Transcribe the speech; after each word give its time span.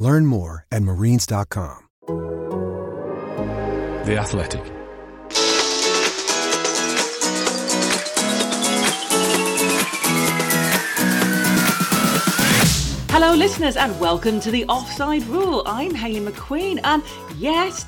Learn 0.00 0.24
more 0.24 0.66
at 0.72 0.82
marines.com. 0.82 1.86
The 4.06 4.16
Athletic. 4.18 4.62
Hello, 13.10 13.34
listeners, 13.34 13.76
and 13.76 14.00
welcome 14.00 14.40
to 14.40 14.50
the 14.50 14.64
Offside 14.64 15.22
Rule. 15.24 15.62
I'm 15.66 15.94
Hayley 15.94 16.20
McQueen, 16.20 16.80
and 16.82 17.02
yes, 17.36 17.84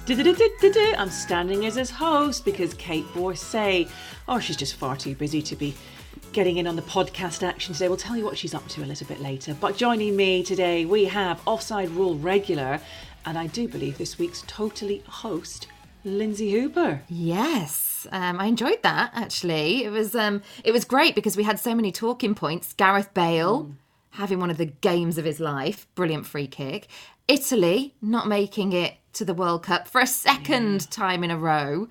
I'm 0.99 1.09
standing 1.09 1.65
as 1.65 1.77
his 1.77 1.91
host 1.91 2.45
because 2.45 2.75
Kait 2.75 3.05
Borsay, 3.15 3.89
oh, 4.29 4.39
she's 4.39 4.59
just 4.59 4.75
far 4.75 4.97
too 4.97 5.15
busy 5.15 5.41
to 5.41 5.57
be 5.57 5.75
getting 6.33 6.57
in 6.57 6.67
on 6.67 6.77
the 6.77 6.83
podcast 6.83 7.43
action 7.43 7.75
today. 7.75 7.89
We'll 7.89 7.97
tell 7.97 8.17
you 8.17 8.25
what 8.25 8.39
she's 8.39 8.55
up 8.55 8.67
to 8.69 8.83
a 8.83 8.87
little 8.87 9.07
bit 9.07 9.21
later. 9.21 9.55
But 9.55 9.77
joining 9.77 10.17
me 10.17 10.43
today, 10.43 10.85
we 10.85 11.05
have 11.05 11.41
Offside 11.47 11.91
Rule 11.91 12.17
regular, 12.17 12.81
and 13.27 13.39
I 13.39 13.47
do 13.49 13.69
believe 13.69 13.99
this 13.99 14.19
week's 14.19 14.43
totally 14.47 15.03
host, 15.07 15.69
Lynsey 16.05 16.51
Hooper. 16.53 17.03
Yes, 17.09 18.07
um, 18.11 18.41
I 18.41 18.47
enjoyed 18.47 18.83
that 18.83 19.13
actually. 19.15 19.85
It 19.85 19.91
was 19.91 20.15
um, 20.15 20.43
it 20.65 20.73
was 20.73 20.85
great 20.85 21.15
because 21.15 21.37
we 21.37 21.43
had 21.43 21.59
so 21.59 21.75
many 21.75 21.93
talking 21.93 22.35
points. 22.35 22.73
Gareth 22.73 23.13
Bale 23.13 23.65
mm. 23.65 23.75
having 24.11 24.41
one 24.41 24.51
of 24.51 24.57
the 24.57 24.67
games 24.67 25.19
of 25.19 25.25
his 25.25 25.39
life, 25.39 25.87
brilliant 25.95 26.27
free 26.27 26.47
kick. 26.47 26.89
Italy 27.29 27.95
not 28.01 28.27
making 28.27 28.73
it 28.73 28.95
to 29.13 29.25
the 29.25 29.35
World 29.35 29.65
Cup 29.65 29.87
for 29.87 30.01
a 30.01 30.07
second 30.07 30.73
yeah. 30.73 30.87
time 30.91 31.23
in 31.23 31.31
a 31.31 31.37
row 31.37 31.89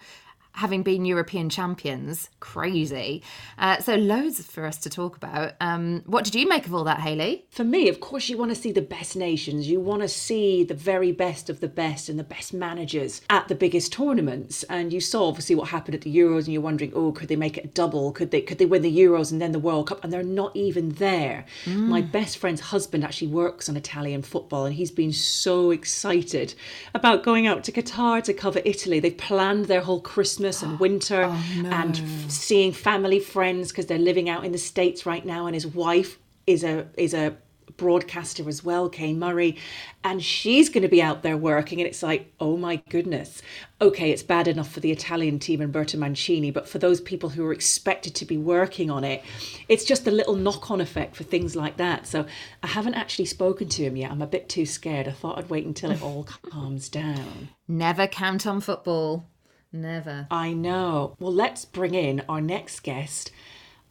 having 0.54 0.84
been 0.84 1.06
European 1.06 1.50
champions. 1.50 2.30
Crazy. 2.40 3.24
Uh, 3.58 3.80
so, 3.80 3.96
loads 3.96 4.46
for 4.46 4.66
us 4.66 4.78
to 4.80 4.90
talk 4.90 5.16
about. 5.16 5.54
Um, 5.62 6.04
what 6.06 6.26
did 6.26 6.36
you 6.36 6.48
make 6.48 6.66
of 6.66 6.74
all 6.74 6.84
that, 6.84 7.00
Hayley? 7.00 7.46
For 7.50 7.64
me, 7.64 7.88
of 7.88 8.00
course, 8.00 8.30
you 8.30 8.38
want 8.38 8.52
to 8.52 8.56
see 8.56 8.72
the 8.72 8.82
best 8.82 9.16
nations. 9.16 9.70
You 9.70 9.80
want 9.80 10.02
to 10.02 10.08
see 10.08 10.64
the 10.64 10.74
very 10.74 11.12
best 11.12 11.50
of 11.50 11.60
the 11.60 11.68
best 11.68 12.10
and 12.10 12.20
the 12.20 12.24
best 12.24 12.54
managers 12.54 13.22
at 13.30 13.48
the 13.48 13.56
biggest 13.56 13.94
tournaments. 13.94 14.64
And 14.64 14.92
you 14.92 15.00
saw 15.00 15.28
obviously 15.28 15.56
what 15.56 15.70
happened 15.70 15.96
at 15.96 16.02
the 16.02 16.16
Euros, 16.16 16.46
and 16.46 16.54
you're 16.54 16.62
wondering, 16.62 16.92
oh, 16.94 17.12
could 17.12 17.30
they 17.30 17.36
make 17.36 17.58
it 17.58 17.66
a 17.66 17.70
double? 17.70 18.12
Could 18.12 18.32
they 18.32 18.42
could 18.42 18.58
they 18.58 18.66
win 18.66 18.82
the 18.82 18.98
Euros 18.98 19.32
and 19.32 19.42
then 19.42 19.54
the 19.54 19.60
World 19.60 19.88
Cup? 19.88 20.04
And 20.04 20.12
they're 20.12 20.24
not 20.24 20.56
even 20.56 20.90
there. 20.90 21.46
Mm. 21.66 21.88
My 21.88 22.02
best 22.02 22.38
friend's 22.38 22.62
husband 22.62 23.04
actually 23.04 23.28
works 23.28 23.70
on 23.70 23.78
Italian 23.78 24.22
football, 24.22 24.66
and 24.66 24.76
he's 24.76 24.92
been 24.92 25.14
so 25.14 25.72
excited 25.72 26.54
about 26.94 27.24
going 27.24 27.48
out 27.48 27.64
to 27.64 27.72
Qatar 27.72 28.22
to 28.24 28.34
cover 28.34 28.62
Italy. 28.66 29.00
They've 29.00 29.18
planned 29.18 29.66
their 29.66 29.82
whole 29.82 30.02
Christmas 30.02 30.41
Christmas 30.42 30.64
and 30.64 30.80
winter 30.80 31.24
oh, 31.26 31.46
no. 31.62 31.70
and 31.70 31.98
f- 31.98 32.32
seeing 32.32 32.72
family 32.72 33.20
friends 33.20 33.70
because 33.70 33.86
they're 33.86 33.98
living 33.98 34.30
out 34.30 34.44
in 34.44 34.52
the 34.52 34.58
states 34.58 35.06
right 35.06 35.26
now 35.26 35.46
and 35.46 35.54
his 35.54 35.68
wife 35.68 36.18
is 36.48 36.64
a 36.64 36.88
is 36.98 37.14
a 37.14 37.36
broadcaster 37.78 38.48
as 38.48 38.64
well, 38.64 38.90
Kay 38.90 39.14
Murray, 39.14 39.58
and 40.04 40.24
she's 40.24 40.70
going 40.70 40.84
to 40.84 40.90
be 40.90 41.02
out 41.02 41.24
there 41.24 41.38
working. 41.38 41.80
And 41.80 41.88
it's 41.88 42.04
like, 42.04 42.32
oh 42.40 42.58
my 42.58 42.76
goodness. 42.90 43.42
Okay, 43.82 44.12
it's 44.12 44.24
bad 44.24 44.48
enough 44.48 44.72
for 44.72 44.82
the 44.82 44.92
Italian 44.92 45.40
team 45.40 45.62
and 45.62 45.72
Berta 45.72 45.98
Mancini, 45.98 46.52
but 46.52 46.68
for 46.68 46.78
those 46.78 47.02
people 47.02 47.30
who 47.30 47.46
are 47.46 47.54
expected 47.54 48.14
to 48.16 48.26
be 48.26 48.38
working 48.38 48.92
on 48.92 49.04
it, 49.04 49.24
it's 49.68 49.86
just 49.86 50.06
a 50.06 50.12
little 50.12 50.36
knock 50.36 50.70
on 50.70 50.82
effect 50.82 51.16
for 51.16 51.24
things 51.24 51.56
like 51.56 51.78
that. 51.78 52.06
So 52.06 52.26
I 52.62 52.68
haven't 52.68 52.96
actually 52.96 53.26
spoken 53.26 53.68
to 53.70 53.84
him 53.84 53.98
yet. 53.98 54.12
I'm 54.12 54.22
a 54.22 54.28
bit 54.28 54.50
too 54.50 54.66
scared. 54.66 55.08
I 55.08 55.12
thought 55.12 55.38
I'd 55.38 55.50
wait 55.50 55.66
until 55.66 55.92
it 55.92 56.04
all 56.04 56.28
calms 56.52 56.90
down. 56.90 57.50
Never 57.68 58.06
count 58.06 58.46
on 58.46 58.62
football. 58.62 59.26
Never. 59.74 60.28
I 60.30 60.52
know. 60.52 61.16
Well, 61.20 61.34
let's 61.34 61.64
bring 61.64 61.94
in 61.94 62.24
our 62.28 62.42
next 62.42 62.82
guest, 62.82 63.32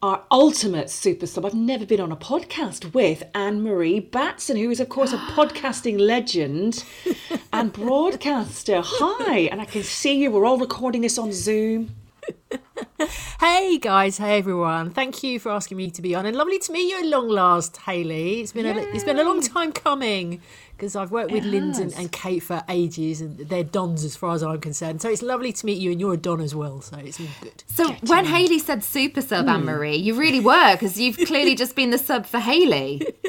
our 0.03 0.25
ultimate 0.31 0.91
super 0.91 1.27
sub. 1.27 1.47
I've 1.47 1.55
never 1.55 1.87
been 1.87 2.01
on 2.01 2.13
a 2.13 2.17
podcast 2.17 2.93
with 2.93 3.23
Anne 3.35 3.63
Marie 3.63 3.99
Batson, 3.99 4.59
who 4.59 4.71
is, 4.71 4.81
of 4.81 4.91
course, 4.91 5.15
a 5.15 5.17
podcasting 5.35 5.99
legend 5.99 6.85
and 7.53 7.73
broadcaster. 7.73 8.83
Hi, 8.85 9.41
and 9.51 9.61
I 9.61 9.65
can 9.65 9.83
see 9.83 10.19
you. 10.19 10.31
We're 10.31 10.45
all 10.45 10.59
recording 10.59 11.01
this 11.01 11.17
on 11.17 11.33
Zoom. 11.33 11.95
hey 13.41 13.79
guys, 13.79 14.19
hey 14.19 14.39
everyone. 14.39 14.91
Thank 14.91 15.23
you 15.23 15.39
for 15.39 15.51
asking 15.51 15.77
me 15.77 15.91
to 15.91 16.03
be 16.03 16.15
on, 16.15 16.27
and 16.27 16.37
lovely 16.37 16.59
to 16.59 16.73
meet 16.73 16.91
you 16.91 16.99
at 17.01 17.07
long 17.07 17.29
last, 17.29 17.77
Hayley. 17.79 18.41
It's 18.41 18.53
been 18.53 18.67
Yay. 18.67 18.85
a, 18.85 18.95
it's 18.95 19.05
been 19.05 19.19
a 19.19 19.25
long 19.25 19.41
time 19.41 19.73
coming 19.73 20.41
because 20.81 20.97
I've 20.97 21.11
worked 21.11 21.31
with 21.31 21.45
Lyndon 21.45 21.93
and, 21.99 22.11
Kait 22.11 22.43
for 22.43 22.63
ages, 22.69 23.21
and 23.21 23.37
they're 23.37 23.63
dons 23.63 24.03
as 24.03 24.17
far 24.17 24.35
as 24.35 24.43
I'm 24.43 24.61
concerned. 24.61 25.03
So 25.03 25.11
it's 25.11 25.21
lovely 25.21 25.53
to 25.53 25.67
meet 25.67 25.79
you, 25.79 25.91
and 25.93 26.01
you're 26.01 26.15
a 26.15 26.17
don 26.17 26.41
as 26.41 26.55
well. 26.55 26.81
So 26.81 26.97
it's 26.97 27.21
all 27.21 27.27
good. 27.43 27.63
So 27.67 27.93
when 28.07 28.21
on. 28.21 28.25
Hayley 28.27 28.59
said 28.59 28.83
super 28.83 29.21
sub, 29.21 29.47
mm. 29.47 29.51
Anne 29.51 29.65
Marie, 29.65 29.97
you 29.97 30.15
really 30.15 30.41
were 30.41 30.75
because 30.75 30.99
you've 30.99 31.19
clearly 31.19 31.55
just 31.55 31.77
been 31.77 31.91
the 31.91 31.99
sub 31.99 32.27
for 32.27 32.39
Hayley. 32.39 33.03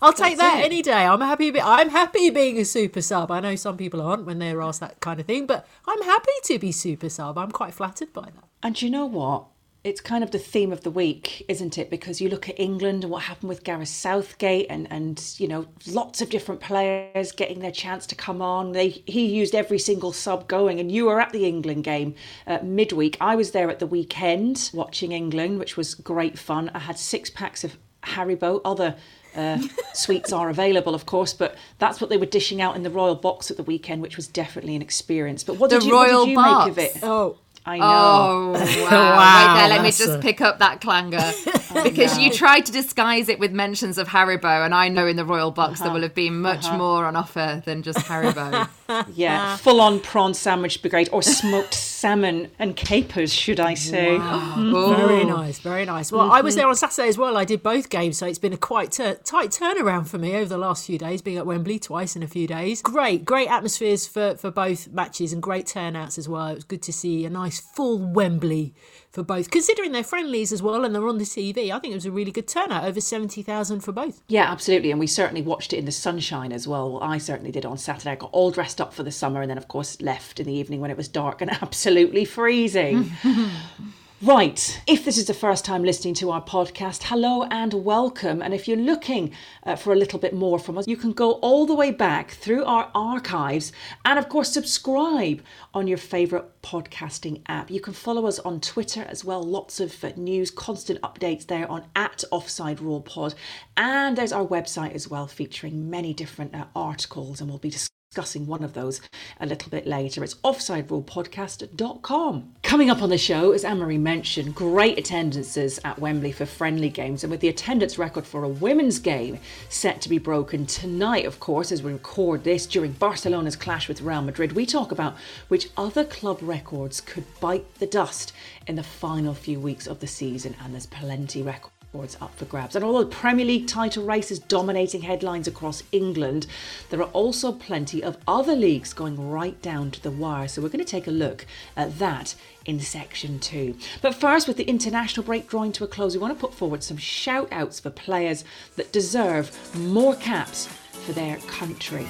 I'll 0.00 0.12
take 0.12 0.36
That's 0.36 0.54
that 0.54 0.60
it. 0.60 0.66
any 0.66 0.82
day. 0.82 1.04
I'm 1.04 1.20
happy. 1.20 1.50
Be- 1.50 1.60
I'm 1.60 1.88
happy 1.88 2.30
being 2.30 2.58
a 2.58 2.64
super 2.64 3.00
sub. 3.00 3.30
I 3.30 3.40
know 3.40 3.56
some 3.56 3.76
people 3.76 4.00
aren't 4.00 4.24
when 4.24 4.38
they're 4.38 4.60
asked 4.60 4.80
that 4.80 5.00
kind 5.00 5.18
of 5.18 5.26
thing, 5.26 5.46
but 5.46 5.66
I'm 5.86 6.02
happy 6.02 6.30
to 6.44 6.58
be 6.58 6.72
super 6.72 7.08
sub. 7.08 7.36
I'm 7.38 7.50
quite 7.50 7.74
flattered 7.74 7.87
by 8.12 8.22
that. 8.22 8.44
And 8.62 8.80
you 8.80 8.90
know 8.90 9.06
what? 9.06 9.46
it's 9.84 10.00
kind 10.00 10.24
of 10.24 10.32
the 10.32 10.38
theme 10.38 10.72
of 10.72 10.82
the 10.82 10.90
week, 10.90 11.44
isn't 11.48 11.78
it? 11.78 11.88
Because 11.88 12.20
you 12.20 12.28
look 12.28 12.48
at 12.48 12.58
England 12.58 13.04
and 13.04 13.12
what 13.12 13.22
happened 13.22 13.48
with 13.48 13.64
Gareth 13.64 13.88
Southgate, 13.88 14.66
and 14.68 14.86
and 14.90 15.34
you 15.38 15.46
know 15.46 15.66
lots 15.86 16.20
of 16.20 16.30
different 16.30 16.60
players 16.60 17.32
getting 17.32 17.60
their 17.60 17.72
chance 17.72 18.06
to 18.08 18.14
come 18.14 18.42
on. 18.42 18.72
They 18.72 18.88
he 19.06 19.26
used 19.26 19.54
every 19.54 19.78
single 19.78 20.12
sub 20.12 20.48
going, 20.48 20.80
and 20.80 20.90
you 20.90 21.06
were 21.06 21.20
at 21.20 21.32
the 21.32 21.46
England 21.46 21.84
game 21.84 22.14
uh, 22.46 22.58
midweek. 22.62 23.16
I 23.20 23.36
was 23.36 23.52
there 23.52 23.70
at 23.70 23.78
the 23.78 23.86
weekend 23.86 24.70
watching 24.74 25.12
England, 25.12 25.58
which 25.58 25.76
was 25.76 25.94
great 25.94 26.38
fun. 26.38 26.70
I 26.74 26.80
had 26.80 26.98
six 26.98 27.30
packs 27.30 27.64
of 27.64 27.78
Haribo, 28.02 28.60
other. 28.64 28.96
Uh, 29.36 29.60
sweets 29.92 30.32
are 30.32 30.48
available, 30.48 30.94
of 30.94 31.06
course, 31.06 31.32
but 31.32 31.54
that's 31.78 32.00
what 32.00 32.10
they 32.10 32.16
were 32.16 32.26
dishing 32.26 32.60
out 32.60 32.74
in 32.74 32.82
the 32.82 32.90
royal 32.90 33.14
box 33.14 33.50
at 33.50 33.56
the 33.56 33.62
weekend, 33.62 34.02
which 34.02 34.16
was 34.16 34.26
definitely 34.26 34.74
an 34.74 34.82
experience. 34.82 35.44
But 35.44 35.58
what 35.58 35.70
did 35.70 35.84
you, 35.84 35.92
royal 35.92 36.20
what 36.20 36.24
did 36.24 36.30
you 36.30 36.36
make 36.40 36.68
of 36.70 36.78
it? 36.78 36.98
Oh, 37.04 37.36
I 37.68 37.78
know. 37.78 37.84
Oh, 37.84 38.52
wow. 38.90 38.90
wow 38.90 39.54
Wait 39.54 39.60
there, 39.60 39.68
let 39.68 39.82
me 39.82 39.90
just 39.90 40.08
a... 40.08 40.18
pick 40.18 40.40
up 40.40 40.58
that 40.60 40.80
clanger. 40.80 41.18
because 41.82 42.18
you 42.18 42.32
tried 42.32 42.64
to 42.66 42.72
disguise 42.72 43.28
it 43.28 43.38
with 43.38 43.52
mentions 43.52 43.98
of 43.98 44.08
Haribo, 44.08 44.64
and 44.64 44.74
I 44.74 44.88
know 44.88 45.06
in 45.06 45.16
the 45.16 45.24
Royal 45.24 45.50
Box 45.50 45.74
uh-huh. 45.74 45.84
there 45.84 45.94
will 45.94 46.02
have 46.02 46.14
been 46.14 46.40
much 46.40 46.64
uh-huh. 46.64 46.78
more 46.78 47.04
on 47.04 47.14
offer 47.14 47.62
than 47.64 47.82
just 47.82 47.98
Haribo. 47.98 48.68
yeah, 49.14 49.56
full 49.58 49.80
on 49.80 50.00
prawn 50.00 50.32
sandwich 50.32 50.80
brigade 50.80 51.10
or 51.12 51.22
smoked 51.22 51.74
salmon 51.74 52.50
and 52.58 52.74
capers, 52.74 53.34
should 53.34 53.60
I 53.60 53.74
say. 53.74 54.16
Wow. 54.16 54.94
Very 54.96 55.24
nice, 55.24 55.58
very 55.58 55.84
nice. 55.84 56.10
Well, 56.10 56.22
mm-hmm. 56.22 56.32
I 56.32 56.40
was 56.40 56.54
there 56.54 56.68
on 56.68 56.76
Saturday 56.76 57.08
as 57.08 57.18
well. 57.18 57.36
I 57.36 57.44
did 57.44 57.62
both 57.62 57.90
games, 57.90 58.16
so 58.16 58.26
it's 58.26 58.38
been 58.38 58.52
a 58.52 58.58
quite 58.58 58.92
t- 58.92 59.14
tight 59.24 59.50
turnaround 59.50 60.08
for 60.08 60.16
me 60.16 60.36
over 60.36 60.48
the 60.48 60.58
last 60.58 60.86
few 60.86 60.96
days, 60.96 61.20
being 61.20 61.36
at 61.36 61.44
Wembley 61.44 61.78
twice 61.78 62.16
in 62.16 62.22
a 62.22 62.28
few 62.28 62.46
days. 62.46 62.80
Great, 62.80 63.24
great 63.24 63.48
atmospheres 63.48 64.06
for, 64.06 64.36
for 64.36 64.50
both 64.50 64.88
matches 64.88 65.32
and 65.32 65.42
great 65.42 65.66
turnouts 65.66 66.16
as 66.16 66.28
well. 66.28 66.46
It 66.48 66.54
was 66.54 66.64
good 66.64 66.82
to 66.82 66.92
see 66.92 67.26
a 67.26 67.30
nice 67.30 67.57
full 67.60 67.98
Wembley 67.98 68.74
for 69.10 69.22
both, 69.22 69.50
considering 69.50 69.92
they're 69.92 70.04
friendlies 70.04 70.52
as 70.52 70.62
well 70.62 70.84
and 70.84 70.94
they're 70.94 71.08
on 71.08 71.18
the 71.18 71.24
TV. 71.24 71.70
I 71.70 71.78
think 71.78 71.92
it 71.92 71.96
was 71.96 72.06
a 72.06 72.10
really 72.10 72.30
good 72.30 72.48
turnout, 72.48 72.84
over 72.84 73.00
70,000 73.00 73.80
for 73.80 73.92
both. 73.92 74.22
Yeah, 74.28 74.50
absolutely. 74.50 74.90
And 74.90 75.00
we 75.00 75.06
certainly 75.06 75.42
watched 75.42 75.72
it 75.72 75.78
in 75.78 75.84
the 75.84 75.92
sunshine 75.92 76.52
as 76.52 76.66
well. 76.68 76.78
well. 76.92 77.02
I 77.02 77.18
certainly 77.18 77.50
did 77.50 77.64
on 77.66 77.78
Saturday. 77.78 78.12
I 78.12 78.16
got 78.16 78.30
all 78.32 78.50
dressed 78.50 78.80
up 78.80 78.92
for 78.92 79.02
the 79.02 79.10
summer 79.10 79.40
and 79.40 79.50
then, 79.50 79.58
of 79.58 79.68
course, 79.68 80.00
left 80.00 80.40
in 80.40 80.46
the 80.46 80.52
evening 80.52 80.80
when 80.80 80.90
it 80.90 80.96
was 80.96 81.08
dark 81.08 81.40
and 81.40 81.50
absolutely 81.62 82.24
freezing. 82.24 83.10
Right, 84.20 84.82
if 84.88 85.04
this 85.04 85.16
is 85.16 85.28
the 85.28 85.32
first 85.32 85.64
time 85.64 85.84
listening 85.84 86.14
to 86.14 86.32
our 86.32 86.42
podcast, 86.42 87.04
hello 87.04 87.44
and 87.52 87.72
welcome. 87.72 88.42
And 88.42 88.52
if 88.52 88.66
you're 88.66 88.76
looking 88.76 89.32
uh, 89.62 89.76
for 89.76 89.92
a 89.92 89.96
little 89.96 90.18
bit 90.18 90.34
more 90.34 90.58
from 90.58 90.76
us, 90.76 90.88
you 90.88 90.96
can 90.96 91.12
go 91.12 91.34
all 91.34 91.66
the 91.66 91.74
way 91.74 91.92
back 91.92 92.32
through 92.32 92.64
our 92.64 92.90
archives 92.96 93.70
and, 94.04 94.18
of 94.18 94.28
course, 94.28 94.52
subscribe 94.52 95.40
on 95.72 95.86
your 95.86 95.98
favourite 95.98 96.46
podcasting 96.62 97.42
app. 97.46 97.70
You 97.70 97.80
can 97.80 97.92
follow 97.92 98.26
us 98.26 98.40
on 98.40 98.60
Twitter 98.60 99.06
as 99.08 99.24
well, 99.24 99.40
lots 99.40 99.78
of 99.78 100.02
uh, 100.02 100.10
news, 100.16 100.50
constant 100.50 101.00
updates 101.02 101.46
there 101.46 101.70
on 101.70 101.84
at 101.94 102.24
Offside 102.32 102.80
Rule 102.80 103.02
Pod. 103.02 103.36
And 103.76 104.18
there's 104.18 104.32
our 104.32 104.44
website 104.44 104.96
as 104.96 105.06
well, 105.06 105.28
featuring 105.28 105.88
many 105.88 106.12
different 106.12 106.56
uh, 106.56 106.64
articles, 106.74 107.40
and 107.40 107.48
we'll 107.48 107.60
be 107.60 107.70
discussing 107.70 107.97
discussing 108.10 108.46
one 108.46 108.64
of 108.64 108.72
those 108.72 109.02
a 109.38 109.44
little 109.44 109.70
bit 109.70 109.86
later. 109.86 110.24
It's 110.24 110.36
offsiderulepodcast.com. 110.36 112.54
Coming 112.62 112.88
up 112.88 113.02
on 113.02 113.10
the 113.10 113.18
show, 113.18 113.52
as 113.52 113.64
Anne 113.64 113.80
Marie 113.80 113.98
mentioned, 113.98 114.54
great 114.54 114.98
attendances 114.98 115.78
at 115.84 115.98
Wembley 115.98 116.32
for 116.32 116.46
friendly 116.46 116.88
games, 116.88 117.22
and 117.22 117.30
with 117.30 117.40
the 117.40 117.48
attendance 117.48 117.98
record 117.98 118.26
for 118.26 118.44
a 118.44 118.48
women's 118.48 118.98
game 118.98 119.38
set 119.68 120.00
to 120.00 120.08
be 120.08 120.16
broken 120.16 120.64
tonight, 120.64 121.26
of 121.26 121.38
course, 121.38 121.70
as 121.70 121.82
we 121.82 121.92
record 121.92 122.44
this 122.44 122.66
during 122.66 122.92
Barcelona's 122.92 123.56
clash 123.56 123.88
with 123.88 124.00
Real 124.00 124.22
Madrid, 124.22 124.52
we 124.52 124.64
talk 124.64 124.90
about 124.90 125.14
which 125.48 125.68
other 125.76 126.04
club 126.04 126.38
records 126.40 127.02
could 127.02 127.26
bite 127.40 127.74
the 127.74 127.86
dust 127.86 128.32
in 128.66 128.76
the 128.76 128.82
final 128.82 129.34
few 129.34 129.60
weeks 129.60 129.86
of 129.86 130.00
the 130.00 130.06
season, 130.06 130.56
and 130.64 130.72
there's 130.72 130.86
plenty 130.86 131.42
records 131.92 132.14
it's 132.14 132.22
up 132.22 132.34
for 132.36 132.44
grabs. 132.44 132.76
And 132.76 132.84
although 132.84 133.04
the 133.04 133.16
Premier 133.16 133.44
League 133.44 133.66
title 133.66 134.04
race 134.04 134.30
is 134.30 134.38
dominating 134.38 135.02
headlines 135.02 135.48
across 135.48 135.82
England, 135.92 136.46
there 136.90 137.00
are 137.00 137.10
also 137.10 137.52
plenty 137.52 138.02
of 138.02 138.18
other 138.26 138.54
leagues 138.54 138.92
going 138.92 139.30
right 139.30 139.60
down 139.62 139.90
to 139.92 140.02
the 140.02 140.10
wire. 140.10 140.48
So 140.48 140.62
we're 140.62 140.68
going 140.68 140.84
to 140.84 140.90
take 140.90 141.06
a 141.06 141.10
look 141.10 141.46
at 141.76 141.98
that 141.98 142.34
in 142.64 142.80
section 142.80 143.38
two. 143.38 143.76
But 144.02 144.14
first, 144.14 144.48
with 144.48 144.56
the 144.56 144.64
international 144.64 145.24
break 145.24 145.48
drawing 145.48 145.72
to 145.72 145.84
a 145.84 145.88
close, 145.88 146.14
we 146.14 146.20
want 146.20 146.34
to 146.34 146.40
put 146.40 146.54
forward 146.54 146.82
some 146.82 146.98
shout 146.98 147.48
outs 147.52 147.80
for 147.80 147.90
players 147.90 148.44
that 148.76 148.92
deserve 148.92 149.76
more 149.76 150.14
caps 150.14 150.66
for 150.92 151.12
their 151.12 151.36
country. 151.38 152.06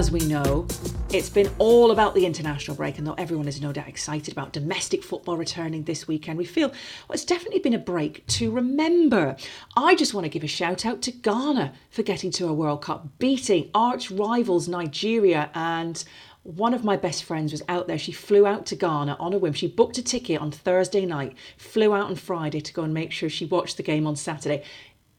As 0.00 0.10
we 0.10 0.20
know, 0.20 0.66
it's 1.12 1.28
been 1.28 1.50
all 1.58 1.90
about 1.90 2.14
the 2.14 2.24
international 2.24 2.74
break, 2.74 2.96
and 2.96 3.06
though 3.06 3.14
everyone 3.18 3.46
is 3.46 3.60
no 3.60 3.70
doubt 3.70 3.86
excited 3.86 4.32
about 4.32 4.50
domestic 4.50 5.04
football 5.04 5.36
returning 5.36 5.84
this 5.84 6.08
weekend, 6.08 6.38
we 6.38 6.44
feel 6.46 6.68
well, 6.68 7.12
it's 7.12 7.26
definitely 7.26 7.58
been 7.58 7.74
a 7.74 7.78
break 7.78 8.26
to 8.28 8.50
remember. 8.50 9.36
I 9.76 9.94
just 9.94 10.14
want 10.14 10.24
to 10.24 10.30
give 10.30 10.42
a 10.42 10.46
shout 10.46 10.86
out 10.86 11.02
to 11.02 11.12
Ghana 11.12 11.74
for 11.90 12.02
getting 12.02 12.30
to 12.30 12.48
a 12.48 12.52
World 12.54 12.80
Cup, 12.80 13.18
beating 13.18 13.68
arch 13.74 14.10
rivals 14.10 14.68
Nigeria 14.68 15.50
and 15.54 16.02
one 16.42 16.72
of 16.72 16.84
my 16.84 16.96
best 16.96 17.24
friends 17.24 17.52
was 17.52 17.62
out 17.68 17.86
there. 17.86 17.98
She 17.98 18.12
flew 18.12 18.46
out 18.46 18.64
to 18.66 18.76
Ghana 18.76 19.18
on 19.20 19.34
a 19.34 19.38
whim. 19.38 19.52
She 19.52 19.68
booked 19.68 19.98
a 19.98 20.02
ticket 20.02 20.40
on 20.40 20.50
Thursday 20.50 21.04
night, 21.04 21.36
flew 21.58 21.92
out 21.94 22.06
on 22.06 22.16
Friday 22.16 22.62
to 22.62 22.72
go 22.72 22.82
and 22.82 22.94
make 22.94 23.12
sure 23.12 23.28
she 23.28 23.44
watched 23.44 23.76
the 23.76 23.82
game 23.82 24.06
on 24.06 24.16
Saturday 24.16 24.64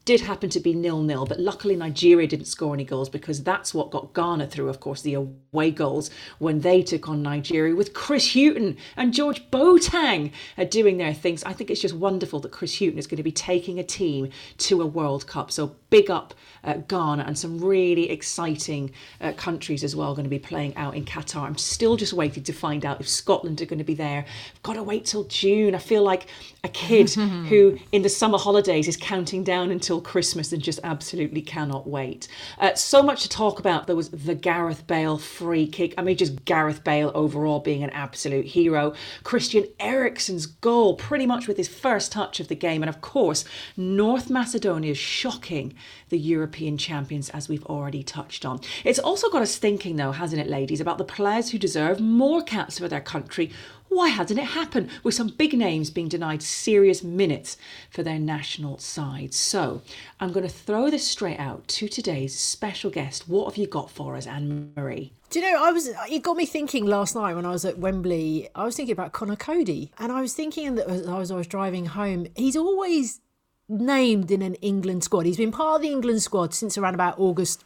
did 0.04 0.20
happen 0.20 0.50
to 0.50 0.60
be 0.60 0.74
nil 0.74 1.02
nil, 1.02 1.26
but 1.26 1.38
luckily 1.38 1.76
Nigeria 1.76 2.26
didn't 2.26 2.46
score 2.46 2.74
any 2.74 2.84
goals 2.84 3.08
because 3.08 3.42
that's 3.42 3.72
what 3.72 3.90
got 3.90 4.14
Ghana 4.14 4.48
through, 4.48 4.68
of 4.68 4.80
course, 4.80 5.02
the 5.02 5.14
away 5.14 5.70
goals 5.70 6.10
when 6.38 6.60
they 6.60 6.82
took 6.82 7.08
on 7.08 7.22
Nigeria 7.22 7.74
with 7.74 7.94
Chris 7.94 8.34
Hughton 8.34 8.76
and 8.96 9.14
George 9.14 9.50
Boateng 9.50 10.32
are 10.58 10.64
doing 10.64 10.98
their 10.98 11.14
things. 11.14 11.44
I 11.44 11.52
think 11.52 11.70
it's 11.70 11.80
just 11.80 11.94
wonderful 11.94 12.40
that 12.40 12.52
Chris 12.52 12.78
Hughton 12.78 12.98
is 12.98 13.06
going 13.06 13.18
to 13.18 13.22
be 13.22 13.32
taking 13.32 13.78
a 13.78 13.84
team 13.84 14.30
to 14.58 14.82
a 14.82 14.86
World 14.86 15.26
Cup. 15.26 15.50
So 15.50 15.76
big 15.92 16.10
up 16.10 16.34
uh, 16.64 16.74
Ghana 16.88 17.24
and 17.26 17.36
some 17.36 17.58
really 17.62 18.10
exciting 18.10 18.92
uh, 19.20 19.32
countries 19.32 19.84
as 19.84 19.96
well 19.96 20.14
going 20.14 20.24
to 20.24 20.30
be 20.30 20.38
playing 20.38 20.76
out 20.76 20.94
in 20.94 21.04
Qatar. 21.04 21.42
I'm 21.42 21.58
still 21.58 21.96
just 21.96 22.12
waiting 22.12 22.42
to 22.44 22.52
find 22.52 22.84
out 22.84 23.00
if 23.00 23.08
Scotland 23.08 23.60
are 23.60 23.66
going 23.66 23.78
to 23.78 23.84
be 23.84 23.94
there. 23.94 24.24
I've 24.54 24.62
got 24.62 24.74
to 24.74 24.82
wait 24.82 25.04
till 25.04 25.24
June. 25.24 25.74
I 25.74 25.78
feel 25.78 26.02
like 26.02 26.26
a 26.64 26.68
kid 26.68 27.10
who 27.48 27.78
in 27.90 28.02
the 28.02 28.08
summer 28.08 28.38
holidays 28.38 28.88
is 28.88 28.96
counting 28.96 29.42
down 29.44 29.70
until 29.70 30.00
Christmas 30.00 30.52
and 30.52 30.62
just 30.62 30.80
absolutely 30.84 31.42
cannot 31.42 31.88
wait. 31.88 32.28
Uh, 32.58 32.74
so 32.74 33.02
much 33.02 33.22
to 33.22 33.28
talk 33.28 33.58
about. 33.58 33.86
There 33.86 33.96
was 33.96 34.10
the 34.10 34.34
Gareth 34.34 34.86
Bale 34.86 35.18
free 35.18 35.66
kick. 35.66 35.94
I 35.98 36.02
mean, 36.02 36.16
just 36.16 36.44
Gareth 36.44 36.84
Bale 36.84 37.10
overall 37.14 37.60
being 37.60 37.82
an 37.82 37.90
absolute 37.90 38.46
hero. 38.46 38.94
Christian 39.24 39.64
Eriksen's 39.80 40.46
goal, 40.46 40.94
pretty 40.94 41.26
much 41.26 41.48
with 41.48 41.56
his 41.56 41.68
first 41.68 42.12
touch 42.12 42.38
of 42.40 42.48
the 42.48 42.54
game. 42.54 42.82
And 42.82 42.88
of 42.88 43.00
course, 43.00 43.44
North 43.76 44.30
Macedonia's 44.30 44.98
shocking 44.98 45.74
the 46.08 46.18
European 46.18 46.76
champions, 46.76 47.30
as 47.30 47.48
we've 47.48 47.64
already 47.66 48.02
touched 48.02 48.44
on. 48.44 48.60
It's 48.84 48.98
also 48.98 49.30
got 49.30 49.42
us 49.42 49.56
thinking, 49.56 49.96
though, 49.96 50.12
hasn't 50.12 50.40
it, 50.40 50.48
ladies, 50.48 50.80
about 50.80 50.98
the 50.98 51.04
players 51.04 51.50
who 51.50 51.58
deserve 51.58 52.00
more 52.00 52.42
caps 52.42 52.78
for 52.78 52.88
their 52.88 53.00
country. 53.00 53.50
Why 53.88 54.08
hasn't 54.08 54.40
it 54.40 54.46
happened? 54.46 54.88
With 55.02 55.14
some 55.14 55.28
big 55.28 55.52
names 55.52 55.90
being 55.90 56.08
denied 56.08 56.42
serious 56.42 57.02
minutes 57.02 57.58
for 57.90 58.02
their 58.02 58.18
national 58.18 58.78
sides. 58.78 59.36
So 59.36 59.82
I'm 60.18 60.32
going 60.32 60.46
to 60.46 60.52
throw 60.52 60.88
this 60.88 61.06
straight 61.06 61.38
out 61.38 61.68
to 61.68 61.88
today's 61.88 62.38
special 62.38 62.90
guest. 62.90 63.28
What 63.28 63.50
have 63.50 63.58
you 63.58 63.66
got 63.66 63.90
for 63.90 64.16
us, 64.16 64.26
Anne 64.26 64.72
Marie? 64.74 65.12
Do 65.28 65.40
you 65.40 65.50
know, 65.50 65.62
I 65.62 65.72
was 65.72 65.88
it 65.88 66.22
got 66.22 66.36
me 66.36 66.46
thinking 66.46 66.86
last 66.86 67.14
night 67.14 67.34
when 67.34 67.46
I 67.46 67.50
was 67.50 67.64
at 67.64 67.78
Wembley. 67.78 68.48
I 68.54 68.64
was 68.64 68.76
thinking 68.76 68.92
about 68.92 69.12
Conor 69.12 69.36
Coady, 69.36 69.90
and 69.98 70.12
I 70.12 70.20
was 70.20 70.34
thinking 70.34 70.74
that 70.74 70.88
as 70.88 71.30
I 71.30 71.36
was 71.36 71.46
driving 71.46 71.86
home, 71.86 72.26
he's 72.34 72.56
always 72.56 73.20
named 73.68 74.30
in 74.30 74.42
an 74.42 74.54
England 74.56 75.04
squad. 75.04 75.26
He's 75.26 75.36
been 75.36 75.52
part 75.52 75.76
of 75.76 75.82
the 75.82 75.90
England 75.90 76.22
squad 76.22 76.54
since 76.54 76.76
around 76.76 76.94
about 76.94 77.18
August 77.18 77.64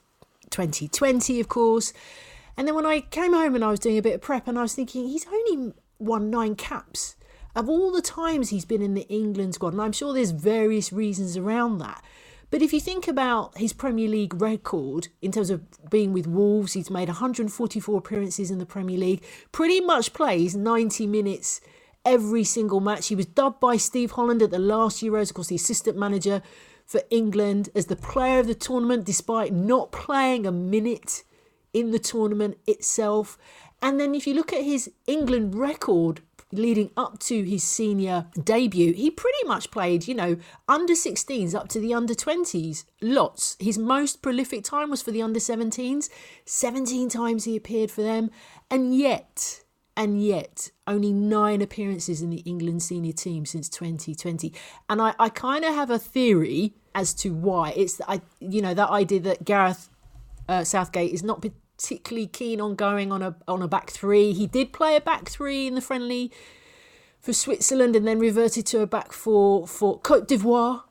2020, 0.51 1.41
of 1.41 1.49
course. 1.49 1.93
And 2.57 2.67
then 2.67 2.75
when 2.75 2.87
I 2.87 3.01
came 3.01 3.33
home 3.33 3.55
and 3.55 3.65
I 3.65 3.71
was 3.71 3.81
doing 3.81 3.99
a 3.99 4.03
bit 4.03 4.15
of 4.15 4.21
prep, 4.21 4.49
and 4.49 4.59
I 4.59 4.63
was 4.63 4.75
thinking 4.75 5.07
he's 5.07 5.27
only 5.27 5.73
won 5.99 6.31
nine 6.31 6.57
caps 6.57 7.17
of 7.55 7.69
all 7.69 7.91
the 7.91 8.03
times 8.03 8.51
he's 8.51 8.67
been 8.67 8.83
in 8.83 8.95
the 8.95 9.09
England 9.09 9.55
squad, 9.55 9.73
and 9.73 9.83
I'm 9.83 9.93
sure 9.93 10.13
there's 10.13 10.31
various 10.31 10.93
reasons 10.93 11.37
around 11.37 11.79
that. 11.79 12.05
But 12.51 12.63
if 12.63 12.73
you 12.73 12.81
think 12.81 13.09
about 13.09 13.57
his 13.59 13.73
Premier 13.73 14.09
League 14.09 14.41
record 14.41 15.09
in 15.21 15.33
terms 15.33 15.51
of 15.51 15.63
being 15.91 16.13
with 16.13 16.27
Wolves, 16.27 16.75
he's 16.75 16.91
made 16.91 17.09
144 17.09 17.99
appearances 17.99 18.51
in 18.51 18.59
the 18.59 18.67
Premier 18.67 18.99
League, 18.99 19.25
pretty 19.53 19.81
much 19.81 20.13
plays 20.13 20.55
90 20.55 21.07
minutes 21.07 21.61
every 22.07 22.45
single 22.45 22.81
match. 22.81 23.09
He 23.09 23.17
was 23.17 23.27
dubbed 23.27 23.61
by 23.61 23.77
Steve 23.77 24.13
Holland 24.13 24.41
at 24.41 24.51
the 24.51 24.59
last 24.59 25.03
Euros, 25.03 25.31
of 25.31 25.35
course, 25.35 25.49
the 25.49 25.57
assistant 25.57 25.99
manager 25.99 26.41
for 26.87 27.03
England, 27.11 27.69
as 27.75 27.87
the 27.87 27.97
player 27.97 28.39
of 28.39 28.47
the 28.47 28.55
tournament, 28.55 29.05
despite 29.05 29.53
not 29.53 29.91
playing 29.91 30.47
a 30.47 30.53
minute 30.53 31.25
in 31.75 31.91
the 31.91 31.99
tournament 31.99 32.57
itself. 32.67 33.37
And 33.83 34.01
then 34.01 34.15
if 34.15 34.27
you 34.27 34.35
look 34.35 34.53
at 34.53 34.63
his 34.63 34.91
England 35.07 35.57
record 35.57 36.23
leading 36.53 36.91
up 36.97 37.19
to 37.19 37.43
his 37.43 37.65
senior 37.65 38.27
debut, 38.43 38.93
he 38.93 39.11
pretty 39.11 39.45
much 39.47 39.73
played, 39.73 40.07
you 40.07 40.15
know, 40.15 40.37
under 40.69 40.95
16s 40.95 41.55
up 41.57 41.69
to 41.69 41.81
the 41.81 41.93
under 41.93 42.15
20s. 42.15 42.85
Lots. 43.03 43.57
His 43.59 43.79
most 43.79 44.23
prolific 44.23 44.63
time 44.63 44.91
was 44.91 45.03
for 45.03 45.11
the 45.11 45.23
under 45.23 45.41
17s. 45.41 46.09
17 46.45 47.09
times 47.09 47.45
he 47.45 47.57
appeared 47.57 47.91
for 47.91 48.03
them. 48.03 48.31
And 48.71 48.97
yet, 48.97 49.65
and 49.97 50.23
yet 50.23 50.71
only 50.87 51.13
nine 51.13 51.63
appearances 51.63 52.21
in 52.21 52.31
the 52.31 52.39
England 52.39 52.83
senior 52.83 53.13
team 53.13 53.47
since 53.47 53.69
2020. 53.69 54.53
And 54.89 55.01
I, 55.01 55.15
I 55.19 55.29
kind 55.29 55.65
of 55.65 55.75
have 55.75 55.91
a 55.91 55.99
theory 55.99 56.75
as 56.95 57.15
to 57.15 57.33
why. 57.33 57.73
It's 57.77 58.01
I 58.07 58.21
you 58.41 58.61
know 58.63 58.75
that 58.75 58.91
idea 58.91 59.21
that 59.21 59.45
Gareth 59.45 59.89
uh, 60.49 60.65
Southgate 60.65 61.13
is 61.13 61.23
not 61.23 61.45
particularly 61.77 62.27
keen 62.27 62.61
on 62.61 62.75
going 62.75 63.13
on 63.13 63.23
a 63.23 63.37
on 63.49 63.63
a 63.63 63.69
back 63.69 63.91
three. 63.91 64.33
He 64.33 64.47
did 64.47 64.73
play 64.73 64.97
a 64.97 65.01
back 65.01 65.29
three 65.29 65.67
in 65.67 65.75
the 65.75 65.81
friendly 65.81 66.31
for 67.21 67.33
Switzerland 67.33 67.97
and 67.97 68.07
then 68.07 68.19
reverted 68.19 68.67
to 68.67 68.81
a 68.81 68.87
back 68.87 69.13
four 69.13 69.67
for 69.67 69.99
Cote 70.01 70.29
d'Ivoire. 70.29 70.85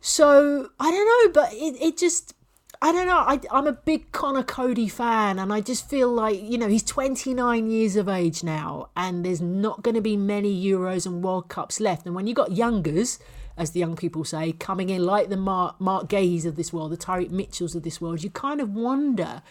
So 0.00 0.70
I 0.78 0.90
don't 0.90 1.06
know, 1.06 1.32
but 1.42 1.52
it, 1.52 1.80
it 1.80 1.98
just 1.98 2.34
I 2.82 2.92
don't 2.92 3.06
know. 3.06 3.18
I, 3.18 3.38
I'm 3.50 3.66
a 3.66 3.72
big 3.72 4.10
Conor 4.10 4.42
Coady 4.42 4.88
fan, 4.88 5.38
and 5.38 5.52
I 5.52 5.60
just 5.60 5.86
feel 5.90 6.08
like, 6.08 6.40
you 6.42 6.56
know, 6.56 6.66
he's 6.66 6.82
29 6.82 7.70
years 7.70 7.94
of 7.94 8.08
age 8.08 8.42
now, 8.42 8.88
and 8.96 9.22
there's 9.22 9.42
not 9.42 9.82
going 9.82 9.96
to 9.96 10.00
be 10.00 10.16
many 10.16 10.64
Euros 10.64 11.04
and 11.04 11.22
World 11.22 11.50
Cups 11.50 11.78
left. 11.78 12.06
And 12.06 12.14
when 12.14 12.26
you 12.26 12.32
got 12.32 12.52
youngers, 12.52 13.18
as 13.58 13.72
the 13.72 13.80
young 13.80 13.96
people 13.96 14.24
say, 14.24 14.52
coming 14.52 14.88
in 14.88 15.04
like 15.04 15.28
the 15.28 15.36
Mark, 15.36 15.78
Marc 15.78 16.08
Guéhis 16.08 16.46
of 16.46 16.56
this 16.56 16.72
world, 16.72 16.92
the 16.92 16.96
Tyrick 16.96 17.30
Mitchells 17.30 17.74
of 17.74 17.82
this 17.82 18.00
world, 18.00 18.24
you 18.24 18.30
kind 18.30 18.62
of 18.62 18.74
wonder 18.74 19.42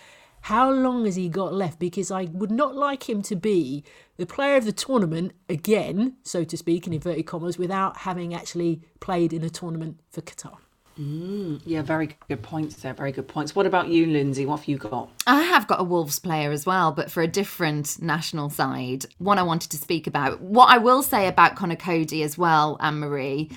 how 0.42 0.72
long 0.72 1.06
has 1.06 1.16
he 1.16 1.30
got 1.30 1.54
left? 1.54 1.78
Because 1.78 2.10
I 2.10 2.24
would 2.24 2.50
not 2.50 2.76
like 2.76 3.08
him 3.08 3.22
to 3.24 3.36
be 3.36 3.84
the 4.18 4.26
player 4.26 4.56
of 4.56 4.66
the 4.66 4.72
tournament 4.72 5.34
again, 5.48 6.16
so 6.24 6.44
to 6.44 6.58
speak, 6.58 6.88
in 6.88 6.94
inverted 6.94 7.28
commas, 7.28 7.60
without 7.60 7.98
having 7.98 8.34
actually 8.34 8.82
played 9.00 9.34
in 9.34 9.44
a 9.44 9.52
tournament 9.52 10.00
for 10.10 10.22
Qatar. 10.22 10.58
Mm, 11.00 11.62
yeah, 11.66 11.82
very 11.82 12.18
good 12.28 12.42
points 12.42 12.76
there. 12.78 12.94
Very 12.94 13.14
good 13.14 13.28
points. 13.28 13.56
What 13.56 13.66
about 13.66 13.88
you, 13.88 14.06
Lynsey? 14.06 14.46
What 14.46 14.60
have 14.60 14.68
you 14.68 14.78
got? 14.78 15.10
I 15.26 15.44
have 15.44 15.66
got 15.68 15.80
a 15.80 15.84
Wolves 15.84 16.20
player 16.20 16.52
as 16.52 16.66
well, 16.66 16.92
but 16.92 17.10
for 17.10 17.24
a 17.24 17.28
different 17.28 18.02
national 18.02 18.50
side. 18.50 19.06
One 19.18 19.38
I 19.38 19.44
wanted 19.44 19.72
to 19.72 19.78
speak 19.78 20.08
about. 20.08 20.42
What 20.42 20.70
I 20.70 20.78
will 20.78 21.02
say 21.02 21.28
about 21.28 21.56
Conor 21.56 21.78
Coady 21.78 22.22
as 22.24 22.38
well, 22.38 22.78
Anne 22.82 23.00
Marie. 23.00 23.50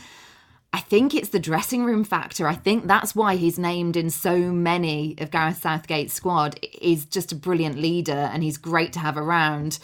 I 0.73 0.81
think 0.81 1.15
it's 1.15 1.31
the 1.31 1.41
dressing 1.41 1.85
room 1.85 2.05
factor. 2.05 2.47
I 2.47 2.55
think 2.55 2.87
that's 2.87 3.15
why 3.15 3.37
he's 3.37 3.59
named 3.59 3.97
in 3.97 4.09
so 4.09 4.39
many 4.39 5.17
of 5.19 5.31
Gareth 5.31 5.61
Southgate's 5.61 6.15
squad. 6.15 6.59
He's 6.63 7.05
just 7.05 7.33
a 7.33 7.37
brilliant 7.37 7.77
leader 7.77 8.13
and 8.13 8.43
he's 8.43 8.57
great 8.57 8.93
to 8.95 8.99
have 9.01 9.19
around. 9.19 9.79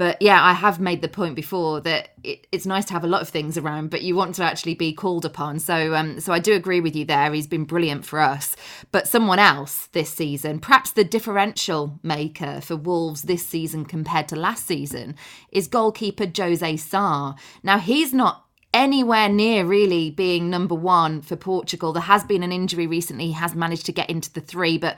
But 0.00 0.22
yeah, 0.22 0.42
I 0.42 0.54
have 0.54 0.80
made 0.80 1.02
the 1.02 1.08
point 1.08 1.34
before 1.34 1.82
that 1.82 2.14
it, 2.24 2.46
it's 2.50 2.64
nice 2.64 2.86
to 2.86 2.94
have 2.94 3.04
a 3.04 3.06
lot 3.06 3.20
of 3.20 3.28
things 3.28 3.58
around, 3.58 3.90
but 3.90 4.00
you 4.00 4.16
want 4.16 4.34
to 4.36 4.42
actually 4.42 4.72
be 4.72 4.94
called 4.94 5.26
upon. 5.26 5.58
So, 5.58 5.94
um, 5.94 6.20
so 6.20 6.32
I 6.32 6.38
do 6.38 6.54
agree 6.54 6.80
with 6.80 6.96
you 6.96 7.04
there. 7.04 7.30
He's 7.34 7.46
been 7.46 7.66
brilliant 7.66 8.06
for 8.06 8.18
us. 8.18 8.56
But 8.92 9.08
someone 9.08 9.38
else 9.38 9.88
this 9.88 10.08
season, 10.08 10.58
perhaps 10.58 10.92
the 10.92 11.04
differential 11.04 12.00
maker 12.02 12.62
for 12.62 12.76
Wolves 12.76 13.24
this 13.24 13.46
season 13.46 13.84
compared 13.84 14.26
to 14.28 14.36
last 14.36 14.66
season, 14.66 15.16
is 15.52 15.68
goalkeeper 15.68 16.26
Jose 16.34 16.78
Sá. 16.78 17.34
Now 17.62 17.76
he's 17.76 18.14
not 18.14 18.46
anywhere 18.72 19.28
near 19.28 19.66
really 19.66 20.10
being 20.10 20.48
number 20.48 20.74
one 20.74 21.20
for 21.20 21.36
Portugal. 21.36 21.92
There 21.92 22.02
has 22.02 22.24
been 22.24 22.42
an 22.42 22.52
injury 22.52 22.86
recently. 22.86 23.26
He 23.26 23.32
has 23.32 23.54
managed 23.54 23.84
to 23.84 23.92
get 23.92 24.08
into 24.08 24.32
the 24.32 24.40
three, 24.40 24.78
but 24.78 24.96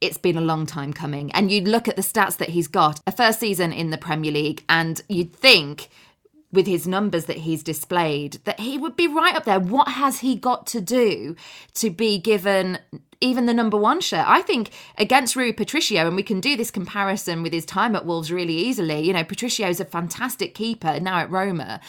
it's 0.00 0.18
been 0.18 0.36
a 0.36 0.42
long 0.42 0.66
time 0.66 0.92
coming. 0.92 1.30
And 1.32 1.50
you 1.50 1.62
look 1.62 1.88
at 1.88 1.96
the 1.96 2.02
stats 2.02 2.36
that 2.38 2.50
he's 2.50 2.68
got 2.68 3.00
a 3.06 3.12
first 3.12 3.40
season 3.40 3.72
in 3.72 3.90
the 3.90 3.98
Premier 3.98 4.32
League, 4.32 4.64
and 4.68 5.00
you'd 5.08 5.34
think 5.34 5.88
with 6.52 6.66
his 6.66 6.86
numbers 6.86 7.26
that 7.26 7.38
he's 7.38 7.62
displayed 7.62 8.38
that 8.44 8.60
he 8.60 8.78
would 8.78 8.96
be 8.96 9.06
right 9.06 9.34
up 9.34 9.44
there. 9.44 9.60
What 9.60 9.88
has 9.88 10.20
he 10.20 10.34
got 10.34 10.66
to 10.68 10.80
do 10.80 11.36
to 11.74 11.90
be 11.90 12.18
given 12.18 12.78
even 13.20 13.46
the 13.46 13.54
number 13.54 13.76
one 13.76 14.00
shirt? 14.00 14.24
I 14.26 14.42
think 14.42 14.70
against 14.96 15.36
Rui 15.36 15.52
Patricio, 15.52 16.06
and 16.06 16.16
we 16.16 16.22
can 16.22 16.40
do 16.40 16.56
this 16.56 16.70
comparison 16.70 17.42
with 17.42 17.52
his 17.52 17.64
time 17.64 17.96
at 17.96 18.06
Wolves 18.06 18.32
really 18.32 18.56
easily. 18.56 19.00
You 19.00 19.12
know, 19.12 19.24
Patricio's 19.24 19.80
a 19.80 19.84
fantastic 19.84 20.54
keeper 20.54 21.00
now 21.00 21.18
at 21.18 21.30
Roma. 21.30 21.80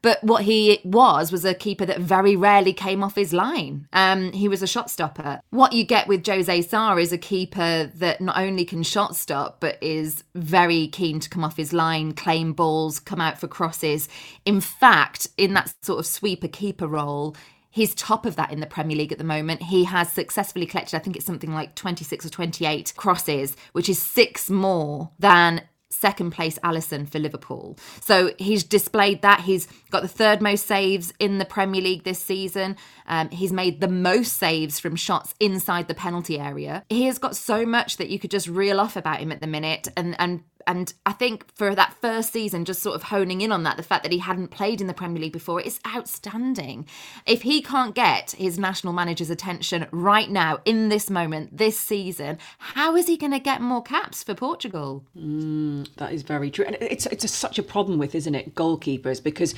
But 0.00 0.22
what 0.22 0.44
he 0.44 0.80
was 0.84 1.32
was 1.32 1.44
a 1.44 1.54
keeper 1.54 1.84
that 1.86 2.00
very 2.00 2.36
rarely 2.36 2.72
came 2.72 3.02
off 3.02 3.16
his 3.16 3.32
line. 3.32 3.88
Um, 3.92 4.32
he 4.32 4.48
was 4.48 4.62
a 4.62 4.66
shot 4.66 4.90
stopper. 4.90 5.40
What 5.50 5.72
you 5.72 5.84
get 5.84 6.06
with 6.06 6.26
Jose 6.26 6.62
Sá 6.62 6.96
is 6.96 7.12
a 7.12 7.18
keeper 7.18 7.90
that 7.96 8.20
not 8.20 8.38
only 8.38 8.64
can 8.64 8.82
shot 8.82 9.16
stop, 9.16 9.58
but 9.60 9.76
is 9.82 10.22
very 10.34 10.86
keen 10.88 11.18
to 11.20 11.28
come 11.28 11.44
off 11.44 11.56
his 11.56 11.72
line, 11.72 12.12
claim 12.12 12.52
balls, 12.52 13.00
come 13.00 13.20
out 13.20 13.38
for 13.38 13.48
crosses. 13.48 14.08
In 14.44 14.60
fact, 14.60 15.28
in 15.36 15.54
that 15.54 15.74
sort 15.82 15.98
of 15.98 16.06
sweeper 16.06 16.48
keeper 16.48 16.86
role, 16.86 17.34
He's 17.70 17.94
top 17.94 18.26
of 18.26 18.36
that 18.36 18.52
in 18.52 18.60
the 18.60 18.66
Premier 18.66 18.96
League 18.96 19.12
at 19.12 19.18
the 19.18 19.24
moment. 19.24 19.62
He 19.62 19.84
has 19.84 20.12
successfully 20.12 20.66
collected, 20.66 20.96
I 20.96 21.00
think 21.00 21.16
it's 21.16 21.26
something 21.26 21.52
like 21.52 21.74
26 21.74 22.26
or 22.26 22.30
28 22.30 22.94
crosses, 22.96 23.56
which 23.72 23.88
is 23.88 23.98
six 23.98 24.48
more 24.48 25.10
than 25.18 25.62
second 25.90 26.30
place 26.30 26.58
Alisson 26.60 27.08
for 27.08 27.18
Liverpool. 27.18 27.78
So 28.00 28.32
he's 28.38 28.62
displayed 28.62 29.22
that. 29.22 29.40
He's 29.40 29.66
got 29.90 30.02
the 30.02 30.08
third 30.08 30.42
most 30.42 30.66
saves 30.66 31.12
in 31.18 31.38
the 31.38 31.44
Premier 31.44 31.80
League 31.80 32.04
this 32.04 32.18
season. 32.18 32.76
Um, 33.06 33.30
he's 33.30 33.52
made 33.52 33.80
the 33.80 33.88
most 33.88 34.34
saves 34.34 34.78
from 34.78 34.96
shots 34.96 35.34
inside 35.40 35.88
the 35.88 35.94
penalty 35.94 36.38
area. 36.38 36.84
He 36.88 37.04
has 37.06 37.18
got 37.18 37.36
so 37.36 37.64
much 37.64 37.96
that 37.96 38.10
you 38.10 38.18
could 38.18 38.30
just 38.30 38.48
reel 38.48 38.80
off 38.80 38.96
about 38.96 39.20
him 39.20 39.32
at 39.32 39.40
the 39.40 39.46
minute 39.46 39.88
and 39.96 40.14
and 40.18 40.42
and 40.68 40.92
I 41.06 41.12
think 41.12 41.50
for 41.54 41.74
that 41.74 41.94
first 41.94 42.30
season, 42.30 42.66
just 42.66 42.82
sort 42.82 42.94
of 42.94 43.04
honing 43.04 43.40
in 43.40 43.50
on 43.50 43.62
that, 43.62 43.78
the 43.78 43.82
fact 43.82 44.02
that 44.02 44.12
he 44.12 44.18
hadn't 44.18 44.48
played 44.48 44.82
in 44.82 44.86
the 44.86 44.92
Premier 44.92 45.22
League 45.22 45.32
before 45.32 45.62
is 45.62 45.80
outstanding. 45.86 46.86
If 47.26 47.40
he 47.40 47.62
can't 47.62 47.94
get 47.94 48.32
his 48.32 48.58
national 48.58 48.92
manager's 48.92 49.30
attention 49.30 49.86
right 49.90 50.30
now, 50.30 50.58
in 50.66 50.90
this 50.90 51.08
moment, 51.08 51.56
this 51.56 51.78
season, 51.78 52.36
how 52.58 52.96
is 52.96 53.06
he 53.06 53.16
going 53.16 53.32
to 53.32 53.38
get 53.38 53.62
more 53.62 53.82
caps 53.82 54.22
for 54.22 54.34
Portugal? 54.34 55.06
Mm, 55.16 55.88
that 55.96 56.12
is 56.12 56.22
very 56.22 56.50
true. 56.50 56.66
And 56.66 56.76
it's, 56.82 57.06
it's 57.06 57.24
a, 57.24 57.28
such 57.28 57.58
a 57.58 57.62
problem 57.62 57.98
with, 57.98 58.14
isn't 58.14 58.34
it, 58.34 58.54
goalkeepers? 58.54 59.22
Because 59.22 59.54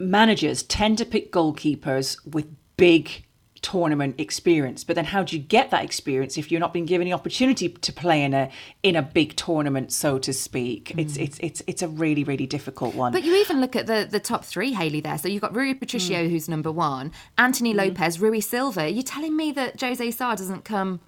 managers 0.00 0.64
tend 0.64 0.98
to 0.98 1.04
pick 1.04 1.30
goalkeepers 1.30 2.18
with 2.26 2.48
big 2.76 3.23
tournament 3.64 4.14
experience. 4.18 4.84
But 4.84 4.94
then 4.94 5.06
how 5.06 5.22
do 5.22 5.34
you 5.34 5.42
get 5.42 5.70
that 5.70 5.82
experience 5.82 6.36
if 6.36 6.52
you're 6.52 6.60
not 6.60 6.74
being 6.74 6.84
given 6.84 7.06
the 7.06 7.14
opportunity 7.14 7.70
to 7.70 7.92
play 7.92 8.22
in 8.22 8.34
a 8.34 8.50
in 8.82 8.94
a 8.94 9.02
big 9.02 9.34
tournament, 9.36 9.90
so 9.90 10.18
to 10.18 10.32
speak? 10.32 10.92
Mm. 10.94 11.00
It's 11.00 11.16
it's 11.16 11.38
it's 11.40 11.62
it's 11.66 11.82
a 11.82 11.88
really 11.88 12.24
really 12.24 12.46
difficult 12.46 12.94
one. 12.94 13.10
But 13.10 13.24
you 13.24 13.34
even 13.36 13.60
look 13.62 13.74
at 13.74 13.86
the 13.86 14.06
the 14.08 14.20
top 14.20 14.44
three, 14.44 14.72
Hayley, 14.74 15.00
There, 15.00 15.16
so 15.16 15.28
you've 15.28 15.40
got 15.40 15.56
Rui 15.56 15.74
Patricio, 15.74 16.18
mm. 16.18 16.30
who's 16.30 16.48
number 16.48 16.70
one, 16.70 17.10
Anthony 17.38 17.72
mm. 17.72 17.78
Lopes, 17.78 18.18
Rui 18.18 18.40
Silva. 18.40 18.90
You're 18.90 19.02
telling 19.02 19.34
me 19.34 19.50
that 19.52 19.80
Jose 19.80 20.10
Sá 20.10 20.34
doesn't 20.34 20.64
come 20.64 21.00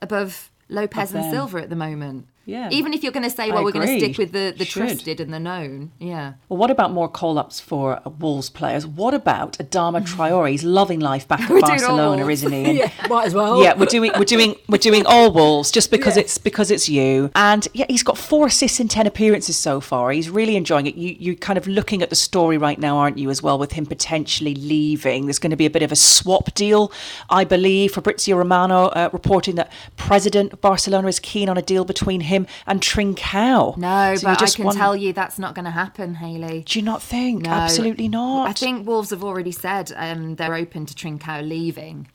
above 0.00 0.50
Lopes 0.68 1.12
and 1.12 1.30
Silva 1.32 1.58
at 1.62 1.68
the 1.68 1.76
moment? 1.76 2.28
Yeah. 2.46 2.68
Even 2.70 2.92
if 2.92 3.02
you're 3.02 3.12
going 3.12 3.24
to 3.24 3.30
say, 3.30 3.50
well, 3.50 3.64
we're 3.64 3.72
going 3.72 3.86
to 3.86 3.98
stick 3.98 4.18
with 4.18 4.32
the, 4.32 4.54
the 4.56 4.64
trusted 4.64 5.20
and 5.20 5.32
the 5.32 5.40
known. 5.40 5.92
Yeah. 5.98 6.34
Well, 6.48 6.58
what 6.58 6.70
about 6.70 6.92
more 6.92 7.08
call 7.08 7.38
ups 7.38 7.60
for 7.60 8.00
Wolves 8.18 8.50
players? 8.50 8.86
What 8.86 9.14
about 9.14 9.58
Adama 9.58 10.06
Traore? 10.06 10.50
He's 10.50 10.64
loving 10.64 11.00
life 11.00 11.26
back 11.26 11.40
at 11.50 11.60
Barcelona, 11.60 12.26
isn't 12.28 12.52
he? 12.52 12.54
And, 12.64 12.78
yeah, 12.78 12.90
might 13.10 13.26
as 13.26 13.34
well. 13.34 13.62
Yeah, 13.62 13.74
we're 13.74 13.84
doing 13.84 14.10
we're 14.16 14.24
doing 14.24 14.54
we're 14.68 14.78
doing 14.78 15.04
all 15.04 15.30
Wolves 15.30 15.70
just 15.70 15.90
because 15.90 16.16
it's 16.16 16.38
because 16.38 16.70
it's 16.70 16.88
you. 16.88 17.30
And 17.34 17.68
yeah, 17.74 17.84
he's 17.90 18.02
got 18.02 18.16
four 18.16 18.46
assists 18.46 18.80
in 18.80 18.88
ten 18.88 19.06
appearances 19.06 19.58
so 19.58 19.80
far. 19.80 20.10
He's 20.12 20.30
really 20.30 20.56
enjoying 20.56 20.86
it. 20.86 20.94
You 20.94 21.14
you're 21.18 21.34
kind 21.34 21.58
of 21.58 21.66
looking 21.66 22.00
at 22.00 22.08
the 22.08 22.16
story 22.16 22.56
right 22.56 22.78
now, 22.78 22.96
aren't 22.96 23.18
you, 23.18 23.28
as 23.28 23.42
well, 23.42 23.58
with 23.58 23.72
him 23.72 23.84
potentially 23.84 24.54
leaving. 24.54 25.26
There's 25.26 25.38
going 25.38 25.50
to 25.50 25.56
be 25.56 25.66
a 25.66 25.70
bit 25.70 25.82
of 25.82 25.92
a 25.92 25.96
swap 25.96 26.54
deal, 26.54 26.90
I 27.28 27.44
believe. 27.44 27.92
Fabrizio 27.92 28.36
Romano 28.38 28.86
uh, 28.86 29.10
reporting 29.12 29.56
that 29.56 29.70
President 29.98 30.54
of 30.54 30.60
Barcelona 30.62 31.08
is 31.08 31.20
keen 31.20 31.50
on 31.50 31.58
a 31.58 31.62
deal 31.62 31.84
between 31.84 32.22
him 32.22 32.33
and 32.66 32.80
Trincao. 32.80 33.76
No, 33.76 34.14
so 34.16 34.28
but 34.28 34.42
I 34.42 34.46
can 34.46 34.64
want... 34.64 34.76
tell 34.76 34.96
you 34.96 35.12
that's 35.12 35.38
not 35.38 35.54
going 35.54 35.64
to 35.64 35.70
happen, 35.70 36.16
Hayley. 36.16 36.62
Do 36.66 36.78
you 36.78 36.84
not 36.84 37.02
think? 37.02 37.42
No, 37.42 37.50
Absolutely 37.50 38.08
not. 38.08 38.48
I 38.48 38.52
think 38.52 38.86
Wolves 38.86 39.10
have 39.10 39.24
already 39.24 39.52
said 39.52 39.92
um, 39.96 40.36
they're 40.36 40.54
open 40.54 40.86
to 40.86 40.94
Trincao 40.94 41.46
leaving. 41.46 42.08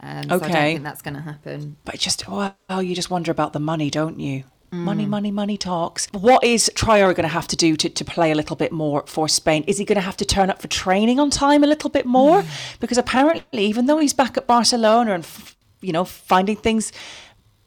Um, 0.00 0.28
so 0.28 0.36
okay. 0.36 0.44
I 0.44 0.48
don't 0.48 0.62
think 0.62 0.82
that's 0.82 1.02
going 1.02 1.14
to 1.14 1.22
happen. 1.22 1.76
But 1.84 1.98
just, 1.98 2.28
well, 2.28 2.82
you 2.82 2.94
just 2.94 3.10
wonder 3.10 3.30
about 3.30 3.52
the 3.52 3.60
money, 3.60 3.90
don't 3.90 4.20
you? 4.20 4.44
Money, 4.74 5.06
mm. 5.06 5.08
money, 5.08 5.30
money 5.30 5.56
talks. 5.56 6.08
What 6.12 6.42
is 6.42 6.70
Traore 6.74 7.14
going 7.14 7.22
to 7.22 7.28
have 7.28 7.46
to 7.48 7.56
do 7.56 7.76
to, 7.76 7.88
to 7.88 8.04
play 8.04 8.32
a 8.32 8.34
little 8.34 8.56
bit 8.56 8.72
more 8.72 9.04
for 9.06 9.28
Spain? 9.28 9.64
Is 9.68 9.78
he 9.78 9.84
going 9.84 9.96
to 9.96 10.02
have 10.02 10.16
to 10.16 10.24
turn 10.24 10.50
up 10.50 10.60
for 10.60 10.68
training 10.68 11.20
on 11.20 11.30
time 11.30 11.62
a 11.62 11.66
little 11.66 11.90
bit 11.90 12.06
more? 12.06 12.42
Mm. 12.42 12.80
Because 12.80 12.98
apparently, 12.98 13.64
even 13.66 13.86
though 13.86 13.98
he's 13.98 14.12
back 14.12 14.36
at 14.36 14.46
Barcelona 14.46 15.14
and, 15.14 15.26
you 15.80 15.92
know, 15.92 16.04
finding 16.04 16.56
things 16.56 16.92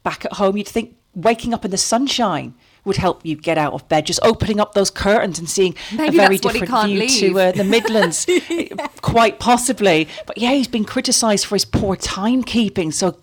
back 0.02 0.26
at 0.26 0.34
home, 0.34 0.58
you'd 0.58 0.68
think 0.68 0.97
waking 1.22 1.52
up 1.52 1.64
in 1.64 1.70
the 1.70 1.78
sunshine 1.78 2.54
would 2.84 2.96
help 2.96 3.24
you 3.24 3.36
get 3.36 3.58
out 3.58 3.72
of 3.74 3.88
bed. 3.88 4.06
Just 4.06 4.20
opening 4.22 4.60
up 4.60 4.72
those 4.74 4.90
curtains 4.90 5.38
and 5.38 5.48
seeing 5.48 5.74
Maybe 5.94 6.16
a 6.16 6.20
very 6.20 6.38
different 6.38 6.86
view 6.86 7.00
leave. 7.00 7.10
to 7.10 7.38
uh, 7.40 7.52
the 7.52 7.64
Midlands, 7.64 8.26
yeah. 8.48 8.86
quite 9.02 9.38
possibly. 9.38 10.08
But 10.26 10.38
yeah, 10.38 10.52
he's 10.52 10.68
been 10.68 10.84
criticised 10.84 11.44
for 11.46 11.54
his 11.54 11.64
poor 11.64 11.96
timekeeping. 11.96 12.92
So 12.92 13.18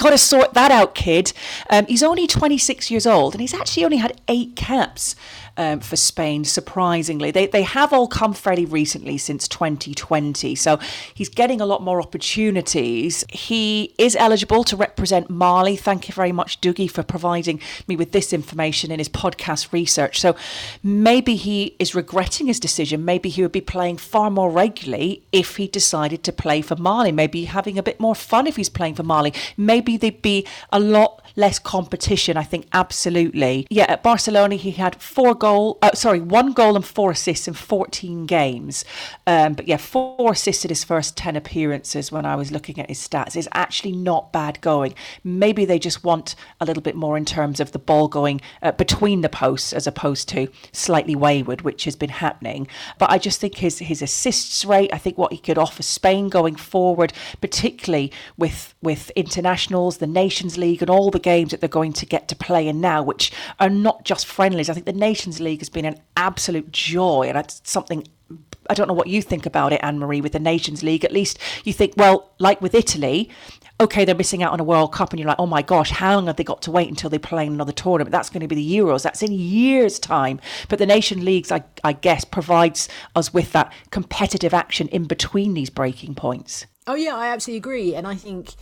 got 0.00 0.10
to 0.10 0.18
sort 0.18 0.54
that 0.54 0.70
out, 0.70 0.94
kid. 0.94 1.32
Um, 1.68 1.86
he's 1.86 2.02
only 2.02 2.26
26 2.26 2.90
years 2.90 3.06
old 3.06 3.34
and 3.34 3.40
he's 3.40 3.54
actually 3.54 3.84
only 3.84 3.98
had 3.98 4.20
eight 4.28 4.56
caps 4.56 5.14
um, 5.56 5.80
for 5.80 5.96
Spain, 5.96 6.44
surprisingly. 6.44 7.30
They, 7.30 7.46
they 7.46 7.62
have 7.62 7.92
all 7.92 8.08
come 8.08 8.32
fairly 8.32 8.64
recently 8.64 9.18
since 9.18 9.46
2020, 9.46 10.54
so 10.54 10.78
he's 11.12 11.28
getting 11.28 11.60
a 11.60 11.66
lot 11.66 11.82
more 11.82 12.00
opportunities. 12.00 13.24
He 13.28 13.94
is 13.98 14.16
eligible 14.16 14.64
to 14.64 14.76
represent 14.76 15.28
Mali. 15.28 15.76
Thank 15.76 16.08
you 16.08 16.14
very 16.14 16.32
much, 16.32 16.60
Dougie, 16.62 16.90
for 16.90 17.02
providing 17.02 17.60
me 17.86 17.94
with 17.94 18.12
this 18.12 18.32
information 18.32 18.90
in 18.90 18.98
his 18.98 19.08
podcast 19.08 19.72
research. 19.72 20.18
So 20.20 20.34
maybe 20.82 21.36
he 21.36 21.76
is 21.78 21.94
regretting 21.94 22.46
his 22.46 22.58
decision. 22.58 23.04
Maybe 23.04 23.28
he 23.28 23.42
would 23.42 23.52
be 23.52 23.60
playing 23.60 23.98
far 23.98 24.30
more 24.30 24.50
regularly 24.50 25.22
if 25.30 25.56
he 25.56 25.68
decided 25.68 26.24
to 26.24 26.32
play 26.32 26.62
for 26.62 26.76
Mali. 26.76 27.12
Maybe 27.12 27.44
having 27.44 27.78
a 27.78 27.82
bit 27.82 28.00
more 28.00 28.14
fun 28.14 28.46
if 28.46 28.56
he's 28.56 28.70
playing 28.70 28.94
for 28.94 29.02
Mali. 29.02 29.34
Maybe 29.58 29.89
there'd 29.96 30.22
be 30.22 30.46
a 30.72 30.80
lot 30.80 31.20
less 31.36 31.58
competition, 31.58 32.36
I 32.36 32.42
think, 32.42 32.66
absolutely. 32.72 33.66
Yeah, 33.70 33.86
at 33.88 34.02
Barcelona, 34.02 34.56
he 34.56 34.72
had 34.72 35.00
four 35.00 35.34
goal, 35.34 35.78
uh, 35.82 35.92
sorry, 35.94 36.20
one 36.20 36.52
goal 36.52 36.76
and 36.76 36.84
four 36.84 37.10
assists 37.10 37.48
in 37.48 37.54
14 37.54 38.26
games. 38.26 38.84
Um, 39.26 39.54
but 39.54 39.68
yeah, 39.68 39.76
four 39.76 40.32
assists 40.32 40.64
in 40.64 40.68
his 40.68 40.84
first 40.84 41.16
10 41.16 41.36
appearances 41.36 42.12
when 42.12 42.26
I 42.26 42.36
was 42.36 42.50
looking 42.50 42.78
at 42.78 42.88
his 42.88 42.98
stats 42.98 43.36
is 43.36 43.48
actually 43.52 43.92
not 43.92 44.32
bad 44.32 44.60
going. 44.60 44.94
Maybe 45.24 45.64
they 45.64 45.78
just 45.78 46.04
want 46.04 46.34
a 46.60 46.64
little 46.64 46.82
bit 46.82 46.96
more 46.96 47.16
in 47.16 47.24
terms 47.24 47.60
of 47.60 47.72
the 47.72 47.78
ball 47.78 48.08
going 48.08 48.40
uh, 48.62 48.72
between 48.72 49.20
the 49.20 49.28
posts 49.28 49.72
as 49.72 49.86
opposed 49.86 50.28
to 50.30 50.48
slightly 50.72 51.14
wayward, 51.14 51.62
which 51.62 51.84
has 51.84 51.96
been 51.96 52.10
happening. 52.10 52.66
But 52.98 53.10
I 53.10 53.18
just 53.18 53.40
think 53.40 53.56
his, 53.56 53.78
his 53.78 54.02
assists 54.02 54.64
rate, 54.64 54.90
I 54.92 54.98
think 54.98 55.16
what 55.16 55.32
he 55.32 55.38
could 55.38 55.58
offer 55.58 55.82
Spain 55.82 56.28
going 56.28 56.56
forward, 56.56 57.12
particularly 57.40 58.12
with, 58.36 58.74
with 58.82 59.10
the 59.88 60.06
Nations 60.06 60.58
League, 60.58 60.82
and 60.82 60.90
all 60.90 61.10
the 61.10 61.18
games 61.18 61.50
that 61.50 61.60
they're 61.60 61.68
going 61.68 61.92
to 61.94 62.06
get 62.06 62.28
to 62.28 62.36
play 62.36 62.68
in 62.68 62.80
now, 62.80 63.02
which 63.02 63.32
are 63.58 63.70
not 63.70 64.04
just 64.04 64.26
friendlies. 64.26 64.68
I 64.68 64.74
think 64.74 64.86
the 64.86 64.92
Nations 64.92 65.40
League 65.40 65.60
has 65.60 65.68
been 65.68 65.84
an 65.84 66.00
absolute 66.16 66.70
joy, 66.72 67.26
and 67.28 67.38
it's 67.38 67.60
something 67.64 68.06
I 68.68 68.74
don't 68.74 68.86
know 68.86 68.94
what 68.94 69.08
you 69.08 69.20
think 69.20 69.46
about 69.46 69.72
it, 69.72 69.80
Anne 69.82 69.98
Marie, 69.98 70.20
with 70.20 70.32
the 70.32 70.38
Nations 70.38 70.84
League. 70.84 71.04
At 71.04 71.12
least 71.12 71.38
you 71.64 71.72
think, 71.72 71.94
well, 71.96 72.30
like 72.38 72.60
with 72.62 72.74
Italy, 72.74 73.28
okay, 73.80 74.04
they're 74.04 74.14
missing 74.14 74.42
out 74.42 74.52
on 74.52 74.60
a 74.60 74.64
World 74.64 74.92
Cup, 74.92 75.10
and 75.10 75.18
you're 75.18 75.28
like, 75.28 75.40
oh 75.40 75.46
my 75.46 75.62
gosh, 75.62 75.90
how 75.90 76.14
long 76.14 76.26
have 76.26 76.36
they 76.36 76.44
got 76.44 76.62
to 76.62 76.70
wait 76.70 76.88
until 76.88 77.10
they 77.10 77.18
play 77.18 77.46
another 77.46 77.72
tournament? 77.72 78.12
That's 78.12 78.30
going 78.30 78.42
to 78.42 78.48
be 78.48 78.54
the 78.54 78.76
Euros. 78.78 79.02
That's 79.02 79.22
in 79.22 79.32
years' 79.32 79.98
time. 79.98 80.40
But 80.68 80.78
the 80.78 80.86
Nation 80.86 81.24
Leagues, 81.24 81.50
I, 81.50 81.64
I 81.82 81.94
guess, 81.94 82.24
provides 82.24 82.88
us 83.16 83.34
with 83.34 83.52
that 83.52 83.72
competitive 83.90 84.54
action 84.54 84.86
in 84.88 85.04
between 85.04 85.54
these 85.54 85.70
breaking 85.70 86.14
points. 86.14 86.66
Oh 86.86 86.94
yeah, 86.94 87.16
I 87.16 87.28
absolutely 87.28 87.58
agree, 87.58 87.94
and 87.94 88.06
I 88.06 88.14
think 88.14 88.54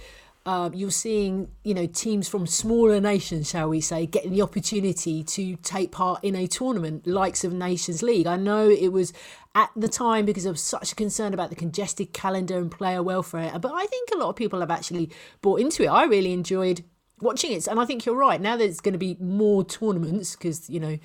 uh, 0.49 0.71
you're 0.73 0.91
seeing, 0.91 1.51
you 1.63 1.75
know, 1.75 1.85
teams 1.85 2.27
from 2.27 2.47
smaller 2.47 3.03
nations, 3.03 3.51
shall 3.51 3.69
we 3.69 3.83
say, 3.83 4.07
getting 4.07 4.33
the 4.33 4.41
opportunity 4.41 5.23
to 5.23 5.57
take 5.57 5.93
part 5.93 6.25
in 6.25 6.35
a 6.35 6.47
tournament, 6.47 7.07
likes 7.07 7.45
of 7.45 7.53
Nations 7.53 8.03
League. 8.03 8.27
I 8.27 8.37
know 8.37 8.67
it 8.67 8.89
was 8.89 9.13
at 9.55 9.69
the 9.77 9.89
time 9.89 10.25
because 10.25 10.47
of 10.47 10.59
such 10.59 10.91
a 10.91 10.95
concern 10.95 11.35
about 11.35 11.51
the 11.51 11.55
congested 11.55 12.15
calendar 12.15 12.57
and 12.57 12.71
player 12.71 13.03
welfare, 13.03 13.59
but 13.59 13.73
I 13.75 13.85
think 13.85 14.09
a 14.11 14.17
lot 14.17 14.31
of 14.31 14.37
people 14.37 14.61
have 14.61 14.71
actually 14.71 15.11
bought 15.43 15.61
into 15.61 15.83
it. 15.83 15.89
I 15.89 16.05
really 16.05 16.33
enjoyed 16.33 16.83
watching 17.21 17.53
it, 17.53 17.67
and 17.67 17.79
I 17.79 17.85
think 17.85 18.07
you're 18.07 18.17
right. 18.17 18.41
Now 18.41 18.57
there's 18.57 18.81
going 18.81 18.95
to 18.95 18.99
be 18.99 19.19
more 19.21 19.65
tournaments 19.65 20.35
because 20.35 20.71
you 20.71 20.81
know. 20.81 20.99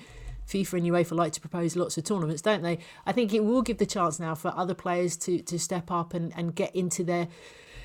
FIFA 0.46 0.74
and 0.74 0.86
UEFA 0.88 1.12
like 1.12 1.32
to 1.32 1.40
propose 1.40 1.74
lots 1.74 1.96
of 1.96 2.04
tournaments, 2.04 2.42
don't 2.42 2.60
they? 2.60 2.78
I 3.06 3.12
think 3.12 3.32
it 3.32 3.42
will 3.42 3.62
give 3.62 3.78
the 3.78 3.86
chance 3.86 4.20
now 4.20 4.34
for 4.34 4.52
other 4.54 4.74
players 4.74 5.16
to 5.24 5.38
to 5.40 5.58
step 5.58 5.90
up 5.90 6.12
and, 6.12 6.34
and 6.36 6.54
get 6.54 6.76
into 6.76 7.02
their 7.02 7.28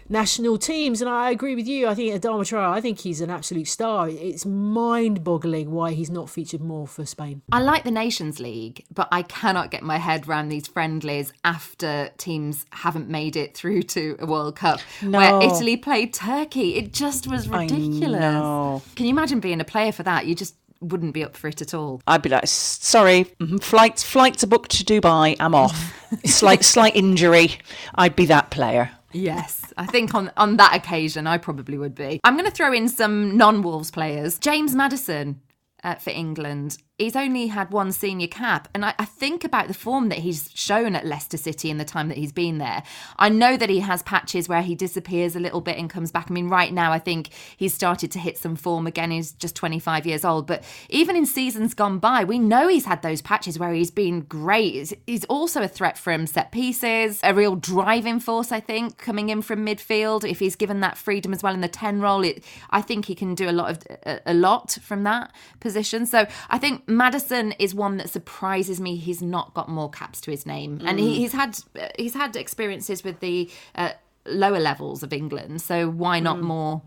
national 0.09 0.57
teams. 0.57 1.01
And 1.01 1.09
I 1.09 1.29
agree 1.31 1.55
with 1.55 1.67
you. 1.67 1.87
I 1.87 1.95
think 1.95 2.13
Adama 2.21 2.41
Traore, 2.41 2.69
I 2.71 2.81
think 2.81 2.99
he's 2.99 3.21
an 3.21 3.29
absolute 3.29 3.67
star. 3.67 4.09
It's 4.09 4.45
mind 4.45 5.23
boggling 5.23 5.71
why 5.71 5.93
he's 5.93 6.09
not 6.09 6.29
featured 6.29 6.61
more 6.61 6.87
for 6.87 7.05
Spain. 7.05 7.41
I 7.51 7.61
like 7.61 7.83
the 7.83 7.91
Nations 7.91 8.39
League, 8.39 8.85
but 8.93 9.07
I 9.11 9.21
cannot 9.23 9.71
get 9.71 9.83
my 9.83 9.97
head 9.97 10.27
around 10.27 10.49
these 10.49 10.67
friendlies 10.67 11.31
after 11.43 12.09
teams 12.17 12.65
haven't 12.71 13.09
made 13.09 13.35
it 13.35 13.55
through 13.55 13.83
to 13.83 14.15
a 14.19 14.25
World 14.25 14.55
Cup 14.55 14.79
No. 15.01 15.17
where 15.19 15.41
Italy 15.43 15.77
played 15.77 16.13
Turkey. 16.13 16.75
It 16.75 16.93
just 16.93 17.27
was 17.27 17.49
I 17.49 17.61
ridiculous. 17.63 18.19
know. 18.19 18.81
Can 18.95 19.05
you 19.05 19.11
imagine 19.11 19.39
being 19.39 19.61
a 19.61 19.65
player 19.65 19.91
for 19.91 20.03
that? 20.03 20.25
You 20.25 20.35
just 20.35 20.55
wouldn't 20.81 21.13
be 21.13 21.23
up 21.25 21.35
for 21.35 21.49
it 21.49 21.61
at 21.61 21.73
all. 21.73 22.01
I'd 22.07 22.21
be 22.21 22.29
like, 22.29 22.43
"S- 22.43 22.51
sorry, 22.81 23.25
mhm, 23.41 23.61
flights 23.61 24.01
flights 24.01 24.45
are 24.45 24.47
booked 24.47 24.71
to 24.71 24.83
Dubai. 24.85 25.35
I'm 25.39 25.53
off. 25.53 25.93
slight 26.25 26.63
slight 26.63 26.95
injury. 26.95 27.57
I'd 27.95 28.15
be 28.15 28.25
that 28.27 28.49
player. 28.49 28.91
Yes, 29.11 29.73
I 29.77 29.85
think 29.85 30.13
on 30.13 30.31
on 30.37 30.57
that 30.57 30.75
occasion 30.75 31.27
I 31.27 31.37
probably 31.37 31.77
would 31.77 31.95
be. 31.95 32.19
I'm 32.23 32.35
going 32.35 32.45
to 32.49 32.51
throw 32.51 32.71
in 32.73 32.87
some 32.87 33.37
non-Wolves 33.37 33.91
players. 33.91 34.37
James 34.39 34.75
Maddison 34.75 35.41
uh, 35.83 35.95
for 35.95 36.11
England. 36.11 36.77
He's 36.99 37.15
only 37.15 37.47
had 37.47 37.71
one 37.71 37.91
senior 37.93 38.27
cap, 38.27 38.67
and 38.73 38.83
I, 38.83 38.93
I 38.99 39.05
think 39.05 39.43
about 39.45 39.69
the 39.69 39.73
form 39.73 40.09
that 40.09 40.19
he's 40.19 40.51
shown 40.53 40.95
at 40.95 41.05
Leicester 41.05 41.37
City 41.37 41.69
in 41.69 41.77
the 41.77 41.85
time 41.85 42.09
that 42.09 42.17
he's 42.17 42.33
been 42.33 42.57
there. 42.57 42.83
I 43.17 43.29
know 43.29 43.55
that 43.55 43.69
he 43.69 43.79
has 43.79 44.03
patches 44.03 44.49
where 44.49 44.61
he 44.61 44.75
disappears 44.75 45.35
a 45.35 45.39
little 45.39 45.61
bit 45.61 45.77
and 45.77 45.89
comes 45.89 46.11
back. 46.11 46.29
I 46.29 46.33
mean, 46.33 46.49
right 46.49 46.73
now 46.73 46.91
I 46.91 46.99
think 46.99 47.29
he's 47.55 47.73
started 47.73 48.11
to 48.11 48.19
hit 48.19 48.37
some 48.37 48.57
form 48.57 48.85
again. 48.85 49.11
He's 49.11 49.31
just 49.31 49.55
25 49.55 50.05
years 50.05 50.25
old, 50.25 50.45
but 50.45 50.63
even 50.89 51.15
in 51.15 51.25
seasons 51.25 51.73
gone 51.73 51.99
by, 51.99 52.25
we 52.25 52.37
know 52.37 52.67
he's 52.67 52.85
had 52.85 53.01
those 53.01 53.21
patches 53.21 53.57
where 53.57 53.73
he's 53.73 53.91
been 53.91 54.21
great. 54.21 54.73
He's- 55.05 55.25
also 55.29 55.61
a 55.61 55.67
threat 55.67 55.97
from 55.97 56.25
set 56.27 56.51
pieces, 56.51 57.19
a 57.23 57.33
real 57.33 57.55
driving 57.55 58.19
force. 58.19 58.51
I 58.51 58.59
think 58.59 58.97
coming 58.97 59.29
in 59.29 59.41
from 59.41 59.65
midfield, 59.65 60.29
if 60.29 60.39
he's 60.39 60.55
given 60.55 60.79
that 60.81 60.97
freedom 60.97 61.33
as 61.33 61.43
well 61.43 61.53
in 61.53 61.61
the 61.61 61.67
10 61.67 62.01
role, 62.01 62.23
it 62.25 62.43
I 62.71 62.81
think 62.81 63.05
he 63.05 63.15
can 63.15 63.35
do 63.35 63.47
a 63.47 63.53
lot 63.53 63.69
of 63.71 64.19
a 64.25 64.33
lot 64.33 64.77
from 64.81 65.03
that 65.03 65.31
position. 65.59 66.05
So 66.05 66.25
I 66.49 66.57
think 66.57 66.88
Maddison 66.89 67.53
is 67.53 67.75
one 67.75 67.98
that 67.98 68.10
surprises 68.10 68.81
me. 68.81 68.96
He's 68.96 69.22
not 69.22 69.53
got 69.53 69.69
more 69.69 69.89
caps 69.89 70.19
to 70.22 70.31
his 70.31 70.46
name, 70.46 70.81
and 70.86 71.00
he, 71.00 71.15
he's 71.15 71.34
had 71.34 71.58
he's 71.98 72.15
had 72.15 72.36
experiences 72.36 73.03
with 73.03 73.19
the 73.19 73.50
uh, 73.75 73.91
lower 74.25 74.60
levels 74.60 75.03
of 75.03 75.13
England. 75.13 75.62
So 75.62 75.89
why 75.89 76.19
not 76.19 76.41
more 76.41 76.81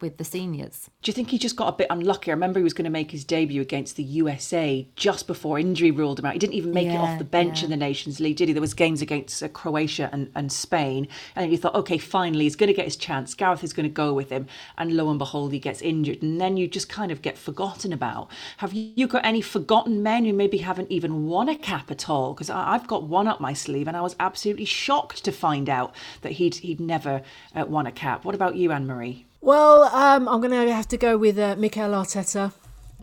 with 0.00 0.18
the 0.18 0.24
seniors? 0.24 0.90
Do 1.02 1.10
you 1.10 1.14
think 1.14 1.30
he 1.30 1.38
just 1.38 1.56
got 1.56 1.68
a 1.68 1.76
bit 1.76 1.86
unlucky? 1.90 2.30
I 2.30 2.34
remember 2.34 2.58
he 2.58 2.64
was 2.64 2.74
going 2.74 2.84
to 2.84 2.90
make 2.90 3.10
his 3.10 3.24
debut 3.24 3.62
against 3.62 3.96
the 3.96 4.02
USA 4.02 4.86
just 4.96 5.26
before 5.26 5.58
injury 5.58 5.90
ruled 5.90 6.18
him 6.18 6.26
out. 6.26 6.34
He 6.34 6.38
didn't 6.38 6.54
even 6.54 6.72
make 6.72 6.88
it 6.88 6.96
off 6.96 7.18
the 7.18 7.24
bench 7.24 7.60
yeah. 7.60 7.64
in 7.64 7.70
the 7.70 7.76
Nations 7.76 8.20
League, 8.20 8.36
did 8.36 8.48
he? 8.48 8.54
There 8.54 8.60
was 8.60 8.74
games 8.74 9.02
against 9.02 9.42
uh, 9.42 9.48
Croatia 9.48 10.10
and, 10.12 10.30
and 10.34 10.52
Spain, 10.52 11.08
and 11.34 11.50
you 11.50 11.58
thought, 11.58 11.74
okay, 11.74 11.98
finally 11.98 12.44
he's 12.44 12.56
going 12.56 12.68
to 12.68 12.74
get 12.74 12.84
his 12.84 12.96
chance. 12.96 13.34
Gareth 13.34 13.64
is 13.64 13.72
going 13.72 13.88
to 13.88 13.92
go 13.92 14.12
with 14.12 14.30
him, 14.30 14.46
and 14.76 14.96
lo 14.96 15.08
and 15.10 15.18
behold, 15.18 15.52
he 15.52 15.58
gets 15.58 15.82
injured, 15.82 16.22
and 16.22 16.40
then 16.40 16.56
you 16.56 16.68
just 16.68 16.88
kind 16.88 17.10
of 17.10 17.22
get 17.22 17.38
forgotten 17.38 17.92
about. 17.92 18.28
Have 18.58 18.72
you 18.72 19.06
got 19.06 19.24
any 19.24 19.40
forgotten 19.40 20.02
men 20.02 20.24
who 20.24 20.32
maybe 20.32 20.58
haven't 20.58 20.90
even 20.90 21.26
won 21.26 21.48
a 21.48 21.56
cap 21.56 21.90
at 21.90 22.08
all? 22.08 22.34
Because 22.34 22.50
I've 22.50 22.86
got 22.86 23.04
one 23.04 23.26
up 23.26 23.40
my 23.40 23.52
sleeve, 23.52 23.88
and 23.88 23.96
I 23.96 24.02
was 24.02 24.16
absolutely 24.20 24.64
shocked 24.64 25.24
to 25.24 25.32
find 25.32 25.68
out 25.68 25.94
that 26.22 26.32
he'd 26.32 26.56
he'd 26.56 26.80
never 26.80 27.22
uh, 27.54 27.64
won 27.66 27.86
a 27.86 27.92
cap. 27.92 28.24
What 28.24 28.34
about 28.34 28.56
you, 28.56 28.72
Anne 28.72 28.86
Marie? 28.86 29.26
Well, 29.46 29.84
um, 29.94 30.26
I'm 30.28 30.40
going 30.40 30.50
to 30.50 30.74
have 30.74 30.88
to 30.88 30.96
go 30.96 31.16
with 31.16 31.38
uh, 31.38 31.54
Mikel 31.54 31.90
Arteta, 31.90 32.52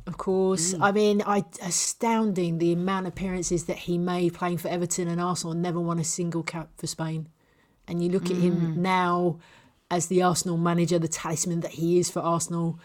of 0.06 0.18
course. 0.18 0.74
Mm. 0.74 0.78
I 0.82 0.92
mean, 0.92 1.24
I 1.26 1.46
astounding 1.62 2.58
the 2.58 2.74
amount 2.74 3.08
of 3.08 3.14
appearances 3.14 3.64
that 3.68 3.78
he 3.78 3.98
made 3.98 4.34
playing 4.34 4.58
for 4.58 4.68
Everton 4.68 5.08
and 5.08 5.22
Arsenal, 5.22 5.54
never 5.54 5.80
won 5.80 6.00
a 6.00 6.04
single 6.04 6.44
cap 6.44 6.68
for 6.76 6.86
Spain. 6.86 7.30
And 7.88 8.04
you 8.04 8.10
look 8.10 8.30
at 8.30 8.36
Mm. 8.36 8.42
him 8.42 8.82
now 8.82 9.38
as 9.90 10.08
the 10.08 10.22
Arsenal 10.22 10.58
manager, 10.58 11.00
the 11.00 11.08
talisman 11.08 11.62
that 11.62 11.72
he 11.72 11.98
is 11.98 12.12
for 12.12 12.20
Arsenal. 12.20 12.78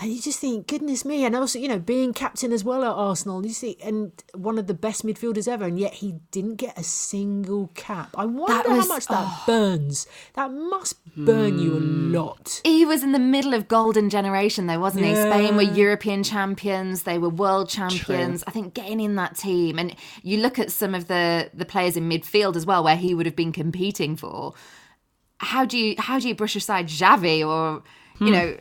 And 0.00 0.10
you 0.10 0.20
just 0.20 0.38
think, 0.38 0.66
goodness 0.66 1.04
me, 1.04 1.26
and 1.26 1.36
also, 1.36 1.58
you 1.58 1.68
know, 1.68 1.78
being 1.78 2.14
captain 2.14 2.52
as 2.52 2.64
well 2.64 2.82
at 2.84 2.90
Arsenal, 2.90 3.44
you 3.44 3.52
see, 3.52 3.76
and 3.82 4.12
one 4.34 4.58
of 4.58 4.66
the 4.66 4.72
best 4.72 5.04
midfielders 5.04 5.46
ever, 5.46 5.66
and 5.66 5.78
yet 5.78 5.92
he 5.92 6.14
didn't 6.30 6.56
get 6.56 6.78
a 6.78 6.82
single 6.82 7.70
cap. 7.74 8.08
I 8.16 8.24
wonder 8.24 8.70
was- 8.70 8.88
how 8.88 8.94
much 8.94 9.06
that 9.08 9.42
burns. 9.46 10.06
That 10.34 10.52
must 10.52 10.96
burn 11.14 11.58
you 11.58 11.74
a 11.74 11.80
lot. 11.80 12.62
He 12.64 12.86
was 12.86 13.02
in 13.02 13.12
the 13.12 13.18
middle 13.18 13.52
of 13.52 13.68
golden 13.68 14.08
generation, 14.08 14.66
though, 14.68 14.80
wasn't 14.80 15.04
he? 15.04 15.14
Spain 15.14 15.56
were 15.56 15.62
European 15.62 16.22
champions; 16.22 17.02
they 17.02 17.18
were 17.18 17.28
world 17.28 17.68
champions. 17.68 18.42
I 18.46 18.52
think 18.52 18.72
getting 18.72 19.00
in 19.00 19.16
that 19.16 19.36
team, 19.36 19.78
and 19.78 19.94
you 20.22 20.38
look 20.38 20.58
at 20.58 20.72
some 20.72 20.94
of 20.94 21.08
the 21.08 21.50
the 21.52 21.66
players 21.66 21.98
in 21.98 22.08
midfield 22.08 22.56
as 22.56 22.64
well, 22.64 22.82
where 22.82 22.96
he 22.96 23.12
would 23.12 23.26
have 23.26 23.36
been 23.36 23.52
competing 23.52 24.16
for. 24.16 24.54
How 25.38 25.66
do 25.66 25.76
you 25.76 25.94
how 25.98 26.18
do 26.18 26.26
you 26.26 26.34
brush 26.34 26.56
aside 26.56 26.88
Xavi 26.88 27.46
or 27.46 27.82
you 28.20 28.30
know 28.30 28.54
uh, 28.54 28.60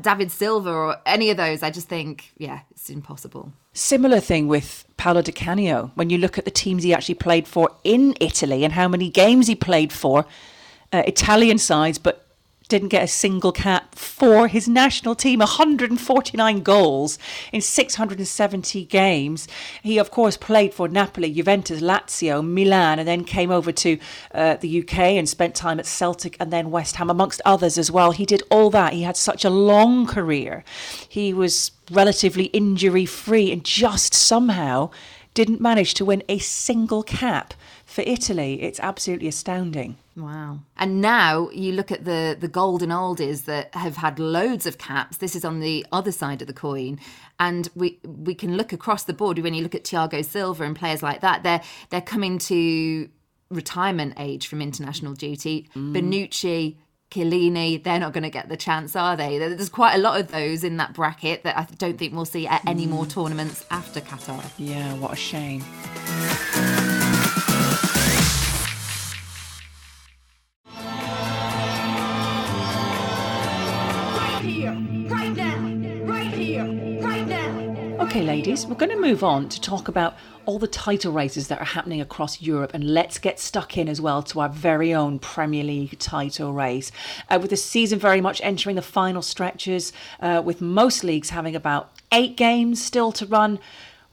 David 0.00 0.30
Silva 0.30 0.70
or 0.70 0.96
any 1.06 1.30
of 1.30 1.36
those? 1.36 1.62
I 1.62 1.70
just 1.70 1.88
think, 1.88 2.32
yeah, 2.38 2.60
it's 2.70 2.90
impossible. 2.90 3.52
Similar 3.72 4.20
thing 4.20 4.48
with 4.48 4.84
Paolo 4.96 5.22
Di 5.22 5.32
Canio. 5.32 5.90
When 5.94 6.10
you 6.10 6.18
look 6.18 6.38
at 6.38 6.44
the 6.44 6.50
teams 6.50 6.82
he 6.82 6.94
actually 6.94 7.16
played 7.16 7.48
for 7.48 7.70
in 7.84 8.14
Italy 8.20 8.64
and 8.64 8.72
how 8.72 8.88
many 8.88 9.10
games 9.10 9.46
he 9.46 9.54
played 9.54 9.92
for, 9.92 10.26
uh, 10.92 11.02
Italian 11.06 11.58
sides, 11.58 11.98
but 11.98 12.21
didn't 12.72 12.88
get 12.88 13.02
a 13.02 13.06
single 13.06 13.52
cap 13.52 13.94
for 13.94 14.48
his 14.48 14.66
national 14.66 15.14
team. 15.14 15.40
149 15.40 16.62
goals 16.62 17.18
in 17.52 17.60
670 17.60 18.86
games. 18.86 19.46
He, 19.82 19.98
of 19.98 20.10
course, 20.10 20.38
played 20.38 20.72
for 20.72 20.88
Napoli, 20.88 21.30
Juventus, 21.30 21.82
Lazio, 21.82 22.42
Milan, 22.42 22.98
and 22.98 23.06
then 23.06 23.24
came 23.24 23.50
over 23.50 23.72
to 23.72 23.98
uh, 24.32 24.56
the 24.56 24.80
UK 24.80 24.98
and 25.18 25.28
spent 25.28 25.54
time 25.54 25.78
at 25.78 25.84
Celtic 25.84 26.34
and 26.40 26.50
then 26.50 26.70
West 26.70 26.96
Ham, 26.96 27.10
amongst 27.10 27.42
others 27.44 27.76
as 27.76 27.90
well. 27.90 28.12
He 28.12 28.24
did 28.24 28.42
all 28.50 28.70
that. 28.70 28.94
He 28.94 29.02
had 29.02 29.18
such 29.18 29.44
a 29.44 29.50
long 29.50 30.06
career. 30.06 30.64
He 31.06 31.34
was 31.34 31.72
relatively 31.90 32.44
injury 32.54 33.04
free 33.04 33.52
and 33.52 33.62
just 33.64 34.14
somehow 34.14 34.88
didn't 35.34 35.60
manage 35.60 35.92
to 35.94 36.06
win 36.06 36.22
a 36.26 36.38
single 36.38 37.02
cap 37.02 37.52
for 37.92 38.02
Italy. 38.06 38.62
It's 38.62 38.80
absolutely 38.80 39.28
astounding. 39.28 39.96
Wow. 40.16 40.60
And 40.76 41.00
now 41.00 41.50
you 41.50 41.72
look 41.72 41.92
at 41.92 42.04
the 42.04 42.36
the 42.38 42.48
golden 42.48 42.90
oldies 42.90 43.44
that 43.44 43.74
have 43.74 43.96
had 43.96 44.18
loads 44.18 44.66
of 44.66 44.78
caps. 44.78 45.18
This 45.18 45.36
is 45.36 45.44
on 45.44 45.60
the 45.60 45.86
other 45.92 46.12
side 46.12 46.40
of 46.40 46.48
the 46.48 46.54
coin. 46.54 46.98
And 47.38 47.68
we 47.74 47.98
we 48.04 48.34
can 48.34 48.56
look 48.56 48.72
across 48.72 49.04
the 49.04 49.12
board 49.12 49.38
when 49.38 49.54
you 49.54 49.62
look 49.62 49.74
at 49.74 49.84
Thiago 49.84 50.24
Silva 50.24 50.64
and 50.64 50.74
players 50.74 51.02
like 51.02 51.20
that, 51.20 51.42
they're 51.42 51.62
they're 51.90 52.00
coming 52.00 52.38
to 52.38 53.08
retirement 53.50 54.14
age 54.16 54.46
from 54.46 54.62
international 54.62 55.12
duty. 55.12 55.68
Mm. 55.76 55.94
Bonucci 55.94 56.76
Chiellini, 57.12 57.82
they're 57.82 58.00
not 58.00 58.14
going 58.14 58.22
to 58.22 58.30
get 58.30 58.48
the 58.48 58.56
chance, 58.56 58.96
are 58.96 59.16
they? 59.16 59.36
There's 59.36 59.68
quite 59.68 59.94
a 59.94 59.98
lot 59.98 60.18
of 60.18 60.28
those 60.28 60.64
in 60.64 60.78
that 60.78 60.94
bracket 60.94 61.42
that 61.44 61.58
I 61.58 61.66
don't 61.76 61.98
think 61.98 62.14
we'll 62.14 62.24
see 62.24 62.46
at 62.46 62.66
any 62.66 62.86
more 62.86 63.04
hmm. 63.04 63.10
tournaments 63.10 63.66
after 63.70 64.00
Qatar. 64.00 64.42
Yeah, 64.56 64.94
what 64.94 65.12
a 65.12 65.16
shame. 65.16 65.62
Okay, 78.12 78.20
ladies, 78.20 78.66
we're 78.66 78.74
going 78.74 78.92
to 78.92 79.00
move 79.00 79.24
on 79.24 79.48
to 79.48 79.58
talk 79.58 79.88
about 79.88 80.16
all 80.44 80.58
the 80.58 80.66
title 80.66 81.14
races 81.14 81.48
that 81.48 81.62
are 81.62 81.64
happening 81.64 82.02
across 82.02 82.42
Europe, 82.42 82.72
and 82.74 82.84
let's 82.84 83.16
get 83.16 83.40
stuck 83.40 83.78
in 83.78 83.88
as 83.88 84.02
well 84.02 84.22
to 84.24 84.40
our 84.40 84.50
very 84.50 84.92
own 84.92 85.18
Premier 85.18 85.64
League 85.64 85.98
title 85.98 86.52
race. 86.52 86.92
Uh, 87.30 87.38
with 87.40 87.48
the 87.48 87.56
season 87.56 87.98
very 87.98 88.20
much 88.20 88.38
entering 88.44 88.76
the 88.76 88.82
final 88.82 89.22
stretches, 89.22 89.94
uh, 90.20 90.42
with 90.44 90.60
most 90.60 91.02
leagues 91.02 91.30
having 91.30 91.56
about 91.56 91.90
eight 92.12 92.36
games 92.36 92.84
still 92.84 93.12
to 93.12 93.24
run. 93.24 93.58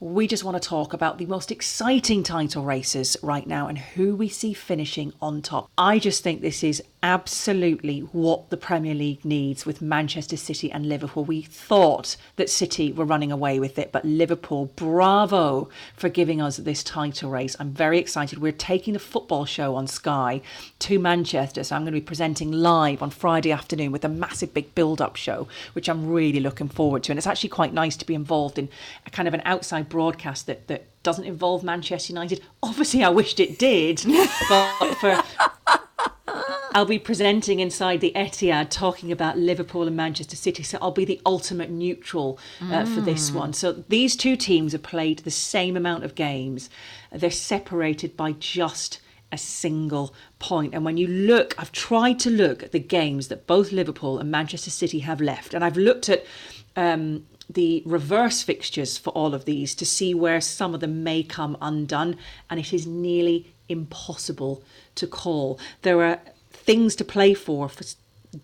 we 0.00 0.26
just 0.26 0.44
want 0.44 0.60
to 0.60 0.66
talk 0.66 0.94
about 0.94 1.18
the 1.18 1.26
most 1.26 1.52
exciting 1.52 2.22
title 2.22 2.64
races 2.64 3.18
right 3.22 3.46
now 3.46 3.68
and 3.68 3.76
who 3.76 4.16
we 4.16 4.30
see 4.30 4.54
finishing 4.54 5.12
on 5.20 5.42
top. 5.42 5.70
I 5.76 5.98
just 5.98 6.22
think 6.22 6.40
this 6.40 6.64
is 6.64 6.82
absolutely 7.02 8.00
what 8.00 8.50
the 8.50 8.56
Premier 8.56 8.94
League 8.94 9.24
needs 9.24 9.64
with 9.64 9.80
Manchester 9.80 10.36
City 10.36 10.70
and 10.70 10.86
Liverpool. 10.86 11.24
We 11.24 11.42
thought 11.42 12.16
that 12.36 12.50
City 12.50 12.92
were 12.92 13.04
running 13.04 13.32
away 13.32 13.58
with 13.58 13.78
it, 13.78 13.90
but 13.92 14.04
Liverpool, 14.04 14.70
bravo 14.76 15.68
for 15.96 16.08
giving 16.08 16.40
us 16.42 16.58
this 16.58 16.84
title 16.84 17.30
race. 17.30 17.56
I'm 17.58 17.72
very 17.72 17.98
excited. 17.98 18.38
We're 18.38 18.52
taking 18.52 18.92
the 18.92 18.98
football 18.98 19.44
show 19.44 19.76
on 19.76 19.86
Sky 19.86 20.42
to 20.80 20.98
Manchester, 20.98 21.64
so 21.64 21.74
I'm 21.74 21.82
going 21.82 21.94
to 21.94 22.00
be 22.00 22.04
presenting 22.04 22.52
live 22.52 23.02
on 23.02 23.10
Friday 23.10 23.52
afternoon 23.52 23.92
with 23.92 24.04
a 24.04 24.08
massive 24.08 24.52
big 24.52 24.74
build 24.74 25.00
up 25.00 25.16
show, 25.16 25.48
which 25.72 25.88
I'm 25.88 26.06
really 26.06 26.40
looking 26.40 26.68
forward 26.68 27.02
to. 27.04 27.12
And 27.12 27.18
it's 27.18 27.26
actually 27.26 27.50
quite 27.50 27.72
nice 27.72 27.96
to 27.96 28.06
be 28.06 28.14
involved 28.14 28.58
in 28.58 28.68
a 29.06 29.10
kind 29.10 29.26
of 29.26 29.34
an 29.34 29.42
outside 29.44 29.88
broadcast 29.88 30.46
that, 30.46 30.66
that 30.68 30.84
doesn't 31.02 31.24
involve 31.24 31.64
Manchester 31.64 32.12
United. 32.12 32.42
Obviously, 32.62 33.02
I 33.02 33.08
wished 33.08 33.40
it 33.40 33.58
did, 33.58 34.02
but 34.48 34.94
for 35.00 35.22
I'll 36.72 36.84
be 36.84 36.98
presenting 36.98 37.58
inside 37.58 38.00
the 38.00 38.12
Etihad 38.14 38.70
talking 38.70 39.10
about 39.10 39.36
Liverpool 39.36 39.86
and 39.86 39.96
Manchester 39.96 40.36
City. 40.36 40.62
So 40.62 40.78
I'll 40.80 40.92
be 40.92 41.04
the 41.04 41.20
ultimate 41.26 41.70
neutral 41.70 42.38
uh, 42.62 42.84
for 42.84 43.00
this 43.00 43.32
one. 43.32 43.52
So 43.52 43.72
these 43.72 44.16
two 44.16 44.36
teams 44.36 44.72
have 44.72 44.82
played 44.82 45.20
the 45.20 45.30
same 45.30 45.76
amount 45.76 46.04
of 46.04 46.14
games. 46.14 46.70
They're 47.10 47.30
separated 47.30 48.16
by 48.16 48.32
just 48.32 49.00
a 49.32 49.38
single 49.38 50.14
point. 50.38 50.74
And 50.74 50.84
when 50.84 50.96
you 50.96 51.06
look, 51.06 51.54
I've 51.58 51.72
tried 51.72 52.18
to 52.20 52.30
look 52.30 52.62
at 52.62 52.72
the 52.72 52.80
games 52.80 53.28
that 53.28 53.46
both 53.46 53.72
Liverpool 53.72 54.18
and 54.18 54.30
Manchester 54.30 54.70
City 54.70 55.00
have 55.00 55.20
left. 55.20 55.54
And 55.54 55.64
I've 55.64 55.76
looked 55.76 56.08
at 56.08 56.24
um, 56.76 57.26
the 57.48 57.82
reverse 57.84 58.42
fixtures 58.42 58.96
for 58.96 59.10
all 59.10 59.34
of 59.34 59.44
these 59.44 59.74
to 59.74 59.86
see 59.86 60.14
where 60.14 60.40
some 60.40 60.74
of 60.74 60.80
them 60.80 61.02
may 61.02 61.22
come 61.24 61.56
undone. 61.60 62.16
And 62.48 62.60
it 62.60 62.72
is 62.72 62.86
nearly 62.86 63.52
impossible 63.68 64.62
to 64.96 65.06
call. 65.06 65.58
There 65.82 66.02
are 66.02 66.20
things 66.70 66.94
to 66.94 67.04
play 67.04 67.34
for 67.34 67.68
for 67.68 67.84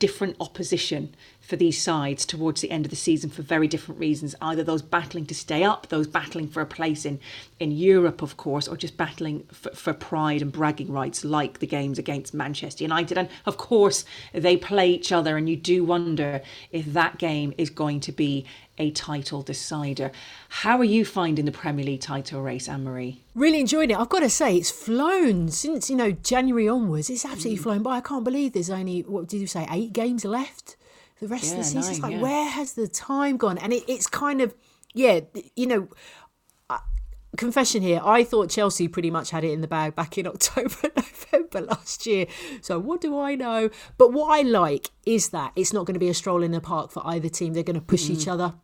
different 0.01 0.35
opposition 0.41 1.15
for 1.41 1.55
these 1.55 1.81
sides 1.81 2.27
towards 2.27 2.61
the 2.61 2.73
end 2.73 2.85
of 2.85 2.91
the 2.91 2.97
season 2.97 3.31
for 3.31 3.43
very 3.43 3.69
different 3.69 4.01
reasons. 4.01 4.35
Either 4.41 4.65
those 4.65 4.83
battling 4.83 5.25
to 5.25 5.33
stay 5.33 5.63
up 5.63 5.89
those 5.91 6.09
battling 6.09 6.49
for 6.49 6.61
a 6.61 6.67
place 6.67 7.07
in 7.07 7.21
in 7.61 7.71
Europe 7.71 8.21
of 8.23 8.37
course 8.37 8.67
or 8.67 8.77
just 8.77 8.97
battling 8.97 9.45
for, 9.53 9.71
for 9.71 9.93
pride 9.93 10.43
and 10.43 10.51
bragging 10.51 10.91
rights 10.91 11.25
like 11.25 11.61
the 11.61 11.69
games 11.69 12.01
against 12.01 12.35
Manchester 12.35 12.83
United. 12.83 13.17
And 13.17 13.29
of 13.45 13.59
course 13.59 14.05
they 14.33 14.57
play 14.57 14.91
each 14.91 15.13
other 15.13 15.37
and 15.37 15.49
you 15.49 15.57
do 15.57 15.85
wonder 15.85 16.43
if 16.73 16.85
that 16.95 17.19
game 17.19 17.55
is 17.57 17.71
going 17.71 18.01
to 18.01 18.13
be 18.13 18.45
a 18.79 18.91
title 18.91 19.43
decider 19.43 20.11
how 20.49 20.77
are 20.79 20.85
you 20.85 21.05
finding 21.05 21.45
the 21.45 21.53
Premier 21.53 21.85
League 21.85 22.01
title 22.01 22.43
race 22.43 22.69
Anne-Marie 22.69 23.23
Really 23.35 23.61
enjoyed 23.61 23.91
it. 23.91 23.99
I've 23.99 24.09
got 24.09 24.21
to 24.21 24.31
say, 24.31 24.57
it's 24.57 24.71
flown 24.71 25.49
since, 25.51 25.91
you 25.91 25.97
know, 25.97 26.11
January 26.13 26.69
onwards. 26.69 27.11
It's 27.11 27.25
Mm. 27.25 27.33
absolutely 27.33 27.63
flown 27.63 27.83
by. 27.83 27.97
I 27.97 28.01
can't 28.01 28.25
believe 28.25 28.53
there's 28.55 28.71
only, 28.71 29.01
what 29.03 29.29
did 29.29 29.41
you 29.41 29.47
say, 29.47 29.67
eight 29.71 29.93
games 29.93 30.25
left? 30.25 30.77
The 31.21 31.29
rest 31.29 31.53
of 31.53 31.59
the 31.59 31.65
season. 31.65 31.93
It's 31.93 32.01
like, 32.01 32.13
yeah. 32.13 32.21
where 32.23 32.49
has 32.49 32.73
the 32.75 32.89
time 32.89 33.37
gone? 33.37 33.59
And 33.59 33.73
it, 33.73 33.85
it's 33.89 34.07
kind 34.07 34.41
of, 34.41 34.55
yeah, 34.95 35.21
you 35.55 35.67
know, 35.67 35.89
confession 37.37 37.83
here. 37.83 38.01
I 38.05 38.25
thought 38.25 38.51
Chelsea 38.51 38.89
pretty 38.89 39.11
much 39.11 39.31
had 39.31 39.45
it 39.45 39.53
in 39.53 39.61
the 39.61 39.69
bag 39.69 39.95
back 39.95 40.19
in 40.19 40.27
October, 40.27 40.91
November 40.97 41.61
last 41.61 42.07
year. 42.07 42.27
So 42.61 42.79
what 42.79 43.01
do 43.01 43.19
I 43.19 43.35
know? 43.35 43.71
But 43.99 44.13
what 44.13 44.39
I 44.39 44.43
like 44.43 44.91
is 45.05 45.29
that 45.29 45.53
it's 45.55 45.73
not 45.73 45.87
going 45.87 45.95
to 45.95 46.01
be 46.01 46.09
a 46.09 46.15
stroll 46.15 46.43
in 46.43 46.51
the 46.51 46.61
park 46.61 46.91
for 46.91 47.01
either 47.07 47.29
team. 47.29 47.55
They're 47.55 47.63
going 47.63 47.79
to 47.79 47.81
push 47.81 48.11
each 48.11 48.27
mm. 48.27 48.33
other. 48.33 48.55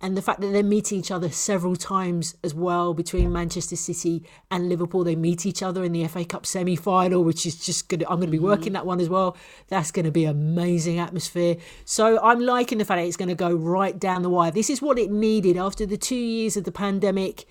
And 0.00 0.16
the 0.16 0.22
fact 0.22 0.40
that 0.40 0.52
they're 0.52 0.62
meeting 0.62 0.98
each 0.98 1.12
other 1.12 1.30
several 1.30 1.76
times 1.76 2.34
as 2.42 2.52
well 2.52 2.94
between 2.94 3.32
Manchester 3.32 3.76
City 3.76 4.26
and 4.50 4.68
Liverpool. 4.68 5.04
They 5.04 5.14
meet 5.14 5.46
each 5.46 5.62
other 5.62 5.84
in 5.84 5.92
the 5.92 6.06
FA 6.08 6.24
Cup 6.24 6.46
semi 6.46 6.76
final, 6.76 7.22
which 7.22 7.46
is 7.46 7.64
just 7.64 7.88
going 7.88 8.00
to, 8.00 8.10
I'm 8.10 8.16
going 8.16 8.26
to 8.26 8.32
be 8.32 8.38
working 8.40 8.70
mm. 8.70 8.74
that 8.74 8.86
one 8.86 9.00
as 9.00 9.08
well. 9.08 9.36
That's 9.68 9.92
going 9.92 10.04
to 10.04 10.10
be 10.10 10.24
amazing 10.24 10.98
atmosphere. 10.98 11.56
So 11.84 12.20
I'm 12.22 12.40
liking 12.40 12.78
the 12.78 12.84
fact 12.84 13.00
that 13.00 13.06
it's 13.06 13.16
going 13.16 13.28
to 13.28 13.34
go 13.34 13.54
right 13.54 13.98
down 13.98 14.22
the 14.22 14.30
wire. 14.30 14.50
This 14.50 14.68
is 14.68 14.82
what 14.82 14.98
it 14.98 15.10
needed 15.10 15.56
after 15.56 15.86
the 15.86 15.96
two 15.96 16.16
years 16.16 16.56
of 16.56 16.64
the 16.64 16.72
pandemic 16.72 17.46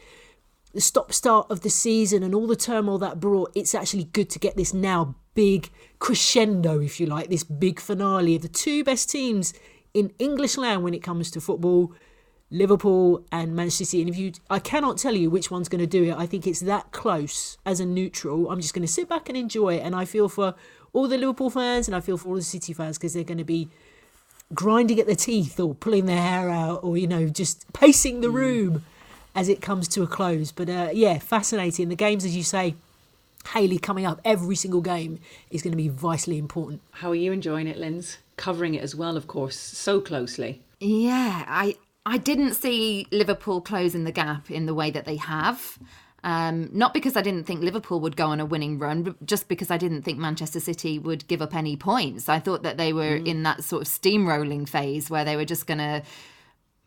the 0.74 0.82
stop 0.82 1.14
start 1.14 1.48
of 1.50 1.62
the 1.62 1.70
season 1.70 2.24
and 2.24 2.34
all 2.34 2.48
the 2.48 2.56
turmoil 2.56 2.98
that 2.98 3.20
brought, 3.20 3.52
it's 3.56 3.76
actually 3.76 4.06
good 4.06 4.30
to 4.32 4.40
get 4.40 4.58
this 4.58 4.74
now 4.74 5.16
big 5.36 5.70
crescendo, 6.00 6.80
if 6.80 7.00
you 7.00 7.06
like, 7.06 7.30
this 7.30 7.44
big 7.44 7.80
finale 7.80 8.36
of 8.36 8.42
the 8.42 8.48
two 8.48 8.84
best 8.84 9.10
teams 9.10 9.54
in 9.94 10.12
English 10.20 10.58
land 10.58 10.84
when 10.84 10.94
it 10.94 11.04
comes 11.04 11.32
to 11.32 11.42
football. 11.42 11.94
Liverpool 12.52 13.26
and 13.32 13.56
Manchester 13.56 13.86
City. 13.86 14.02
And 14.02 14.10
if 14.12 14.18
you, 14.18 14.32
I 14.48 14.60
cannot 14.60 15.00
tell 15.00 15.16
you 15.16 15.32
which 15.32 15.50
one's 15.50 15.68
going 15.68 15.80
to 15.80 15.88
do 15.88 16.04
it. 16.04 16.16
I 16.16 16.28
think 16.28 16.46
it's 16.46 16.60
that 16.60 16.92
close 16.92 17.58
as 17.66 17.80
a 17.80 17.86
neutral. 17.86 18.52
I'm 18.52 18.62
just 18.62 18.76
going 18.76 18.86
to 18.86 18.94
sit 18.94 19.10
back 19.10 19.28
and 19.28 19.36
enjoy 19.36 19.78
it. 19.78 19.80
And 19.80 19.96
I 19.96 20.06
feel 20.06 20.30
for 20.30 20.54
all 20.94 21.08
the 21.08 21.18
Liverpool 21.18 21.50
fans 21.50 21.88
and 21.88 21.96
I 21.96 22.00
feel 22.00 22.16
for 22.16 22.30
all 22.30 22.36
the 22.36 22.44
City 22.44 22.72
fans 22.72 23.00
because 23.00 23.16
they're 23.16 23.24
going 23.24 23.40
to 23.40 23.44
be 23.44 23.70
grinding 24.54 25.00
at 25.00 25.08
the 25.08 25.16
teeth 25.16 25.60
or 25.60 25.74
pulling 25.74 26.06
their 26.06 26.22
hair 26.22 26.48
out 26.52 26.84
or, 26.84 26.96
you 26.96 27.08
know, 27.08 27.28
just 27.28 27.74
pacing 27.74 28.22
the 28.22 28.28
mm. 28.28 28.34
room 28.34 28.86
as 29.36 29.50
it 29.50 29.62
comes 29.62 29.88
to 29.90 30.04
a 30.04 30.08
close. 30.08 30.52
But 30.52 30.70
uh, 30.70 30.90
yeah, 30.94 31.20
fascinating. 31.20 31.90
The 31.90 31.96
games, 31.96 32.26
as 32.26 32.36
you 32.36 32.44
say, 32.44 32.76
Hayley 33.54 33.78
coming 33.78 34.06
up 34.06 34.22
every 34.24 34.56
single 34.56 34.82
game 34.82 35.20
is 35.52 35.62
going 35.62 35.72
to 35.74 35.78
be 35.78 35.90
vitally 35.90 36.38
important. 36.38 36.82
how 36.92 37.10
are 37.12 37.16
you 37.16 37.32
enjoying 37.34 37.68
it 37.68 37.78
Linz 37.78 38.18
covering 38.38 38.74
it 38.74 38.82
as 38.82 38.96
well 38.96 39.18
of 39.18 39.28
course 39.28 39.58
so 39.60 40.00
closely 40.00 40.62
Yeah, 40.80 41.44
I 41.48 41.76
I 42.06 42.18
didn't 42.18 42.54
see 42.54 43.06
Liverpool 43.12 43.60
closing 43.62 44.04
the 44.06 44.12
gap 44.12 44.50
in 44.52 44.66
the 44.66 44.74
way 44.74 44.92
that 44.92 45.06
they 45.06 45.16
have. 45.18 45.78
Um, 46.26 46.70
not 46.72 46.94
because 46.94 47.16
I 47.18 47.22
didn't 47.22 47.44
think 47.46 47.62
Liverpool 47.62 48.00
would 48.02 48.16
go 48.16 48.28
on 48.28 48.40
a 48.40 48.46
winning 48.46 48.80
run, 48.80 49.04
but 49.04 49.26
just 49.26 49.48
because 49.50 49.70
I 49.70 49.78
didn't 49.78 50.04
think 50.04 50.18
Manchester 50.20 50.60
City 50.62 50.98
would 51.00 51.28
give 51.28 51.42
up 51.42 51.54
any 51.54 51.76
points. 51.76 52.30
I 52.30 52.40
thought 52.40 52.64
that 52.64 52.78
they 52.78 52.94
were 52.94 53.16
in 53.16 53.44
that 53.44 53.64
sort 53.66 53.82
of 53.82 53.88
steamrolling 53.90 54.68
phase 54.70 55.10
where 55.10 55.26
they 55.26 55.36
were 55.36 55.46
just 55.46 55.68
going 55.68 55.80
to 55.80 56.02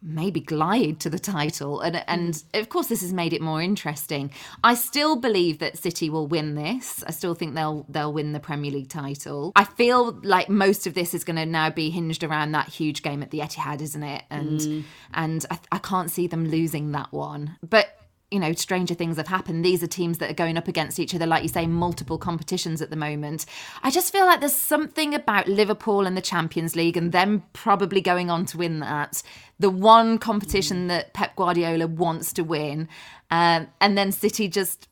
maybe 0.02 0.40
glide 0.40 1.00
to 1.00 1.11
the 1.11 1.18
title. 1.18 1.80
And 1.80 1.96
mm. 1.96 2.04
and 2.06 2.44
of 2.54 2.68
course 2.68 2.88
this 2.88 3.00
has 3.00 3.12
made 3.12 3.32
it 3.32 3.40
more 3.40 3.62
interesting. 3.62 4.30
I 4.62 4.74
still 4.74 5.16
believe 5.16 5.59
that 5.59 5.78
city 5.78 6.11
will 6.11 6.26
win 6.26 6.54
this. 6.54 7.02
I 7.06 7.11
still 7.11 7.35
think 7.35 7.54
they'll 7.54 7.87
they'll 7.88 8.12
win 8.12 8.32
the 8.32 8.40
premier 8.40 8.70
league 8.70 8.88
title. 8.88 9.52
I 9.56 9.64
feel 9.64 10.12
like 10.22 10.48
most 10.48 10.87
of 10.87 10.94
this 10.94 11.14
is 11.14 11.24
going 11.24 11.37
to 11.37 11.46
now 11.46 11.70
be 11.70 11.90
hinged 11.90 12.22
around 12.22 12.52
that 12.52 12.68
huge 12.68 13.02
game 13.02 13.22
at 13.22 13.30
the 13.30 13.40
etihad 13.40 13.80
isn't 13.80 14.02
it? 14.02 14.24
And 14.30 14.61
mm. 14.61 14.85
and 15.14 15.44
I, 15.50 15.59
I 15.72 15.78
can't 15.78 16.11
see 16.11 16.26
them 16.26 16.48
losing 16.48 16.92
that 16.92 17.12
one. 17.12 17.56
But 17.68 17.88
you 18.30 18.40
know, 18.40 18.52
stranger 18.52 18.94
things 18.94 19.18
have 19.18 19.28
happened. 19.28 19.64
These 19.64 19.82
are 19.82 19.86
teams 19.86 20.18
that 20.18 20.30
are 20.30 20.34
going 20.34 20.56
up 20.56 20.66
against 20.66 20.98
each 20.98 21.14
other, 21.14 21.26
like 21.26 21.44
you 21.44 21.48
say, 21.48 21.66
multiple 21.66 22.18
competitions 22.18 22.82
at 22.82 22.90
the 22.90 22.96
moment. 22.96 23.46
I 23.82 23.90
just 23.90 24.12
feel 24.12 24.26
like 24.26 24.40
there's 24.40 24.54
something 24.54 25.14
about 25.14 25.46
Liverpool 25.46 26.06
and 26.06 26.16
the 26.16 26.22
Champions 26.22 26.74
League 26.74 26.96
and 26.96 27.12
them 27.12 27.44
probably 27.52 28.00
going 28.00 28.28
on 28.28 28.44
to 28.46 28.58
win 28.58 28.80
that. 28.80 29.22
The 29.60 29.70
one 29.70 30.18
competition 30.18 30.88
that 30.88 31.14
Pep 31.14 31.36
Guardiola 31.36 31.86
wants 31.86 32.32
to 32.34 32.42
win. 32.42 32.88
Um, 33.30 33.68
and 33.80 33.96
then 33.96 34.10
City 34.10 34.48
just 34.48 34.88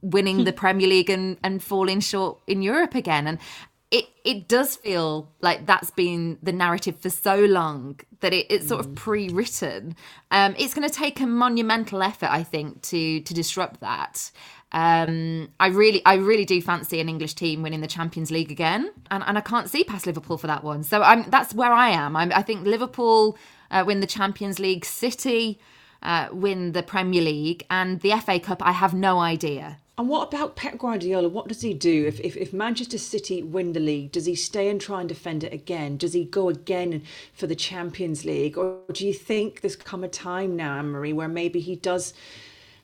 winning 0.00 0.44
the 0.44 0.52
Premier 0.52 0.86
League 0.86 1.10
and, 1.10 1.38
and 1.42 1.62
falling 1.62 1.98
short 1.98 2.38
in 2.46 2.62
Europe 2.62 2.94
again. 2.94 3.26
And 3.26 3.38
it, 3.90 4.06
it 4.24 4.46
does 4.46 4.76
feel 4.76 5.32
like 5.40 5.66
that's 5.66 5.90
been 5.90 6.38
the 6.42 6.52
narrative 6.52 7.00
for 7.00 7.10
so 7.10 7.36
long 7.36 7.98
that 8.20 8.32
it, 8.32 8.46
it's 8.48 8.68
sort 8.68 8.80
of 8.80 8.94
pre-written. 8.94 9.96
Um, 10.30 10.54
it's 10.58 10.74
going 10.74 10.88
to 10.88 10.94
take 10.94 11.20
a 11.20 11.26
monumental 11.26 12.02
effort, 12.02 12.30
I 12.30 12.44
think, 12.44 12.82
to 12.82 13.20
to 13.20 13.34
disrupt 13.34 13.80
that. 13.80 14.30
Um, 14.72 15.48
I 15.58 15.66
really, 15.68 16.00
I 16.06 16.14
really 16.14 16.44
do 16.44 16.62
fancy 16.62 17.00
an 17.00 17.08
English 17.08 17.34
team 17.34 17.62
winning 17.62 17.80
the 17.80 17.88
Champions 17.88 18.30
League 18.30 18.52
again, 18.52 18.92
and, 19.10 19.24
and 19.26 19.36
I 19.36 19.40
can't 19.40 19.68
see 19.68 19.82
past 19.82 20.06
Liverpool 20.06 20.38
for 20.38 20.46
that 20.46 20.62
one. 20.62 20.84
So 20.84 21.02
I'm 21.02 21.28
that's 21.28 21.52
where 21.52 21.72
I 21.72 21.88
am. 21.88 22.14
I'm, 22.14 22.32
I 22.32 22.42
think 22.42 22.64
Liverpool 22.64 23.36
uh, 23.72 23.82
win 23.84 23.98
the 23.98 24.06
Champions 24.06 24.60
League, 24.60 24.84
City 24.84 25.58
uh, 26.02 26.28
win 26.30 26.72
the 26.72 26.84
Premier 26.84 27.22
League, 27.22 27.66
and 27.68 28.00
the 28.00 28.12
FA 28.20 28.38
Cup. 28.38 28.64
I 28.64 28.72
have 28.72 28.94
no 28.94 29.18
idea. 29.18 29.78
And 30.00 30.08
what 30.08 30.28
about 30.28 30.56
Pep 30.56 30.78
Guardiola? 30.78 31.28
What 31.28 31.48
does 31.48 31.60
he 31.60 31.74
do 31.74 32.06
if, 32.06 32.20
if, 32.20 32.34
if 32.34 32.54
Manchester 32.54 32.96
City 32.96 33.42
win 33.42 33.74
the 33.74 33.80
league? 33.80 34.12
Does 34.12 34.24
he 34.24 34.34
stay 34.34 34.70
and 34.70 34.80
try 34.80 35.00
and 35.00 35.08
defend 35.10 35.44
it 35.44 35.52
again? 35.52 35.98
Does 35.98 36.14
he 36.14 36.24
go 36.24 36.48
again 36.48 37.02
for 37.34 37.46
the 37.46 37.54
Champions 37.54 38.24
League? 38.24 38.56
Or 38.56 38.80
do 38.94 39.06
you 39.06 39.12
think 39.12 39.60
there's 39.60 39.76
come 39.76 40.02
a 40.02 40.08
time 40.08 40.56
now, 40.56 40.78
Anne 40.78 40.88
Marie, 40.88 41.12
where 41.12 41.28
maybe 41.28 41.60
he 41.60 41.76
does 41.76 42.14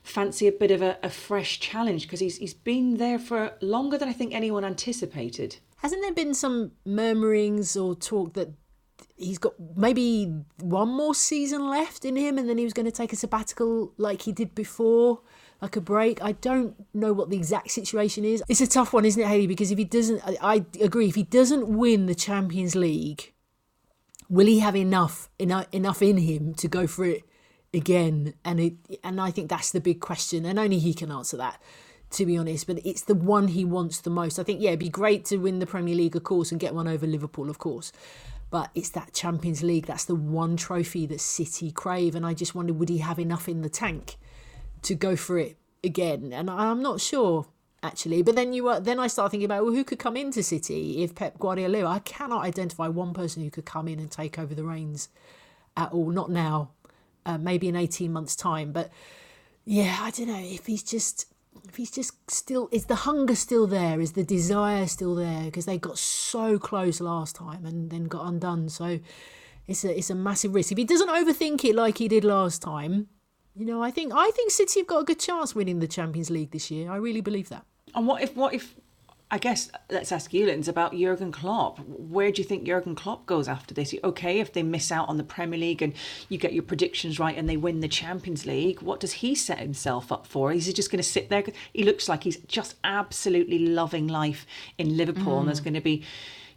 fancy 0.03 0.45
a 0.45 0.51
bit 0.51 0.69
of 0.69 0.83
a, 0.83 0.99
a 1.01 1.09
fresh 1.09 1.59
challenge? 1.59 2.03
Because 2.03 2.19
he's, 2.19 2.37
he's 2.37 2.53
been 2.53 2.97
there 2.97 3.17
for 3.17 3.53
longer 3.61 3.97
than 3.97 4.09
I 4.09 4.13
think 4.13 4.35
anyone 4.35 4.63
anticipated. 4.63 5.57
Hasn't 5.77 6.03
there 6.03 6.13
been 6.13 6.35
some 6.35 6.73
murmurings 6.85 7.75
or 7.75 7.95
talk 7.95 8.33
that 8.33 8.49
he's 9.15 9.39
got 9.39 9.53
maybe 9.75 10.35
one 10.59 10.89
more 10.89 11.15
season 11.15 11.67
left 11.67 12.05
in 12.05 12.15
him 12.15 12.37
and 12.37 12.47
then 12.47 12.59
he 12.59 12.63
was 12.63 12.73
going 12.73 12.85
to 12.85 12.91
take 12.91 13.11
a 13.11 13.15
sabbatical 13.15 13.91
like 13.97 14.21
he 14.21 14.31
did 14.31 14.53
before? 14.53 15.21
Like 15.61 15.75
a 15.75 15.81
break, 15.81 16.21
I 16.21 16.33
don't 16.33 16.75
know 16.93 17.13
what 17.13 17.31
the 17.31 17.37
exact 17.37 17.71
situation 17.71 18.23
is. 18.23 18.43
It's 18.47 18.61
a 18.61 18.67
tough 18.67 18.93
one, 18.93 19.05
isn't 19.05 19.21
it, 19.21 19.27
Hayley? 19.27 19.47
Because 19.47 19.71
if 19.71 19.77
he 19.77 19.85
doesn't, 19.85 20.21
I, 20.23 20.37
I 20.41 20.65
agree. 20.79 21.07
If 21.07 21.15
he 21.15 21.23
doesn't 21.23 21.67
win 21.67 22.05
the 22.05 22.13
Champions 22.13 22.75
League, 22.75 23.33
will 24.29 24.45
he 24.45 24.59
have 24.59 24.75
enough 24.75 25.29
enough 25.39 25.65
enough 25.71 26.01
in 26.01 26.17
him 26.17 26.53
to 26.55 26.67
go 26.67 26.85
for 26.85 27.05
it 27.05 27.23
again? 27.73 28.35
And 28.45 28.59
it, 28.59 28.73
and 29.03 29.19
I 29.19 29.31
think 29.31 29.49
that's 29.49 29.71
the 29.71 29.81
big 29.81 29.99
question, 29.99 30.45
and 30.45 30.59
only 30.59 30.77
he 30.77 30.93
can 30.93 31.11
answer 31.11 31.37
that. 31.37 31.59
To 32.11 32.25
be 32.25 32.37
honest, 32.37 32.67
but 32.67 32.79
it's 32.85 33.01
the 33.01 33.15
one 33.15 33.49
he 33.49 33.65
wants 33.65 33.99
the 33.99 34.09
most. 34.09 34.39
I 34.39 34.43
think, 34.43 34.61
yeah, 34.61 34.69
it'd 34.69 34.79
be 34.79 34.87
great 34.87 35.25
to 35.25 35.37
win 35.37 35.59
the 35.59 35.65
Premier 35.65 35.93
League, 35.93 36.15
of 36.15 36.23
course, 36.23 36.51
and 36.51 36.61
get 36.61 36.73
one 36.73 36.87
over 36.87 37.05
Liverpool, 37.05 37.49
of 37.49 37.57
course. 37.57 37.91
But 38.49 38.69
it's 38.75 38.89
that 38.91 39.13
Champions 39.13 39.61
League. 39.61 39.87
That's 39.87 40.05
the 40.05 40.15
one 40.15 40.55
trophy 40.55 41.05
that 41.07 41.19
City 41.19 41.69
crave. 41.69 42.15
And 42.15 42.25
I 42.25 42.33
just 42.33 42.55
wonder, 42.55 42.71
would 42.71 42.87
he 42.87 42.99
have 42.99 43.19
enough 43.19 43.49
in 43.49 43.61
the 43.61 43.69
tank 43.69 44.15
to 44.83 44.95
go 44.95 45.15
for 45.15 45.37
it 45.37 45.57
again? 45.83 46.33
And 46.33 46.49
I'm 46.49 46.81
not 46.81 47.01
sure 47.01 47.47
actually. 47.83 48.21
But 48.21 48.35
then 48.35 48.53
you 48.53 48.65
were, 48.65 48.79
then 48.79 48.99
I 48.99 49.07
start 49.07 49.31
thinking 49.31 49.45
about 49.45 49.63
well, 49.63 49.73
who 49.73 49.83
could 49.83 49.99
come 49.99 50.17
into 50.17 50.43
City 50.43 51.03
if 51.03 51.15
Pep 51.15 51.39
Guardiola? 51.39 51.85
I 51.85 51.99
cannot 51.99 52.43
identify 52.43 52.87
one 52.87 53.13
person 53.13 53.43
who 53.43 53.49
could 53.49 53.65
come 53.65 53.87
in 53.87 53.99
and 53.99 54.11
take 54.11 54.37
over 54.37 54.53
the 54.53 54.63
reins 54.63 55.09
at 55.75 55.91
all. 55.91 56.09
Not 56.09 56.29
now. 56.29 56.71
Uh, 57.25 57.37
maybe 57.37 57.67
in 57.67 57.75
eighteen 57.75 58.13
months' 58.13 58.35
time. 58.35 58.71
But 58.71 58.89
yeah, 59.65 59.97
I 60.01 60.11
don't 60.11 60.27
know 60.27 60.39
if 60.39 60.65
he's 60.65 60.83
just 60.83 61.25
if 61.67 61.75
he's 61.75 61.91
just 61.91 62.29
still 62.29 62.69
is 62.71 62.85
the 62.85 62.95
hunger 62.95 63.35
still 63.35 63.67
there 63.67 63.99
is 63.99 64.13
the 64.13 64.23
desire 64.23 64.87
still 64.87 65.15
there 65.15 65.45
because 65.45 65.65
they 65.65 65.77
got 65.77 65.97
so 65.97 66.57
close 66.59 67.01
last 67.01 67.35
time 67.35 67.65
and 67.65 67.89
then 67.89 68.05
got 68.05 68.27
undone 68.27 68.69
so 68.69 68.99
it's 69.67 69.83
a 69.83 69.97
it's 69.97 70.09
a 70.09 70.15
massive 70.15 70.53
risk 70.53 70.71
if 70.71 70.77
he 70.77 70.85
doesn't 70.85 71.09
overthink 71.09 71.65
it 71.65 71.75
like 71.75 71.97
he 71.97 72.07
did 72.07 72.23
last 72.23 72.61
time 72.61 73.07
you 73.57 73.65
know 73.65 73.81
i 73.81 73.91
think 73.91 74.13
i 74.15 74.31
think 74.31 74.51
city 74.51 74.79
have 74.79 74.87
got 74.87 74.99
a 74.99 75.03
good 75.03 75.19
chance 75.19 75.55
winning 75.55 75.79
the 75.79 75.87
champions 75.87 76.29
league 76.29 76.51
this 76.51 76.69
year 76.69 76.91
i 76.91 76.95
really 76.95 77.21
believe 77.21 77.49
that 77.49 77.65
And 77.95 78.05
what 78.05 78.21
if 78.21 78.35
what 78.35 78.53
if 78.53 78.75
I 79.29 79.39
guess 79.39 79.69
let's 79.89 80.13
ask 80.13 80.33
you, 80.33 80.45
Linz, 80.45 80.69
about 80.69 80.95
Jurgen 80.95 81.33
Klopp. 81.33 81.79
Where 81.79 82.31
do 82.31 82.41
you 82.41 82.47
think 82.47 82.63
Jurgen 82.63 82.95
Klopp 82.95 83.25
goes 83.25 83.49
after 83.49 83.73
this? 83.73 83.93
Okay, 84.01 84.39
if 84.39 84.53
they 84.53 84.63
miss 84.63 84.89
out 84.89 85.09
on 85.09 85.17
the 85.17 85.23
Premier 85.23 85.59
League 85.59 85.81
and 85.81 85.93
you 86.29 86.37
get 86.37 86.53
your 86.53 86.63
predictions 86.63 87.19
right 87.19 87.37
and 87.37 87.49
they 87.49 87.57
win 87.57 87.81
the 87.81 87.89
Champions 87.89 88.45
League, 88.45 88.81
what 88.81 89.01
does 89.01 89.13
he 89.13 89.35
set 89.35 89.59
himself 89.59 90.13
up 90.13 90.27
for? 90.27 90.53
Is 90.53 90.65
he 90.65 90.71
just 90.71 90.89
going 90.89 90.99
to 90.99 91.03
sit 91.03 91.27
there? 91.29 91.43
He 91.73 91.83
looks 91.83 92.07
like 92.07 92.23
he's 92.23 92.37
just 92.37 92.75
absolutely 92.85 93.59
loving 93.59 94.07
life 94.07 94.45
in 94.77 94.95
Liverpool, 94.95 95.39
and 95.39 95.43
mm. 95.43 95.47
there's 95.47 95.59
going 95.59 95.73
to 95.73 95.81
be, 95.81 96.03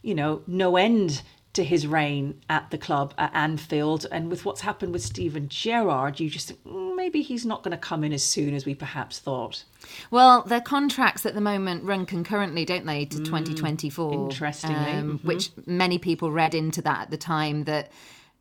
you 0.03 0.15
know, 0.15 0.43
no 0.47 0.77
end 0.77 1.23
to 1.61 1.65
his 1.65 1.87
reign 1.87 2.41
at 2.49 2.71
the 2.71 2.79
club 2.79 3.13
at 3.19 3.31
Anfield. 3.35 4.07
And 4.11 4.31
with 4.31 4.47
what's 4.47 4.63
happened 4.63 4.93
with 4.95 5.03
Steven 5.03 5.47
Gerrard, 5.51 6.19
you 6.19 6.31
just 6.31 6.49
think 6.49 6.65
"Mm, 6.65 6.97
maybe 6.97 7.21
he's 7.21 7.45
not 7.45 7.63
going 7.63 7.73
to 7.73 7.77
come 7.77 8.03
in 8.03 8.15
as 8.15 8.23
soon 8.25 8.55
as 8.55 8.65
we 8.65 8.75
perhaps 8.75 9.19
thought. 9.19 9.65
Well, 10.11 10.43
their 10.43 10.63
contracts 10.63 11.27
at 11.27 11.35
the 11.35 11.41
moment 11.43 11.85
run 11.85 12.07
concurrently, 12.07 12.65
don't 12.65 12.87
they, 12.87 13.05
to 13.05 13.19
2024? 13.23 14.11
Mm, 14.13 14.25
interestingly. 14.31 14.77
um, 14.93 15.19
Mhm. 15.19 15.25
Which 15.25 15.51
many 15.67 15.99
people 15.99 16.33
read 16.33 16.55
into 16.55 16.81
that 16.83 17.03
at 17.03 17.11
the 17.11 17.19
time 17.19 17.65
that 17.65 17.93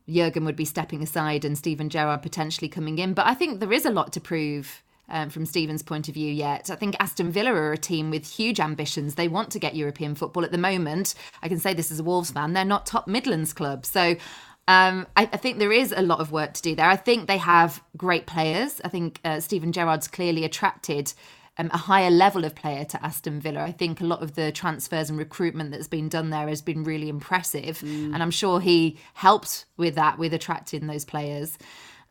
Jurgen 0.08 0.46
would 0.46 0.56
be 0.56 0.66
stepping 0.66 1.04
aside 1.04 1.44
and 1.44 1.58
Steven 1.58 1.90
Gerrard 1.90 2.22
potentially 2.22 2.70
coming 2.70 3.00
in. 3.00 3.14
But 3.14 3.28
I 3.28 3.34
think 3.34 3.60
there 3.60 3.74
is 3.74 3.86
a 3.86 3.92
lot 3.92 4.14
to 4.14 4.22
prove. 4.22 4.82
Um, 5.12 5.32
from 5.32 5.48
Steven's 5.48 5.82
point 5.82 6.08
of 6.08 6.14
view, 6.14 6.32
yet 6.32 6.70
I 6.70 6.76
think 6.76 6.96
Aston 7.00 7.32
Villa 7.32 7.52
are 7.52 7.74
a 7.74 7.78
team 7.80 8.12
with 8.12 8.30
huge 8.30 8.60
ambitions. 8.60 9.16
They 9.16 9.28
want 9.28 9.50
to 9.52 9.60
get 9.60 9.76
European 9.76 10.14
football. 10.14 10.46
At 10.46 10.52
the 10.52 10.60
moment, 10.60 11.16
I 11.42 11.48
can 11.50 11.58
say 11.58 11.74
this 11.74 11.90
as 11.92 12.00
a 12.00 12.04
Wolves 12.04 12.30
fan, 12.30 12.54
they're 12.54 12.64
not 12.64 12.86
top 12.86 13.08
Midlands 13.08 13.52
club. 13.52 13.88
So 13.88 14.16
um, 14.68 15.08
I, 15.18 15.24
I 15.34 15.38
think 15.38 15.58
there 15.58 15.72
is 15.72 15.92
a 15.98 16.04
lot 16.04 16.20
of 16.20 16.32
work 16.32 16.54
to 16.54 16.62
do 16.62 16.76
there. 16.76 16.88
I 16.88 16.96
think 16.96 17.28
they 17.28 17.40
have 17.40 17.82
great 17.98 18.28
players. 18.28 18.80
I 18.86 18.90
think 18.90 19.20
uh, 19.26 19.40
Steven 19.40 19.72
Gerrard's 19.72 20.08
clearly 20.08 20.44
attracted 20.46 21.12
um, 21.58 21.72
a 21.74 21.78
higher 21.78 22.12
level 22.12 22.46
of 22.46 22.54
player 22.54 22.86
to 22.86 23.04
Aston 23.04 23.40
Villa. 23.40 23.64
I 23.64 23.72
think 23.72 24.02
a 24.02 24.06
lot 24.06 24.22
of 24.22 24.36
the 24.36 24.52
transfers 24.52 25.10
and 25.10 25.18
recruitment 25.18 25.72
that's 25.72 25.88
been 25.88 26.08
done 26.08 26.30
there 26.30 26.48
has 26.48 26.62
been 26.62 26.84
really 26.84 27.10
impressive, 27.10 27.82
and 28.14 28.22
I'm 28.22 28.32
sure 28.32 28.60
he 28.60 28.98
helped 29.16 29.66
with 29.76 29.96
that, 29.96 30.20
with 30.20 30.36
attracting 30.36 30.86
those 30.86 31.04
players. 31.04 31.58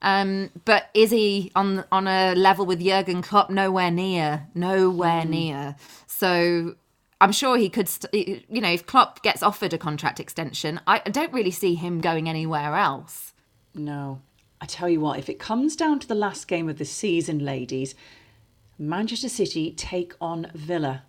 Um, 0.01 0.51
but 0.65 0.91
is 0.95 1.11
he 1.11 1.51
on 1.57 1.85
on 1.91 2.07
a 2.07 2.35
level 2.35 2.65
with 2.67 2.81
Jurgen 2.81 3.23
Klopp? 3.23 3.51
Nowhere 3.51 3.91
near, 3.91 4.47
nowhere 4.55 5.25
near. 5.25 5.77
So 6.07 6.77
I'm 7.21 7.33
sure 7.33 7.57
he 7.57 7.69
could, 7.69 7.89
st- 7.89 8.45
you 8.49 8.61
know, 8.61 8.71
if 8.71 8.87
Klopp 8.87 9.23
gets 9.23 9.43
offered 9.43 9.73
a 9.73 9.79
contract 9.79 10.21
extension, 10.21 10.81
I 10.87 11.03
I 11.05 11.11
don't 11.11 11.33
really 11.33 11.51
see 11.51 11.75
him 11.75 12.01
going 12.01 12.29
anywhere 12.29 12.77
else. 12.77 13.33
No. 13.75 14.23
I 14.61 14.67
tell 14.67 14.89
you 14.89 15.01
what, 15.01 15.19
if 15.19 15.29
it 15.29 15.39
comes 15.39 15.77
down 15.77 16.01
to 16.01 16.09
the 16.09 16.17
last 16.17 16.49
game 16.49 16.69
of 16.69 16.79
the 16.79 16.85
season, 16.85 17.39
ladies, 17.39 17.95
Manchester 18.77 19.29
City 19.29 19.73
take 19.73 20.15
on 20.21 20.51
Villa. 20.55 21.05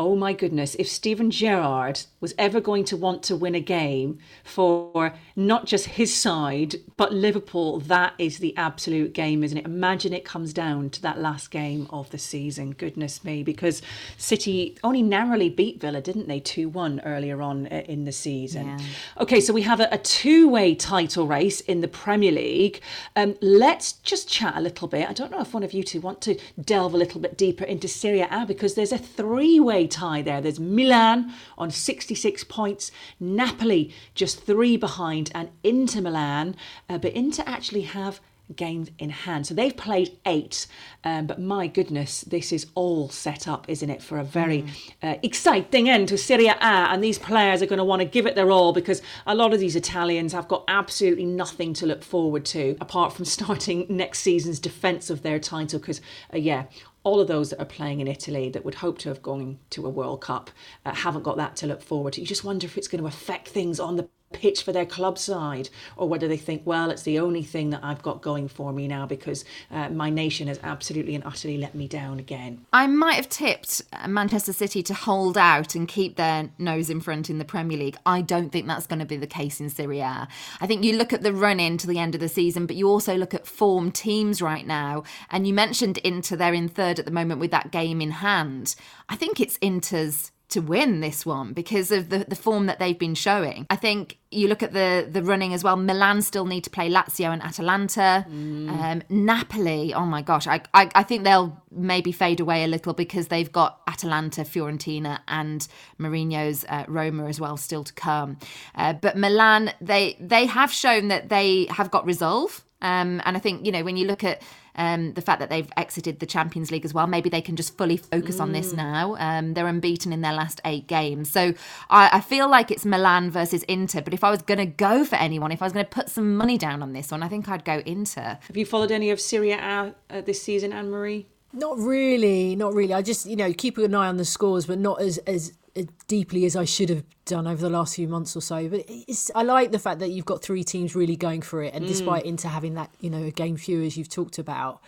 Oh 0.00 0.14
my 0.14 0.32
goodness, 0.32 0.76
if 0.76 0.88
Steven 0.88 1.28
Gerrard 1.28 2.02
was 2.20 2.32
ever 2.38 2.60
going 2.60 2.84
to 2.84 2.96
want 2.96 3.24
to 3.24 3.34
win 3.34 3.56
a 3.56 3.60
game 3.60 4.20
for 4.44 5.12
not 5.34 5.66
just 5.66 5.86
his 5.86 6.14
side, 6.14 6.76
but 6.96 7.12
Liverpool, 7.12 7.80
that 7.80 8.14
is 8.16 8.38
the 8.38 8.56
absolute 8.56 9.12
game, 9.12 9.42
isn't 9.42 9.58
it? 9.58 9.64
Imagine 9.64 10.12
it 10.12 10.24
comes 10.24 10.52
down 10.52 10.90
to 10.90 11.02
that 11.02 11.18
last 11.20 11.50
game 11.50 11.88
of 11.90 12.10
the 12.10 12.18
season. 12.18 12.70
Goodness 12.70 13.24
me, 13.24 13.42
because 13.42 13.82
City 14.16 14.78
only 14.84 15.02
narrowly 15.02 15.48
beat 15.48 15.80
Villa, 15.80 16.00
didn't 16.00 16.28
they? 16.28 16.38
2 16.38 16.68
1 16.68 17.00
earlier 17.04 17.42
on 17.42 17.66
uh, 17.66 17.82
in 17.88 18.04
the 18.04 18.12
season. 18.12 18.78
Okay, 19.18 19.40
so 19.40 19.52
we 19.52 19.62
have 19.62 19.80
a, 19.80 19.88
a 19.90 19.98
two 19.98 20.48
way 20.48 20.76
title 20.76 21.26
race 21.26 21.60
in 21.62 21.80
the 21.80 21.88
Premier 21.88 22.30
League. 22.30 22.80
Um, 23.16 23.34
let's 23.40 23.94
just 23.94 24.28
chat 24.28 24.56
a 24.56 24.60
little 24.60 24.86
bit. 24.86 25.10
I 25.10 25.12
don't 25.12 25.32
know 25.32 25.40
if 25.40 25.52
one 25.52 25.64
of 25.64 25.72
you 25.72 25.82
two 25.82 26.00
want 26.00 26.20
to 26.20 26.38
delve 26.60 26.94
a 26.94 26.96
little 26.96 27.20
bit 27.20 27.36
deeper 27.36 27.64
into 27.64 27.88
Serie 27.88 28.20
A 28.20 28.44
because 28.46 28.74
there's 28.76 28.92
a 28.92 28.98
three 28.98 29.58
way 29.58 29.87
tie 29.88 30.22
there. 30.22 30.40
There's 30.40 30.60
Milan 30.60 31.32
on 31.56 31.70
66 31.70 32.44
points, 32.44 32.90
Napoli 33.18 33.92
just 34.14 34.44
three 34.44 34.76
behind, 34.76 35.30
and 35.34 35.50
Inter 35.62 36.00
Milan. 36.00 36.56
Uh, 36.88 36.98
but 36.98 37.12
Inter 37.12 37.42
actually 37.46 37.82
have 37.82 38.20
games 38.54 38.90
in 38.98 39.10
hand. 39.10 39.46
So 39.46 39.54
they've 39.54 39.76
played 39.76 40.18
eight, 40.24 40.66
um, 41.04 41.26
but 41.26 41.40
my 41.40 41.66
goodness, 41.66 42.22
this 42.22 42.52
is 42.52 42.66
all 42.74 43.08
set 43.08 43.46
up, 43.46 43.68
isn't 43.68 43.90
it, 43.90 44.02
for 44.02 44.18
a 44.18 44.24
very 44.24 44.64
uh, 45.02 45.16
exciting 45.22 45.88
end 45.88 46.08
to 46.08 46.18
Serie 46.18 46.48
A. 46.48 46.58
And 46.60 47.02
these 47.02 47.18
players 47.18 47.62
are 47.62 47.66
going 47.66 47.78
to 47.78 47.84
want 47.84 48.00
to 48.00 48.06
give 48.06 48.26
it 48.26 48.34
their 48.34 48.50
all 48.50 48.72
because 48.72 49.02
a 49.26 49.34
lot 49.34 49.52
of 49.52 49.60
these 49.60 49.76
Italians 49.76 50.32
have 50.32 50.48
got 50.48 50.64
absolutely 50.68 51.26
nothing 51.26 51.74
to 51.74 51.86
look 51.86 52.02
forward 52.02 52.44
to 52.46 52.76
apart 52.80 53.12
from 53.12 53.24
starting 53.38 53.86
next 53.88 54.20
season's 54.20 54.58
defence 54.58 55.10
of 55.10 55.22
their 55.22 55.38
title. 55.38 55.78
Because, 55.78 56.00
uh, 56.32 56.38
yeah, 56.38 56.64
all 57.08 57.20
of 57.20 57.26
those 57.26 57.48
that 57.48 57.58
are 57.58 57.64
playing 57.64 58.00
in 58.00 58.06
Italy 58.06 58.50
that 58.50 58.66
would 58.66 58.74
hope 58.74 58.98
to 58.98 59.08
have 59.08 59.22
gone 59.22 59.58
to 59.70 59.86
a 59.86 59.88
World 59.88 60.20
Cup 60.20 60.50
uh, 60.84 60.94
haven't 60.94 61.22
got 61.22 61.38
that 61.38 61.56
to 61.56 61.66
look 61.66 61.80
forward 61.80 62.12
to. 62.12 62.20
You 62.20 62.26
just 62.26 62.44
wonder 62.44 62.66
if 62.66 62.76
it's 62.76 62.86
going 62.86 63.00
to 63.00 63.08
affect 63.08 63.48
things 63.48 63.80
on 63.80 63.96
the 63.96 64.06
pitch 64.32 64.62
for 64.62 64.72
their 64.72 64.86
club 64.86 65.18
side 65.18 65.68
or 65.96 66.08
whether 66.08 66.28
they 66.28 66.36
think, 66.36 66.62
well, 66.64 66.90
it's 66.90 67.02
the 67.02 67.18
only 67.18 67.42
thing 67.42 67.70
that 67.70 67.80
I've 67.82 68.02
got 68.02 68.22
going 68.22 68.48
for 68.48 68.72
me 68.72 68.86
now 68.86 69.06
because 69.06 69.44
uh, 69.70 69.88
my 69.88 70.10
nation 70.10 70.48
has 70.48 70.60
absolutely 70.62 71.14
and 71.14 71.24
utterly 71.24 71.56
let 71.58 71.74
me 71.74 71.88
down 71.88 72.18
again. 72.18 72.66
I 72.72 72.86
might 72.86 73.14
have 73.14 73.28
tipped 73.28 73.82
uh, 73.92 74.08
Manchester 74.08 74.52
City 74.52 74.82
to 74.84 74.94
hold 74.94 75.38
out 75.38 75.74
and 75.74 75.88
keep 75.88 76.16
their 76.16 76.50
nose 76.58 76.90
in 76.90 77.00
front 77.00 77.30
in 77.30 77.38
the 77.38 77.44
Premier 77.44 77.78
League. 77.78 77.96
I 78.04 78.20
don't 78.20 78.50
think 78.50 78.66
that's 78.66 78.86
going 78.86 79.00
to 79.00 79.06
be 79.06 79.16
the 79.16 79.26
case 79.26 79.60
in 79.60 79.70
Serie 79.70 80.00
A. 80.00 80.28
I 80.60 80.66
think 80.66 80.84
you 80.84 80.96
look 80.96 81.12
at 81.12 81.22
the 81.22 81.32
run 81.32 81.60
in 81.60 81.78
to 81.78 81.86
the 81.86 81.98
end 81.98 82.14
of 82.14 82.20
the 82.20 82.28
season, 82.28 82.66
but 82.66 82.76
you 82.76 82.88
also 82.88 83.16
look 83.16 83.34
at 83.34 83.46
form 83.46 83.90
teams 83.90 84.42
right 84.42 84.66
now. 84.66 85.04
And 85.30 85.46
you 85.46 85.54
mentioned 85.54 85.98
Inter, 85.98 86.36
they're 86.36 86.54
in 86.54 86.68
third 86.68 86.98
at 86.98 87.04
the 87.04 87.10
moment 87.10 87.40
with 87.40 87.50
that 87.50 87.70
game 87.70 88.00
in 88.00 88.10
hand. 88.10 88.74
I 89.08 89.16
think 89.16 89.40
it's 89.40 89.58
Inter's 89.60 90.32
to 90.50 90.60
win 90.60 91.00
this 91.00 91.26
one 91.26 91.52
because 91.52 91.92
of 91.92 92.08
the, 92.08 92.24
the 92.26 92.36
form 92.36 92.66
that 92.66 92.78
they've 92.78 92.98
been 92.98 93.14
showing. 93.14 93.66
I 93.68 93.76
think 93.76 94.16
you 94.30 94.48
look 94.48 94.62
at 94.62 94.72
the 94.72 95.06
the 95.10 95.22
running 95.22 95.52
as 95.54 95.62
well. 95.62 95.76
Milan 95.76 96.22
still 96.22 96.46
need 96.46 96.64
to 96.64 96.70
play 96.70 96.90
Lazio 96.90 97.32
and 97.32 97.42
Atalanta. 97.42 98.24
Um, 98.28 99.02
Napoli, 99.08 99.92
oh 99.94 100.06
my 100.06 100.22
gosh, 100.22 100.46
I, 100.46 100.62
I 100.72 100.90
I 100.94 101.02
think 101.02 101.24
they'll 101.24 101.62
maybe 101.70 102.12
fade 102.12 102.40
away 102.40 102.64
a 102.64 102.66
little 102.66 102.94
because 102.94 103.28
they've 103.28 103.50
got 103.50 103.80
Atalanta, 103.86 104.42
Fiorentina, 104.42 105.20
and 105.28 105.66
Mourinho's 105.98 106.64
uh, 106.68 106.84
Roma 106.88 107.26
as 107.26 107.40
well 107.40 107.56
still 107.56 107.84
to 107.84 107.92
come. 107.92 108.38
Uh, 108.74 108.94
but 108.94 109.16
Milan, 109.16 109.72
they 109.80 110.16
they 110.20 110.46
have 110.46 110.72
shown 110.72 111.08
that 111.08 111.28
they 111.28 111.66
have 111.70 111.90
got 111.90 112.06
resolve. 112.06 112.64
Um, 112.80 113.20
and 113.24 113.36
I 113.36 113.40
think 113.40 113.66
you 113.66 113.72
know 113.72 113.82
when 113.82 113.96
you 113.96 114.06
look 114.06 114.24
at 114.24 114.40
um, 114.78 115.12
the 115.12 115.20
fact 115.20 115.40
that 115.40 115.50
they've 115.50 115.70
exited 115.76 116.20
the 116.20 116.26
Champions 116.26 116.70
League 116.70 116.84
as 116.86 116.94
well, 116.94 117.06
maybe 117.06 117.28
they 117.28 117.42
can 117.42 117.56
just 117.56 117.76
fully 117.76 117.98
focus 117.98 118.40
on 118.40 118.52
this 118.52 118.72
now. 118.72 119.16
Um, 119.18 119.52
they're 119.52 119.66
unbeaten 119.66 120.12
in 120.12 120.22
their 120.22 120.32
last 120.32 120.60
eight 120.64 120.86
games, 120.86 121.30
so 121.30 121.52
I, 121.90 122.08
I 122.12 122.20
feel 122.20 122.48
like 122.48 122.70
it's 122.70 122.86
Milan 122.86 123.30
versus 123.30 123.64
Inter. 123.64 124.00
But 124.00 124.14
if 124.14 124.24
I 124.24 124.30
was 124.30 124.40
going 124.40 124.58
to 124.58 124.66
go 124.66 125.04
for 125.04 125.16
anyone, 125.16 125.52
if 125.52 125.60
I 125.60 125.66
was 125.66 125.72
going 125.72 125.84
to 125.84 125.90
put 125.90 126.08
some 126.08 126.36
money 126.36 126.56
down 126.56 126.82
on 126.82 126.94
this 126.94 127.10
one, 127.10 127.22
I 127.22 127.28
think 127.28 127.48
I'd 127.48 127.64
go 127.64 127.82
Inter. 127.84 128.38
Have 128.40 128.56
you 128.56 128.64
followed 128.64 128.92
any 128.92 129.10
of 129.10 129.20
Serie 129.20 129.52
A 129.52 129.94
uh, 130.10 130.20
this 130.22 130.42
season, 130.42 130.72
Anne 130.72 130.90
Marie? 130.90 131.26
Not 131.52 131.78
really, 131.78 132.54
not 132.56 132.74
really. 132.74 132.92
I 132.92 133.02
just, 133.02 133.26
you 133.26 133.36
know, 133.36 133.52
keep 133.52 133.78
an 133.78 133.94
eye 133.94 134.06
on 134.06 134.16
the 134.18 134.24
scores, 134.24 134.66
but 134.66 134.78
not 134.78 135.00
as 135.00 135.18
as, 135.18 135.18
as 135.26 135.52
Uh, 135.76 135.82
deeply 136.06 136.44
as 136.44 136.56
I 136.56 136.64
should 136.64 136.88
have 136.88 137.04
done 137.24 137.46
over 137.46 137.60
the 137.60 137.70
last 137.70 137.96
few 137.96 138.08
months 138.08 138.36
or 138.36 138.40
so. 138.40 138.68
But 138.68 138.84
it's, 138.88 139.30
I 139.34 139.42
like 139.42 139.72
the 139.72 139.78
fact 139.78 140.00
that 140.00 140.10
you've 140.10 140.24
got 140.24 140.42
three 140.42 140.64
teams 140.64 140.94
really 140.94 141.16
going 141.16 141.42
for 141.42 141.62
it, 141.62 141.74
and 141.74 141.84
mm. 141.84 141.88
despite 141.88 142.24
Inter 142.24 142.48
having 142.48 142.74
that, 142.74 142.90
you 143.00 143.10
know, 143.10 143.22
a 143.22 143.30
game 143.30 143.56
few 143.56 143.82
as 143.82 143.96
you've 143.96 144.08
talked 144.08 144.38
about, 144.38 144.80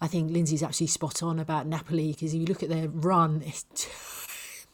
I 0.00 0.06
think 0.06 0.30
Lynsey's 0.30 0.62
actually 0.62 0.86
spot 0.88 1.22
on 1.22 1.38
about 1.38 1.66
Napoli 1.66 2.12
because 2.12 2.34
if 2.34 2.40
you 2.40 2.46
look 2.46 2.62
at 2.62 2.68
their 2.68 2.88
run, 2.88 3.42
it's 3.44 3.64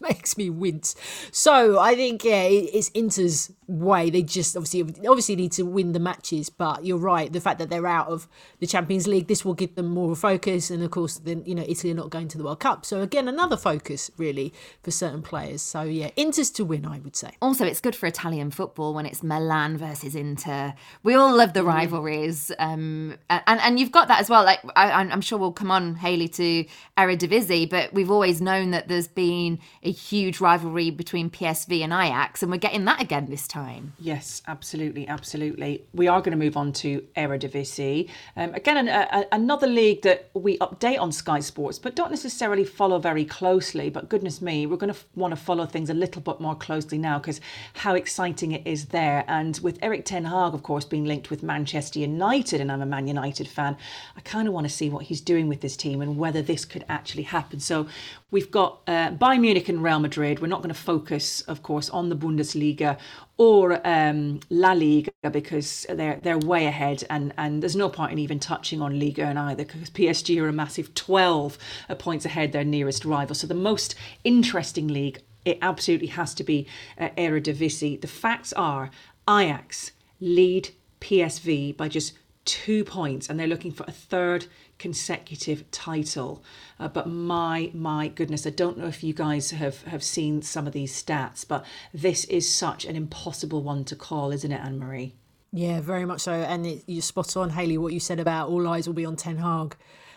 makes 0.08 0.36
me 0.36 0.50
wince. 0.50 0.94
So 1.32 1.78
I 1.78 1.94
think 1.94 2.24
yeah, 2.24 2.42
it's 2.44 2.90
Inter's 2.94 3.52
way. 3.66 4.10
They 4.10 4.22
just 4.22 4.56
obviously 4.56 4.82
obviously 5.08 5.36
need 5.36 5.52
to 5.52 5.62
win 5.64 5.92
the 5.92 5.98
matches, 6.00 6.50
but 6.50 6.84
you're 6.84 6.98
right. 6.98 7.32
The 7.32 7.40
fact 7.40 7.58
that 7.58 7.70
they're 7.70 7.86
out 7.86 8.08
of 8.08 8.28
the 8.60 8.66
Champions 8.66 9.06
League, 9.06 9.26
this 9.28 9.44
will 9.44 9.54
give 9.54 9.74
them 9.74 9.88
more 9.88 10.14
focus, 10.14 10.70
and 10.70 10.82
of 10.82 10.90
course, 10.90 11.18
then 11.18 11.42
you 11.46 11.54
know 11.54 11.64
Italy 11.66 11.92
are 11.92 11.96
not 11.96 12.10
going 12.10 12.28
to 12.28 12.38
the 12.38 12.44
World 12.44 12.60
Cup. 12.60 12.84
So 12.84 13.00
again, 13.00 13.28
another 13.28 13.56
focus 13.56 14.10
really 14.16 14.52
for 14.82 14.90
certain 14.90 15.22
players. 15.22 15.62
So 15.62 15.82
yeah, 15.82 16.10
Inter's 16.16 16.50
to 16.52 16.64
win, 16.64 16.84
I 16.86 16.98
would 17.00 17.16
say. 17.16 17.30
Also, 17.40 17.64
it's 17.64 17.80
good 17.80 17.96
for 17.96 18.06
Italian 18.06 18.50
football 18.50 18.94
when 18.94 19.06
it's 19.06 19.22
Milan 19.22 19.76
versus 19.78 20.14
Inter. 20.14 20.74
We 21.02 21.14
all 21.14 21.34
love 21.34 21.52
the 21.54 21.60
Mm. 21.60 21.66
rivalries, 21.74 22.52
um, 22.58 23.16
and 23.30 23.60
and 23.60 23.78
you've 23.78 23.92
got 23.92 24.08
that 24.08 24.20
as 24.20 24.28
well. 24.28 24.44
Like 24.44 24.60
I, 24.76 24.90
I'm 24.92 25.20
sure 25.22 25.38
we'll 25.38 25.52
come 25.52 25.70
on 25.70 25.94
Hayley 25.96 26.28
to 26.28 26.64
Eredivisie, 26.98 27.68
but 27.68 27.92
we've 27.92 28.10
always 28.10 28.40
known 28.40 28.70
that 28.72 28.88
there's 28.88 29.08
been 29.08 29.58
a 29.82 29.90
huge 29.94 30.40
rivalry 30.40 30.90
between 30.90 31.30
PSV 31.30 31.82
and 31.82 31.92
Ajax, 31.92 32.42
and 32.42 32.52
we're 32.52 32.58
getting 32.58 32.84
that 32.84 33.00
again 33.00 33.26
this 33.26 33.48
time. 33.48 33.94
Yes, 33.98 34.42
absolutely, 34.46 35.08
absolutely. 35.08 35.84
We 35.94 36.08
are 36.08 36.20
going 36.20 36.32
to 36.32 36.44
move 36.44 36.56
on 36.56 36.72
to 36.74 37.00
Eredivisie. 37.16 38.10
Um, 38.36 38.52
again, 38.54 38.76
an, 38.76 38.88
a, 38.88 39.26
another 39.32 39.66
league 39.66 40.02
that 40.02 40.30
we 40.34 40.58
update 40.58 41.00
on 41.00 41.12
Sky 41.12 41.40
Sports, 41.40 41.78
but 41.78 41.96
don't 41.96 42.10
necessarily 42.10 42.64
follow 42.64 42.98
very 42.98 43.24
closely. 43.24 43.90
But 43.90 44.08
goodness 44.08 44.42
me, 44.42 44.66
we're 44.66 44.76
going 44.76 44.92
to 44.92 44.98
f- 44.98 45.06
want 45.14 45.32
to 45.32 45.40
follow 45.40 45.66
things 45.66 45.90
a 45.90 45.94
little 45.94 46.20
bit 46.20 46.40
more 46.40 46.54
closely 46.54 46.98
now 46.98 47.18
because 47.18 47.40
how 47.74 47.94
exciting 47.94 48.52
it 48.52 48.66
is 48.66 48.86
there. 48.86 49.24
And 49.28 49.58
with 49.62 49.78
Erik 49.82 50.04
ten 50.04 50.24
Hag, 50.24 50.54
of 50.54 50.62
course, 50.62 50.84
being 50.84 51.04
linked 51.04 51.30
with 51.30 51.42
Manchester 51.42 52.00
United, 52.00 52.60
and 52.60 52.70
I'm 52.70 52.82
a 52.82 52.86
Man 52.86 53.06
United 53.06 53.48
fan, 53.48 53.76
I 54.16 54.20
kind 54.20 54.48
of 54.48 54.54
want 54.54 54.66
to 54.66 54.72
see 54.72 54.90
what 54.90 55.04
he's 55.04 55.20
doing 55.20 55.48
with 55.48 55.60
this 55.60 55.76
team 55.76 56.00
and 56.00 56.18
whether 56.18 56.42
this 56.42 56.64
could 56.64 56.84
actually 56.88 57.24
happen. 57.24 57.60
So 57.60 57.86
we've 58.34 58.50
got 58.50 58.80
uh, 58.88 59.12
Bayern 59.12 59.42
Munich 59.42 59.68
and 59.68 59.80
Real 59.80 60.00
Madrid. 60.00 60.40
We're 60.40 60.48
not 60.48 60.60
going 60.60 60.74
to 60.74 60.80
focus, 60.80 61.42
of 61.42 61.62
course, 61.62 61.88
on 61.88 62.08
the 62.08 62.16
Bundesliga 62.16 62.98
or 63.36 63.80
um, 63.86 64.40
La 64.50 64.72
Liga 64.72 65.12
because 65.30 65.86
they're 65.88 66.18
they're 66.20 66.38
way 66.38 66.66
ahead, 66.66 67.04
and, 67.08 67.32
and 67.38 67.62
there's 67.62 67.76
no 67.76 67.88
point 67.88 68.10
in 68.10 68.18
even 68.18 68.40
touching 68.40 68.82
on 68.82 68.98
Ligue 68.98 69.18
1 69.20 69.38
either 69.38 69.64
because 69.64 69.88
PSG 69.88 70.42
are 70.42 70.48
a 70.48 70.52
massive 70.52 70.94
12 70.94 71.56
points 71.98 72.24
ahead 72.24 72.50
their 72.50 72.64
nearest 72.64 73.04
rival. 73.04 73.36
So 73.36 73.46
the 73.46 73.54
most 73.54 73.94
interesting 74.24 74.88
league, 74.88 75.20
it 75.44 75.58
absolutely 75.62 76.08
has 76.08 76.34
to 76.34 76.42
be 76.42 76.66
uh, 76.98 77.10
Eredivisie. 77.16 78.00
The 78.00 78.08
facts 78.08 78.52
are 78.54 78.90
Ajax 79.30 79.92
lead 80.20 80.70
PSV 81.00 81.76
by 81.76 81.86
just 81.86 82.14
two 82.44 82.82
points, 82.84 83.30
and 83.30 83.38
they're 83.38 83.46
looking 83.46 83.72
for 83.72 83.84
a 83.86 83.92
third 83.92 84.46
consecutive 84.84 85.70
title. 85.70 86.44
Uh, 86.78 86.88
but 86.88 87.08
my 87.08 87.70
my 87.72 88.06
goodness, 88.06 88.46
I 88.46 88.50
don't 88.50 88.76
know 88.76 88.86
if 88.86 89.02
you 89.02 89.14
guys 89.14 89.50
have 89.50 89.82
have 89.84 90.04
seen 90.04 90.42
some 90.42 90.66
of 90.66 90.74
these 90.74 90.92
stats, 91.02 91.48
but 91.48 91.64
this 91.94 92.26
is 92.26 92.46
such 92.46 92.84
an 92.84 92.94
impossible 92.94 93.62
one 93.62 93.84
to 93.84 93.96
call, 93.96 94.30
isn't 94.30 94.52
it, 94.52 94.60
Anne 94.60 94.78
Marie? 94.78 95.14
Yeah, 95.54 95.80
very 95.80 96.04
much 96.04 96.20
so. 96.20 96.32
And 96.32 96.66
it, 96.66 96.84
you're 96.86 97.00
spot 97.00 97.34
on, 97.34 97.48
Hayley, 97.48 97.78
what 97.78 97.94
you 97.94 98.00
said 98.00 98.20
about 98.20 98.50
all 98.50 98.68
eyes 98.68 98.86
will 98.86 98.92
be 98.94 99.06
on 99.06 99.16
Ten 99.16 99.38
Hag. 99.38 99.74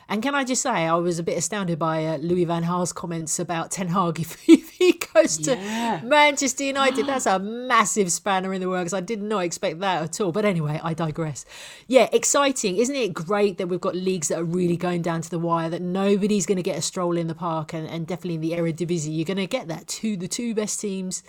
And 0.10 0.22
can 0.22 0.36
I 0.36 0.44
just 0.44 0.62
say, 0.62 0.70
I 0.70 0.96
was 0.96 1.18
a 1.18 1.24
bit 1.24 1.38
astounded 1.38 1.80
by 1.80 2.06
uh, 2.06 2.18
Louis 2.18 2.44
Van 2.44 2.64
Gaal's 2.64 2.92
comments 2.92 3.40
about 3.40 3.72
Ten 3.72 3.88
Hag 3.88 4.20
if, 4.26 4.50
if 4.50 4.72
he 4.72 4.92
goes 5.22 5.38
to 5.38 5.56
Yeah. 5.56 6.02
Manchester 6.04 6.64
United. 6.64 7.06
That's 7.08 7.26
a 7.26 7.40
massive 7.40 8.12
spanner 8.12 8.54
in 8.54 8.62
the 8.62 8.70
works. 8.70 8.94
I 8.94 9.02
did 9.02 9.22
not 9.22 9.40
expect 9.40 9.80
that 9.80 10.04
at 10.04 10.22
all. 10.22 10.32
But 10.32 10.46
anyway, 10.46 10.80
I 10.84 10.94
digress. 10.94 11.46
Yeah, 11.88 12.08
exciting. 12.12 12.78
Isn't 12.78 12.96
it 12.96 13.14
great 13.14 13.58
that 13.58 13.68
we've 13.68 13.82
got 13.82 13.96
leagues 13.96 14.28
that 14.30 14.40
are 14.40 14.44
really 14.44 14.78
going 14.78 15.02
down 15.02 15.22
to 15.22 15.30
the 15.30 15.40
wire, 15.40 15.70
that 15.70 15.82
nobody's 15.82 16.46
going 16.46 16.58
to 16.58 16.64
get 16.64 16.78
a 16.78 16.82
stroll 16.82 17.18
in 17.18 17.28
the 17.28 17.36
park, 17.36 17.74
and, 17.74 17.88
and 17.88 18.06
definitely 18.08 18.36
in 18.36 18.42
the 18.42 18.52
Eredivisie, 18.52 19.16
you're 19.16 19.26
going 19.26 19.38
to 19.38 19.48
get 19.48 19.68
that. 19.68 19.88
Two, 19.88 20.18
the 20.18 20.28
two 20.28 20.54
best 20.54 20.80
teams 20.80 21.24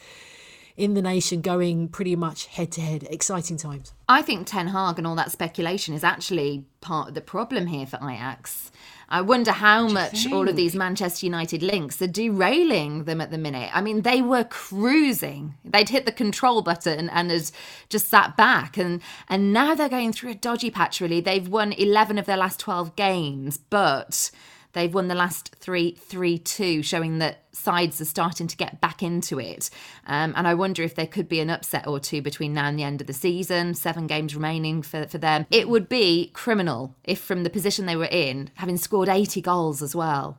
in 0.77 0.94
the 0.94 1.03
nation 1.03 1.40
going 1.40 1.88
pretty 1.88 2.14
much 2.14 2.46
head 2.46 2.70
to 2.72 2.81
head. 2.81 3.07
Exciting 3.11 3.57
times. 3.57 3.92
I 4.09 4.22
think 4.22 4.46
Ten 4.46 4.68
Hag 4.68 4.96
and 4.98 5.07
all 5.07 5.16
that 5.16 5.33
speculation 5.33 5.92
is 5.92 6.05
actually 6.05 6.64
part 6.81 7.09
of 7.09 7.14
the 7.14 7.20
problem 7.20 7.66
here 7.66 7.85
for 7.87 7.96
Ajax. 7.96 8.70
I 9.11 9.23
wonder 9.23 9.53
how 9.53 9.88
much 9.88 10.31
all 10.31 10.49
of 10.49 10.57
these 10.57 10.75
Manchester 10.75 11.25
United 11.25 11.62
links 11.62 12.03
are 12.03 12.07
derailing 12.07 13.05
them 13.05 13.23
at 13.23 13.31
the 13.31 13.38
minute. 13.38 13.71
I 13.73 13.81
mean, 13.81 14.03
they 14.03 14.21
were 14.21 14.44
cruising. 14.44 15.55
They'd 15.64 15.88
hit 15.88 16.05
the 16.05 16.12
control 16.12 16.61
button 16.61 17.09
and 17.09 17.31
has 17.31 17.51
just 17.88 18.09
sat 18.09 18.37
back 18.37 18.77
and 18.77 19.01
and 19.29 19.53
now 19.53 19.75
they're 19.75 19.88
going 19.88 20.12
through 20.12 20.33
a 20.33 20.35
dodgy 20.35 20.71
patch 20.71 21.01
really. 21.01 21.21
They've 21.21 21.49
won 21.49 21.73
11 21.73 22.18
of 22.18 22.27
their 22.27 22.37
last 22.37 22.61
12 22.61 22.97
games, 22.97 23.57
but 23.57 24.31
They've 24.72 24.92
won 24.92 25.09
the 25.09 25.14
last 25.14 25.54
three, 25.57 25.92
3 25.92 26.38
2, 26.38 26.83
showing 26.83 27.18
that 27.18 27.44
sides 27.52 28.00
are 28.00 28.04
starting 28.04 28.46
to 28.46 28.57
get 28.57 28.81
back 28.81 29.02
into 29.02 29.40
it. 29.40 29.70
Um, 30.07 30.35
and 30.37 30.46
I 30.46 30.54
wonder 30.54 30.83
if 30.83 30.94
there 30.94 31.07
could 31.07 31.28
be 31.28 31.40
an 31.40 31.50
upset 31.50 31.87
or 31.87 31.98
two 31.98 32.22
between 32.22 32.54
now 32.54 32.66
and 32.66 32.78
the 32.78 32.85
end 32.85 33.00
of 33.00 33.07
the 33.07 33.12
season, 33.12 33.74
seven 33.74 34.07
games 34.07 34.35
remaining 34.35 34.83
for, 34.83 35.07
for 35.07 35.18
them. 35.18 35.46
It 35.50 35.68
would 35.68 35.88
be 35.88 36.31
criminal 36.35 36.94
if, 37.04 37.20
from 37.20 37.42
the 37.42 37.50
position 37.50 37.87
they 37.87 37.96
were 37.96 38.09
in, 38.11 38.50
having 38.54 38.76
scored 38.76 39.09
80 39.09 39.40
goals 39.40 39.83
as 39.83 39.96
well, 39.96 40.38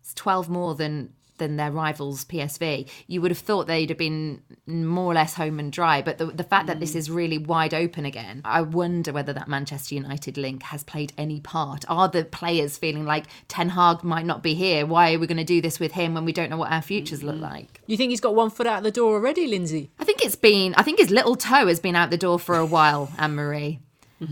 it's 0.00 0.14
12 0.14 0.48
more 0.48 0.74
than 0.76 1.12
than 1.38 1.56
their 1.56 1.70
rivals 1.70 2.24
PSV. 2.24 2.88
You 3.06 3.20
would 3.20 3.30
have 3.30 3.38
thought 3.38 3.66
they'd 3.66 3.88
have 3.88 3.98
been 3.98 4.42
more 4.66 5.12
or 5.12 5.14
less 5.14 5.34
home 5.34 5.58
and 5.58 5.72
dry, 5.72 6.02
but 6.02 6.18
the, 6.18 6.26
the 6.26 6.44
fact 6.44 6.66
that 6.66 6.80
this 6.80 6.92
mm. 6.92 6.96
is 6.96 7.10
really 7.10 7.38
wide 7.38 7.74
open 7.74 8.04
again, 8.04 8.42
I 8.44 8.62
wonder 8.62 9.12
whether 9.12 9.32
that 9.32 9.48
Manchester 9.48 9.94
United 9.94 10.36
link 10.36 10.62
has 10.64 10.84
played 10.84 11.12
any 11.16 11.40
part. 11.40 11.84
Are 11.88 12.08
the 12.08 12.24
players 12.24 12.78
feeling 12.78 13.04
like 13.04 13.26
Ten 13.48 13.70
Hag 13.70 14.02
might 14.02 14.26
not 14.26 14.42
be 14.42 14.54
here? 14.54 14.86
Why 14.86 15.14
are 15.14 15.18
we 15.18 15.26
going 15.26 15.36
to 15.38 15.44
do 15.44 15.60
this 15.60 15.78
with 15.78 15.92
him 15.92 16.14
when 16.14 16.24
we 16.24 16.32
don't 16.32 16.50
know 16.50 16.56
what 16.56 16.72
our 16.72 16.82
futures 16.82 17.22
look 17.22 17.36
mm. 17.36 17.42
like? 17.42 17.80
You 17.86 17.96
think 17.96 18.10
he's 18.10 18.20
got 18.20 18.34
one 18.34 18.50
foot 18.50 18.66
out 18.66 18.82
the 18.82 18.90
door 18.90 19.14
already, 19.14 19.46
Lynsey? 19.46 19.90
I 19.98 20.04
think 20.04 20.24
it's 20.24 20.36
been. 20.36 20.74
I 20.74 20.82
think 20.82 20.98
his 20.98 21.10
little 21.10 21.36
toe 21.36 21.66
has 21.66 21.80
been 21.80 21.96
out 21.96 22.10
the 22.10 22.16
door 22.16 22.38
for 22.38 22.56
a 22.56 22.66
while, 22.66 23.10
Anne 23.18 23.34
Marie. 23.34 23.80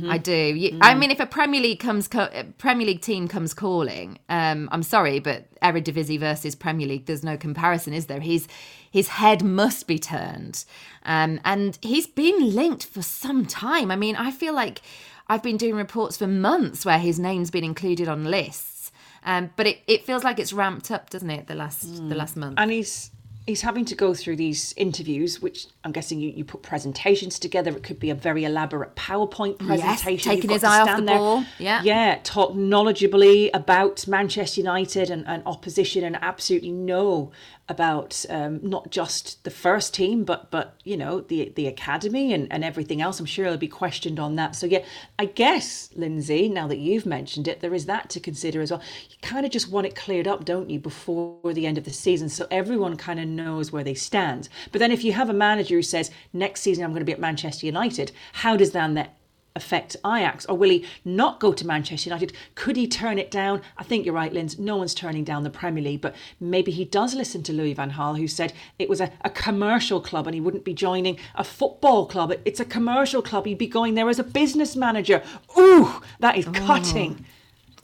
I 0.08 0.18
do. 0.18 0.32
You, 0.32 0.78
I 0.80 0.94
mean, 0.94 1.10
if 1.10 1.20
a 1.20 1.26
Premier 1.26 1.60
League 1.60 1.78
comes, 1.78 2.08
co- 2.08 2.30
Premier 2.56 2.86
League 2.86 3.02
team 3.02 3.28
comes 3.28 3.52
calling, 3.52 4.18
um, 4.30 4.68
I'm 4.72 4.82
sorry, 4.82 5.18
but 5.18 5.44
Eredivisie 5.60 6.18
versus 6.18 6.54
Premier 6.54 6.86
League, 6.86 7.04
there's 7.04 7.22
no 7.22 7.36
comparison, 7.36 7.92
is 7.92 8.06
there? 8.06 8.20
He's 8.20 8.48
his 8.90 9.08
head 9.08 9.42
must 9.42 9.86
be 9.86 9.98
turned, 9.98 10.64
um, 11.04 11.38
and 11.44 11.78
he's 11.82 12.06
been 12.06 12.54
linked 12.54 12.86
for 12.86 13.02
some 13.02 13.44
time. 13.44 13.90
I 13.90 13.96
mean, 13.96 14.16
I 14.16 14.30
feel 14.30 14.54
like 14.54 14.80
I've 15.28 15.42
been 15.42 15.58
doing 15.58 15.74
reports 15.74 16.16
for 16.16 16.26
months 16.26 16.86
where 16.86 16.98
his 16.98 17.18
name's 17.18 17.50
been 17.50 17.64
included 17.64 18.08
on 18.08 18.24
lists, 18.24 18.90
um, 19.24 19.50
but 19.56 19.66
it, 19.66 19.80
it 19.86 20.04
feels 20.04 20.24
like 20.24 20.38
it's 20.38 20.52
ramped 20.52 20.90
up, 20.90 21.10
doesn't 21.10 21.30
it? 21.30 21.46
The 21.46 21.54
last 21.54 22.08
the 22.08 22.14
last 22.14 22.36
month. 22.36 22.54
And 22.56 22.70
he's 22.70 23.10
he's 23.46 23.60
having 23.60 23.84
to 23.86 23.94
go 23.94 24.14
through 24.14 24.36
these 24.36 24.72
interviews, 24.76 25.42
which 25.42 25.66
I'm 25.84 25.92
guessing 25.92 26.18
you, 26.18 26.30
you 26.30 26.44
put 26.44 26.62
presentations 26.62 27.38
together. 27.38 27.70
It 27.76 27.82
could 27.82 27.98
be 27.98 28.10
a 28.10 28.14
very 28.14 28.44
elaborate 28.44 28.96
PowerPoint 28.96 29.58
presentation. 29.58 30.30
taking 30.30 30.50
You've 30.50 30.62
his 30.62 30.64
eye 30.64 30.80
off 30.80 30.96
the 30.96 31.02
there. 31.02 31.18
ball. 31.18 31.44
Yeah. 31.58 31.82
Yeah, 31.82 32.18
talk 32.24 32.52
knowledgeably 32.54 33.50
about 33.52 34.06
Manchester 34.08 34.60
United 34.60 35.10
and, 35.10 35.26
and 35.26 35.42
opposition 35.46 36.02
and 36.02 36.16
absolutely 36.22 36.72
know 36.72 37.32
about 37.68 38.26
um, 38.28 38.60
not 38.62 38.90
just 38.90 39.42
the 39.44 39.50
first 39.50 39.94
team, 39.94 40.24
but 40.24 40.50
but 40.50 40.74
you 40.84 40.96
know 40.96 41.20
the 41.20 41.50
the 41.56 41.66
academy 41.66 42.32
and, 42.32 42.46
and 42.52 42.62
everything 42.62 43.00
else. 43.00 43.18
I'm 43.18 43.26
sure 43.26 43.46
he'll 43.46 43.56
be 43.56 43.68
questioned 43.68 44.20
on 44.20 44.36
that. 44.36 44.54
So 44.54 44.66
yeah, 44.66 44.84
I 45.18 45.24
guess 45.24 45.88
Lynsey, 45.94 46.48
now 46.48 46.66
that 46.68 46.76
you've 46.76 47.06
mentioned 47.06 47.48
it, 47.48 47.60
there 47.60 47.74
is 47.74 47.86
that 47.86 48.10
to 48.10 48.20
consider 48.20 48.60
as 48.60 48.70
well. 48.70 48.82
You 49.08 49.16
kind 49.22 49.46
of 49.46 49.52
just 49.52 49.70
want 49.70 49.86
it 49.86 49.96
cleared 49.96 50.28
up, 50.28 50.44
don't 50.44 50.68
you, 50.68 50.78
before 50.78 51.52
the 51.54 51.66
end 51.66 51.78
of 51.78 51.84
the 51.84 51.92
season, 51.92 52.28
so 52.28 52.46
everyone 52.50 52.96
kind 52.96 53.18
of 53.18 53.28
knows 53.28 53.72
where 53.72 53.84
they 53.84 53.94
stand. 53.94 54.48
But 54.70 54.80
then 54.80 54.92
if 54.92 55.02
you 55.02 55.12
have 55.12 55.30
a 55.30 55.34
manager 55.34 55.73
who 55.76 55.82
says 55.82 56.10
next 56.32 56.60
season 56.62 56.84
I'm 56.84 56.90
going 56.90 57.00
to 57.00 57.04
be 57.06 57.12
at 57.12 57.20
Manchester 57.20 57.66
United, 57.66 58.12
how 58.34 58.56
does 58.56 58.72
then 58.72 58.94
that 58.94 59.16
affect 59.56 59.94
Ajax? 60.04 60.44
Or 60.46 60.56
will 60.58 60.70
he 60.70 60.84
not 61.04 61.38
go 61.38 61.52
to 61.52 61.64
Manchester 61.64 62.08
United? 62.10 62.32
Could 62.56 62.74
he 62.76 62.88
turn 62.88 63.18
it 63.20 63.30
down? 63.30 63.62
I 63.78 63.84
think 63.84 64.04
you're 64.04 64.14
right, 64.14 64.32
Linz. 64.32 64.58
No 64.58 64.76
one's 64.76 64.94
turning 64.94 65.22
down 65.22 65.44
the 65.44 65.50
Premier 65.50 65.82
League, 65.84 66.00
but 66.00 66.16
maybe 66.40 66.72
he 66.72 66.84
does 66.84 67.14
listen 67.14 67.44
to 67.44 67.52
Louis 67.52 67.72
Van 67.72 67.92
Gaal, 67.92 68.18
who 68.18 68.26
said 68.26 68.52
it 68.80 68.88
was 68.88 69.00
a, 69.00 69.12
a 69.20 69.30
commercial 69.30 70.00
club 70.00 70.26
and 70.26 70.34
he 70.34 70.40
wouldn't 70.40 70.64
be 70.64 70.74
joining 70.74 71.18
a 71.36 71.44
football 71.44 72.06
club. 72.06 72.32
It- 72.32 72.42
It's 72.44 72.58
a 72.58 72.64
commercial 72.64 73.22
club. 73.22 73.46
He'd 73.46 73.58
be 73.58 73.68
going 73.68 73.94
there 73.94 74.08
as 74.08 74.18
a 74.18 74.24
business 74.24 74.74
manager. 74.74 75.22
Ooh, 75.56 76.00
that 76.18 76.36
is 76.36 76.46
cutting. 76.46 77.14
Mm. 77.14 77.24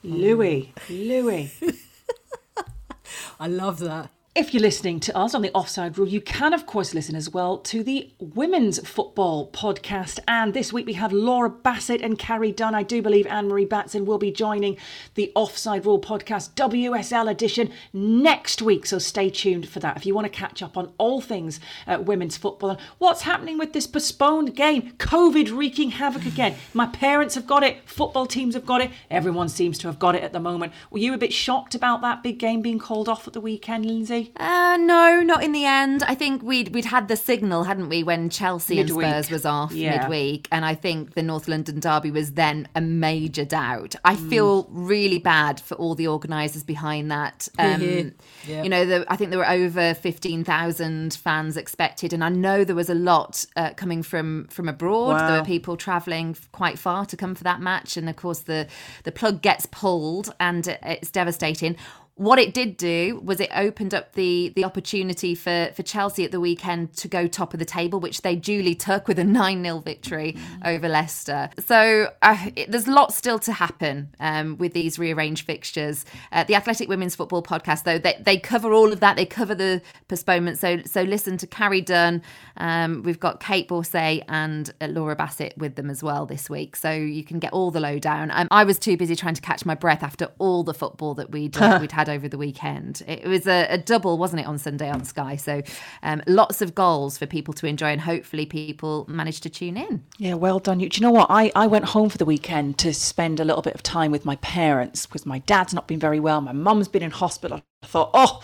Louis, 0.03 0.73
Louis. 0.89 1.55
I 3.39 3.47
love 3.47 3.79
that. 3.79 4.11
If 4.33 4.55
you're 4.55 4.63
listening 4.63 5.01
to 5.01 5.17
us 5.19 5.35
on 5.35 5.43
the 5.43 5.51
Offside 5.55 5.99
Rule, 5.99 6.07
you 6.07 6.21
can, 6.21 6.55
of 6.55 6.65
course, 6.65 6.95
listen 6.95 7.17
as 7.17 7.29
well 7.29 7.59
to 7.59 7.83
the 7.83 8.13
Women's 8.21 8.79
Football 8.89 9.51
Podcast. 9.51 10.21
And 10.29 10.55
this 10.55 10.73
week 10.73 10.87
we 10.87 10.93
have 10.93 11.13
Laura 11.13 11.51
Bassett 11.51 12.01
and 12.01 12.17
Carrie 12.17 12.53
Dunn. 12.53 12.73
I 12.73 12.85
do 12.85 13.03
believe 13.03 13.27
Anne 13.27 13.49
Marie 13.49 13.65
Batson 13.65 14.07
will 14.07 14.19
be 14.19 14.31
joining 14.31 14.77
the 15.17 15.33
Offside 15.35 15.85
Rule 15.85 16.01
Podcast 16.01 16.55
WSL 16.55 17.29
edition 17.29 17.73
next 17.93 18.63
week. 18.63 18.87
So 18.87 19.01
stay 19.01 19.31
tuned 19.31 19.69
for 19.69 19.81
that. 19.81 19.97
If 19.97 20.07
you 20.07 20.15
want 20.15 20.27
to 20.27 20.39
catch 20.39 20.63
up 20.63 20.77
on 20.77 20.93
all 20.97 21.21
things 21.21 21.59
uh, 21.89 21.99
women's 22.01 22.37
football 22.37 22.71
and 22.71 22.81
what's 22.99 23.23
happening 23.23 23.59
with 23.59 23.73
this 23.73 23.89
postponed 23.89 24.55
game, 24.55 24.93
COVID 24.99 25.51
wreaking 25.51 25.91
havoc 25.91 26.25
again. 26.25 26.55
My 26.73 26.87
parents 26.87 27.35
have 27.35 27.49
got 27.49 27.65
it, 27.65 27.79
football 27.85 28.27
teams 28.27 28.55
have 28.55 28.65
got 28.65 28.81
it, 28.81 28.93
everyone 29.11 29.49
seems 29.49 29.77
to 29.79 29.89
have 29.89 29.99
got 29.99 30.15
it 30.15 30.23
at 30.23 30.33
the 30.33 30.39
moment. 30.39 30.73
Were 30.93 31.01
you 31.01 31.15
a 31.15 31.19
bit 31.19 31.33
shocked 31.33 31.75
about 31.75 32.01
that 32.03 32.23
big 32.23 32.39
game 32.39 32.63
being 32.63 32.79
called 32.79 33.09
off 33.09 33.27
at 33.27 33.33
the 33.33 33.41
weekend, 33.41 33.87
Lynsey? 33.87 34.21
Lynsey? 34.39 34.51
Uh, 34.51 34.77
no, 34.79 35.21
not 35.21 35.43
in 35.43 35.53
the 35.53 35.65
end. 35.65 36.03
I 36.03 36.15
think 36.15 36.43
we'd 36.43 36.75
we'd 36.75 36.85
had 36.87 37.09
the 37.09 37.17
signal, 37.17 37.65
hadn't 37.65 37.89
we, 37.89 38.03
when 38.03 38.31
Chelsea 38.31 38.77
Midweek. 38.77 39.05
and 39.07 39.25
Spurs 39.25 39.31
was 39.31 39.45
off 39.47 39.73
Yeah. 39.73 40.03
midweek, 40.03 40.49
and 40.53 40.65
I 40.65 40.75
think 40.75 41.15
the 41.15 41.23
North 41.23 41.49
London 41.49 41.81
derby 41.81 42.11
was 42.11 42.33
then 42.33 42.69
a 42.75 42.81
major 42.81 43.45
doubt. 43.45 43.95
I 44.05 44.17
feel 44.17 44.67
really 44.71 45.19
bad 45.19 45.61
for 45.61 45.75
all 45.75 45.95
the 45.95 46.07
organisers 46.07 46.63
behind 46.63 47.11
that. 47.11 47.49
Um, 47.59 48.13
Yeah. 48.47 48.63
You 48.63 48.69
know, 48.69 48.85
the, 48.85 49.05
I 49.09 49.17
think 49.17 49.31
there 49.31 49.39
were 49.39 49.49
over 49.49 49.95
fifteen 49.95 50.45
thousand 50.45 51.15
fans 51.15 51.57
expected, 51.57 52.13
and 52.13 52.23
I 52.25 52.29
know 52.29 52.65
there 52.65 52.77
was 52.77 52.91
a 52.91 52.95
lot 52.95 53.45
uh, 53.57 53.71
coming 53.77 54.03
from 54.03 54.47
from 54.51 54.69
abroad. 54.69 55.19
There 55.29 55.39
were 55.41 55.45
people 55.45 55.77
travelling 55.77 56.37
quite 56.53 56.79
far 56.79 57.07
to 57.07 57.17
come 57.17 57.35
for 57.35 57.45
that 57.45 57.61
match, 57.61 57.97
and 57.97 58.09
of 58.09 58.17
course 58.17 58.41
the 58.41 58.67
the 59.05 59.13
plug 59.13 59.43
gets 59.43 59.67
pulled, 59.67 60.33
and 60.41 60.67
it's 60.83 61.11
devastating. 61.11 61.77
What 62.21 62.39
it 62.39 62.53
did 62.53 62.77
do 62.77 63.19
was 63.25 63.41
it 63.41 63.49
opened 63.55 63.95
up 63.95 64.13
the 64.13 64.53
the 64.55 64.63
opportunity 64.63 65.35
for 65.35 65.71
for 65.73 65.83
Chelsea 65.83 66.23
at 66.23 66.33
the 66.33 66.39
weekend 66.39 66.93
to 66.99 67.09
go 67.09 67.27
top 67.27 67.55
of 67.55 67.59
the 67.59 67.65
table, 67.65 67.99
which 67.99 68.21
they 68.21 68.37
duly 68.37 68.75
took 68.75 69.09
with 69.09 69.19
a 69.19 69.25
nine 69.25 69.65
0 69.65 69.79
victory 69.79 70.37
over 70.63 70.87
Leicester. 70.87 71.49
So 71.65 72.13
uh, 72.21 72.49
it, 72.57 72.71
there's 72.71 72.87
lots 72.87 73.17
still 73.17 73.39
to 73.39 73.55
happen 73.55 74.15
um, 74.21 74.59
with 74.59 74.75
these 74.75 74.99
rearranged 74.99 75.47
fixtures. 75.47 76.05
Uh, 76.31 76.45
the 76.45 76.57
Athletic 76.57 76.91
Women's 76.91 77.15
Football 77.15 77.43
Podcast, 77.43 77.85
though, 77.85 77.97
they, 77.97 78.21
they 78.21 78.37
cover 78.37 78.75
all 78.75 78.93
of 78.93 79.01
that. 79.01 79.17
They 79.17 79.25
cover 79.25 79.55
the 79.55 79.81
postponement. 80.09 80.59
So 80.59 80.83
so 80.85 81.05
listen 81.05 81.39
to 81.39 81.47
Carrie 81.47 81.81
Dunn. 81.81 82.21
Um, 82.59 83.03
we've 83.03 83.19
got 83.19 83.41
Kait 83.41 83.67
Borsay 83.67 84.23
and 84.29 84.71
uh, 84.83 84.89
Laura 84.89 85.17
Bassett 85.17 85.57
with 85.57 85.77
them 85.77 85.89
as 85.89 86.03
well 86.03 86.27
this 86.27 86.51
week, 86.51 86.77
so 86.77 86.91
you 86.91 87.25
can 87.25 87.39
get 87.39 87.55
all 87.55 87.71
the 87.71 87.81
lowdown. 87.81 88.31
Um, 88.31 88.47
I 88.51 88.65
was 88.65 88.79
too 88.79 88.99
busy 88.99 89.17
trying 89.17 89.37
to 89.37 89.41
catch 89.41 89.65
my 89.65 89.75
breath 89.75 90.03
after 90.03 90.29
all 90.37 90.65
the 90.65 90.75
football 90.75 91.15
that 91.15 91.31
we'd 91.31 91.57
uh, 91.57 91.79
we'd 91.81 91.93
had 91.93 92.10
over 92.11 92.29
the 92.29 92.37
weekend. 92.37 93.03
It 93.07 93.25
was 93.25 93.47
a, 93.47 93.67
a 93.71 93.79
double, 93.79 94.19
wasn't 94.19 94.41
it, 94.41 94.47
on 94.47 94.59
Sunday 94.59 94.91
on 94.91 95.05
Sky? 95.05 95.37
So 95.37 95.63
um, 96.03 96.23
lots 96.27 96.61
of 96.61 96.75
goals 96.75 97.17
for 97.17 97.27
people 97.27 97.55
to 97.55 97.67
enjoy, 97.67 97.87
and 97.87 98.01
hopefully 98.01 98.45
people 98.45 99.07
managed 99.09 99.43
to 99.45 99.51
tune 99.51 99.77
in. 99.77 100.05
Yeah, 100.19 100.35
well 100.35 100.59
done 100.59 100.81
you. 100.81 100.89
Do 100.89 101.01
you 101.01 101.07
know 101.07 101.13
what? 101.13 101.29
I, 101.31 101.51
I 101.55 101.67
went 101.67 101.87
home 101.87 102.11
for 102.11 102.19
the 102.19 102.25
weekend 102.25 102.77
to 102.79 102.93
spend 102.93 103.41
a 103.41 103.45
little 103.45 103.63
bit 103.63 103.75
of 103.75 103.83
time 103.83 104.11
with 104.11 104.25
my 104.25 104.37
parents 104.37 105.07
because 105.07 105.25
my 105.25 105.39
dad's 105.39 105.73
not 105.73 105.89
been 105.89 106.01
very 106.01 106.21
well. 106.21 106.41
My 106.41 106.53
mum's 106.53 106.89
been 106.89 107.03
in 107.03 107.11
hospital. 107.11 107.63
I 107.83 107.87
thought, 107.87 108.11
oh, 108.13 108.43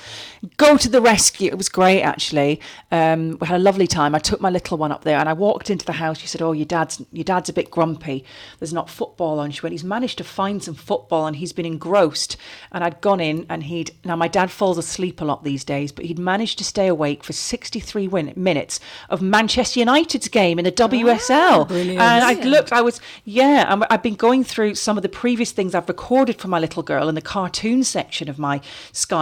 go 0.56 0.78
to 0.78 0.88
the 0.88 1.02
rescue. 1.02 1.48
It 1.50 1.58
was 1.58 1.68
great, 1.68 2.00
actually. 2.00 2.58
Um, 2.90 3.36
we 3.38 3.46
had 3.46 3.60
a 3.60 3.62
lovely 3.62 3.86
time. 3.86 4.14
I 4.14 4.18
took 4.18 4.40
my 4.40 4.48
little 4.48 4.78
one 4.78 4.90
up 4.92 5.04
there 5.04 5.18
and 5.18 5.28
I 5.28 5.34
walked 5.34 5.68
into 5.68 5.84
the 5.84 5.92
house. 5.92 6.18
She 6.18 6.26
said, 6.26 6.40
oh, 6.40 6.52
your 6.52 6.64
dad's, 6.64 7.02
your 7.12 7.24
dad's 7.24 7.50
a 7.50 7.52
bit 7.52 7.70
grumpy. 7.70 8.24
There's 8.58 8.72
not 8.72 8.88
football 8.88 9.38
on. 9.38 9.50
She 9.50 9.60
went, 9.60 9.72
he's 9.72 9.84
managed 9.84 10.16
to 10.18 10.24
find 10.24 10.62
some 10.64 10.72
football 10.72 11.26
and 11.26 11.36
he's 11.36 11.52
been 11.52 11.66
engrossed. 11.66 12.38
And 12.72 12.82
I'd 12.82 13.02
gone 13.02 13.20
in 13.20 13.44
and 13.50 13.64
he'd, 13.64 13.90
now 14.06 14.16
my 14.16 14.26
dad 14.26 14.50
falls 14.50 14.78
asleep 14.78 15.20
a 15.20 15.26
lot 15.26 15.44
these 15.44 15.64
days, 15.64 15.92
but 15.92 16.06
he'd 16.06 16.18
managed 16.18 16.56
to 16.58 16.64
stay 16.64 16.86
awake 16.86 17.22
for 17.22 17.34
63 17.34 18.08
win- 18.08 18.32
minutes 18.36 18.80
of 19.10 19.20
Manchester 19.20 19.80
United's 19.80 20.28
game 20.28 20.58
in 20.58 20.64
the 20.64 20.72
WSL. 20.72 21.68
brilliant. 21.68 22.00
and 22.00 22.24
I 22.24 22.42
looked, 22.42 22.72
I 22.72 22.80
was, 22.80 23.02
yeah, 23.26 23.70
and 23.70 23.84
I've 23.90 24.02
been 24.02 24.14
going 24.14 24.44
through 24.44 24.76
some 24.76 24.96
of 24.96 25.02
the 25.02 25.10
previous 25.10 25.52
things 25.52 25.74
I've 25.74 25.88
recorded 25.88 26.38
for 26.40 26.48
my 26.48 26.58
little 26.58 26.82
girl 26.82 27.10
in 27.10 27.14
the 27.14 27.20
cartoon 27.20 27.84
section 27.84 28.30
of 28.30 28.38
my 28.38 28.62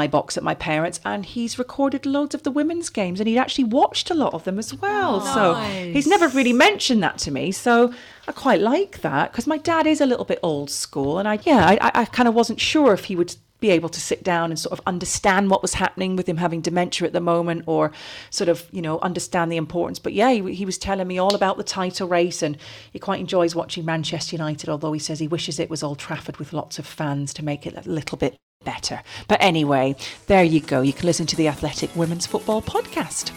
Skybox 0.08 0.36
at 0.36 0.42
my 0.42 0.54
parents, 0.54 1.00
and 1.04 1.24
he's 1.24 1.58
recorded 1.58 2.06
loads 2.06 2.34
of 2.34 2.42
the 2.42 2.50
women's 2.50 2.90
games, 2.90 3.20
and 3.20 3.28
he'd 3.28 3.38
actually 3.38 3.64
watched 3.64 4.10
a 4.10 4.14
lot 4.14 4.34
of 4.34 4.44
them 4.44 4.58
as 4.58 4.74
well. 4.74 5.20
Oh, 5.22 5.34
so 5.34 5.54
he's 5.92 6.06
never 6.06 6.28
really 6.28 6.52
mentioned 6.52 7.02
that 7.02 7.18
to 7.18 7.30
me. 7.30 7.52
So 7.52 7.92
I 8.28 8.32
quite 8.32 8.60
like 8.60 9.00
that 9.02 9.32
because 9.32 9.46
my 9.46 9.58
dad 9.58 9.86
is 9.86 10.00
a 10.00 10.06
little 10.06 10.24
bit 10.24 10.38
old 10.42 10.70
school, 10.70 11.18
and 11.18 11.28
I, 11.28 11.38
yeah, 11.42 11.66
I, 11.66 11.78
I, 11.80 11.90
I 12.02 12.04
kind 12.06 12.28
of 12.28 12.34
wasn't 12.34 12.60
sure 12.60 12.92
if 12.92 13.04
he 13.04 13.16
would 13.16 13.34
be 13.60 13.70
able 13.70 13.88
to 13.88 14.00
sit 14.00 14.22
down 14.22 14.50
and 14.50 14.58
sort 14.58 14.78
of 14.78 14.80
understand 14.86 15.48
what 15.48 15.62
was 15.62 15.74
happening 15.74 16.16
with 16.16 16.28
him 16.28 16.36
having 16.36 16.60
dementia 16.60 17.06
at 17.06 17.14
the 17.14 17.20
moment 17.20 17.64
or 17.66 17.92
sort 18.28 18.50
of 18.50 18.66
you 18.72 18.82
know 18.82 18.98
understand 18.98 19.50
the 19.50 19.56
importance 19.56 19.98
but 19.98 20.12
yeah 20.12 20.30
he, 20.30 20.54
he 20.54 20.66
was 20.66 20.76
telling 20.76 21.06
me 21.06 21.16
all 21.16 21.34
about 21.34 21.56
the 21.56 21.64
title 21.64 22.06
race 22.06 22.42
and 22.42 22.58
he 22.92 22.98
quite 22.98 23.20
enjoys 23.20 23.54
watching 23.54 23.82
manchester 23.82 24.36
united 24.36 24.68
although 24.68 24.92
he 24.92 24.98
says 24.98 25.18
he 25.18 25.28
wishes 25.28 25.58
it 25.58 25.70
was 25.70 25.82
old 25.82 25.98
trafford 25.98 26.36
with 26.36 26.52
lots 26.52 26.78
of 26.78 26.84
fans 26.84 27.32
to 27.32 27.42
make 27.42 27.66
it 27.66 27.74
a 27.74 27.88
little 27.88 28.18
bit 28.18 28.36
better 28.64 29.02
but 29.28 29.40
anyway 29.40 29.94
there 30.26 30.44
you 30.44 30.60
go 30.60 30.80
you 30.80 30.92
can 30.92 31.06
listen 31.06 31.26
to 31.26 31.36
the 31.36 31.48
athletic 31.48 31.94
women's 31.94 32.26
football 32.26 32.62
podcast 32.62 33.30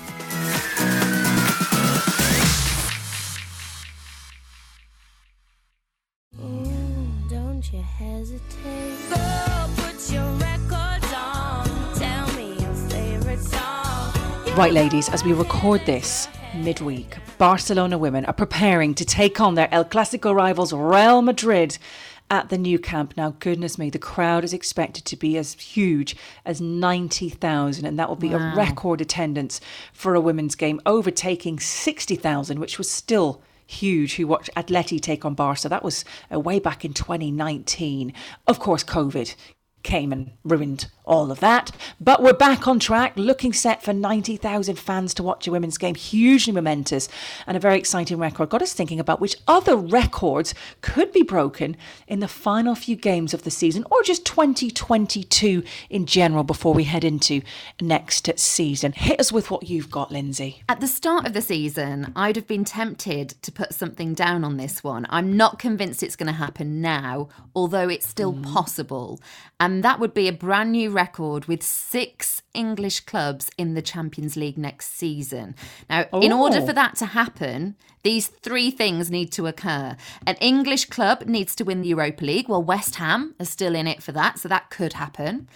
Don't 7.29 7.73
you 7.73 7.81
hesitate. 7.81 8.97
Go 9.09 9.69
put 9.77 10.11
your 10.11 10.29
records 10.33 11.11
on. 11.15 11.65
Tell 11.95 12.31
me 12.35 12.55
your 12.59 12.73
favorite 12.89 13.39
song. 13.39 14.13
Right, 14.55 14.71
ladies, 14.71 15.09
as 15.09 15.23
we 15.23 15.33
record 15.33 15.85
this 15.85 16.27
midweek, 16.53 17.17
Barcelona 17.37 17.97
women 17.97 18.25
are 18.25 18.33
preparing 18.33 18.93
to 18.95 19.05
take 19.05 19.41
on 19.41 19.55
their 19.55 19.67
El 19.73 19.85
Clasico 19.85 20.35
rivals 20.35 20.71
Real 20.71 21.21
Madrid 21.21 21.77
at 22.29 22.49
the 22.49 22.57
Nou 22.57 22.77
Camp. 22.77 23.15
Now, 23.15 23.35
goodness 23.39 23.77
me, 23.77 23.89
the 23.89 23.99
crowd 23.99 24.43
is 24.43 24.53
expected 24.53 25.05
to 25.05 25.15
be 25.15 25.37
as 25.37 25.53
huge 25.53 26.15
as 26.45 26.61
90,000, 26.61 27.85
and 27.85 27.97
that 27.97 28.09
will 28.09 28.15
be 28.15 28.33
a 28.33 28.53
record 28.55 29.01
attendance 29.01 29.61
for 29.93 30.15
a 30.15 30.21
women's 30.21 30.55
game, 30.55 30.81
overtaking 30.85 31.59
60,000, 31.59 32.59
which 32.59 32.77
was 32.77 32.89
still 32.89 33.41
huge 33.65 34.15
who 34.15 34.27
watched 34.27 34.49
Atleti 34.55 34.99
take 34.99 35.25
on 35.25 35.35
Barca. 35.35 35.69
That 35.69 35.83
was 35.83 36.05
uh, 36.33 36.39
way 36.39 36.59
back 36.59 36.85
in 36.85 36.93
2019. 36.93 38.13
Of 38.47 38.59
course, 38.59 38.83
COVID 38.83 39.35
came 39.83 40.11
and 40.11 40.31
ruined 40.43 40.89
all 41.07 41.31
of 41.31 41.39
that. 41.39 41.71
But 41.99 42.21
we're 42.21 42.33
back 42.33 42.67
on 42.67 42.79
track, 42.79 43.13
looking 43.15 43.53
set 43.53 43.81
for 43.81 43.93
90,000 43.93 44.77
fans 44.77 45.13
to 45.15 45.23
watch 45.23 45.47
a 45.47 45.51
women's 45.51 45.77
game. 45.77 45.95
Hugely 45.95 46.53
momentous 46.53 47.09
and 47.47 47.57
a 47.57 47.59
very 47.59 47.77
exciting 47.77 48.19
record. 48.19 48.49
Got 48.49 48.61
us 48.61 48.73
thinking 48.73 48.99
about 48.99 49.19
which 49.19 49.37
other 49.47 49.75
records 49.75 50.53
could 50.81 51.11
be 51.11 51.23
broken 51.23 51.75
in 52.07 52.19
the 52.19 52.27
final 52.27 52.75
few 52.75 52.95
games 52.95 53.33
of 53.33 53.43
the 53.43 53.51
season 53.51 53.83
or 53.89 54.03
just 54.03 54.25
2022 54.25 55.63
in 55.89 56.05
general 56.05 56.43
before 56.43 56.73
we 56.73 56.83
head 56.83 57.03
into 57.03 57.41
next 57.81 58.29
season. 58.37 58.91
Hit 58.91 59.19
us 59.19 59.31
with 59.31 59.49
what 59.49 59.63
you've 59.69 59.89
got, 59.89 60.11
Lynsey. 60.11 60.63
At 60.69 60.81
the 60.81 60.87
start 60.87 61.25
of 61.25 61.33
the 61.33 61.41
season, 61.41 62.11
I'd 62.15 62.35
have 62.35 62.47
been 62.47 62.65
tempted 62.65 63.29
to 63.41 63.51
put 63.51 63.73
something 63.73 64.13
down 64.13 64.43
on 64.43 64.57
this 64.57 64.83
one. 64.83 65.07
I'm 65.09 65.37
not 65.37 65.59
convinced 65.59 66.03
it's 66.03 66.15
going 66.15 66.27
to 66.27 66.33
happen 66.33 66.81
now, 66.81 67.29
although 67.55 67.87
it's 67.89 68.07
still 68.07 68.33
mm. 68.33 68.43
possible. 68.43 69.19
And 69.59 69.83
that 69.83 69.99
would 69.99 70.13
be 70.13 70.27
a 70.27 70.33
brand 70.33 70.71
new 70.71 70.91
record 71.03 71.45
with 71.45 71.61
six 71.63 72.41
English 72.53 72.99
clubs 73.11 73.45
in 73.57 73.75
the 73.75 73.81
Champions 73.93 74.35
League 74.35 74.57
next 74.57 74.87
season. 75.03 75.55
Now, 75.89 76.01
in 76.27 76.33
order 76.33 76.59
Oh. 76.61 76.65
for 76.65 76.73
that 76.73 76.95
to 77.01 77.05
happen, 77.21 77.75
these 78.03 78.27
three 78.45 78.71
things 78.71 79.09
need 79.17 79.31
to 79.37 79.47
occur. 79.47 79.95
An 80.25 80.35
English 80.51 80.85
club 80.95 81.17
needs 81.25 81.55
to 81.55 81.63
win 81.63 81.81
the 81.81 81.89
Europa 81.95 82.23
League. 82.25 82.49
Well, 82.49 82.63
West 82.63 82.95
Ham 82.95 83.35
are 83.39 83.45
still 83.57 83.75
in 83.75 83.87
it 83.93 84.01
for 84.01 84.11
that, 84.13 84.39
so 84.39 84.47
that 84.49 84.69
could 84.69 84.93
happen. 84.93 85.47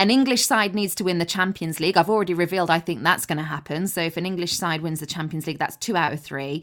An 0.00 0.12
English 0.12 0.46
side 0.46 0.76
needs 0.76 0.94
to 0.94 1.02
win 1.02 1.18
the 1.18 1.24
Champions 1.24 1.80
League. 1.80 1.96
I've 1.96 2.08
already 2.08 2.32
revealed 2.32 2.70
I 2.70 2.78
think 2.78 3.02
that's 3.02 3.26
going 3.26 3.38
to 3.38 3.42
happen. 3.42 3.88
So 3.88 4.00
if 4.00 4.16
an 4.16 4.26
English 4.26 4.52
side 4.52 4.80
wins 4.80 5.00
the 5.00 5.06
Champions 5.06 5.48
League, 5.48 5.58
that's 5.58 5.76
two 5.76 5.96
out 5.96 6.12
of 6.12 6.20
three. 6.20 6.62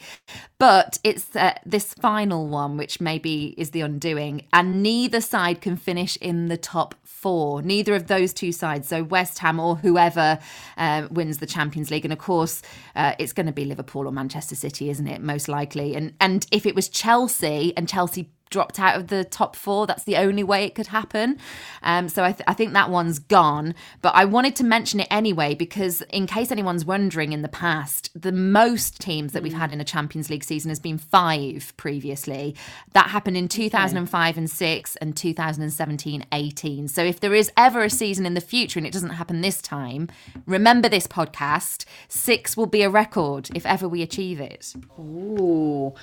But 0.58 1.00
it's 1.04 1.36
uh, 1.36 1.54
this 1.66 1.94
final 1.96 2.48
one, 2.48 2.78
which 2.78 3.02
maybe 3.02 3.54
is 3.58 3.72
the 3.72 3.82
undoing. 3.82 4.48
And 4.54 4.82
neither 4.82 5.20
side 5.20 5.60
can 5.60 5.76
finish 5.76 6.16
in 6.22 6.48
the 6.48 6.56
top 6.56 6.96
four. 7.04 7.62
Neither 7.62 7.94
of 7.94 8.08
those 8.08 8.34
two 8.34 8.54
sides, 8.54 8.88
so 8.88 9.04
West 9.04 9.40
Ham 9.40 9.60
or 9.60 9.76
whoever 9.76 10.40
uh, 10.78 11.08
wins 11.12 11.40
the 11.40 11.46
Champions 11.46 11.92
League. 11.92 12.06
And 12.06 12.14
of 12.14 12.20
course, 12.20 12.62
uh, 12.96 13.16
it's 13.20 13.34
going 13.34 13.48
to 13.48 13.52
be 13.52 13.66
Liverpool 13.66 14.08
or 14.08 14.14
Manchester 14.14 14.56
City, 14.56 14.90
isn't 14.90 15.08
it? 15.08 15.22
Most 15.22 15.50
likely. 15.50 15.94
And 15.94 16.14
and 16.22 16.48
if 16.54 16.66
it 16.66 16.74
was 16.74 16.88
Chelsea 16.88 17.74
and 17.76 17.90
Chelsea 17.90 18.30
dropped 18.50 18.80
out 18.80 18.96
of 18.96 19.08
the 19.08 19.24
top 19.24 19.56
four. 19.56 19.88
That's 19.88 20.04
the 20.04 20.18
only 20.18 20.44
way 20.44 20.66
it 20.66 20.76
could 20.76 20.88
happen. 20.88 21.38
Um, 21.84 22.10
so 22.10 22.24
I, 22.24 22.32
th- 22.32 22.46
I 22.48 22.54
think 22.54 22.74
that 22.74 22.90
one's 22.90 23.20
gone. 23.20 23.76
But 24.02 24.16
I 24.16 24.26
wanted 24.26 24.56
to 24.58 24.64
mention 24.64 25.00
it 25.00 25.08
anyway 25.10 25.56
because, 25.56 26.02
in 26.04 26.28
case 26.28 26.52
anyone's 26.52 26.86
wondering, 26.86 27.34
in 27.34 27.42
the 27.42 27.50
past, 27.50 28.10
the 28.16 28.32
most 28.32 29.02
teams 29.02 29.34
that 29.34 29.44
we've 29.44 29.54
had 29.54 29.74
in 29.74 29.82
a 29.82 29.84
Champions 29.84 30.30
League 30.30 30.44
season 30.44 30.70
has 30.70 30.80
been 30.80 30.98
five 30.98 31.74
previously. 31.78 32.56
That 32.94 33.10
happened 33.10 33.38
in 33.38 33.48
2005 33.48 34.38
and 34.38 34.50
6 34.50 34.96
and 34.98 35.18
2017 35.18 36.26
18. 36.32 36.88
So 36.88 37.04
if 37.04 37.20
there 37.20 37.34
is 37.34 37.52
ever 37.58 37.84
a 37.84 37.90
season 37.90 38.26
in 38.26 38.34
the 38.34 38.42
future 38.42 38.80
and 38.80 38.88
it 38.88 38.94
doesn't 38.94 39.12
happen 39.12 39.42
this 39.42 39.62
time, 39.62 40.10
remember 40.46 40.88
this 40.90 41.08
podcast. 41.08 41.86
Six 42.08 42.56
will 42.56 42.66
be 42.68 42.82
a 42.82 42.90
record 42.90 43.50
if 43.56 43.66
ever 43.66 43.88
we 43.88 44.02
achieve 44.02 44.40
it. 44.40 44.74
Ooh. 45.00 45.94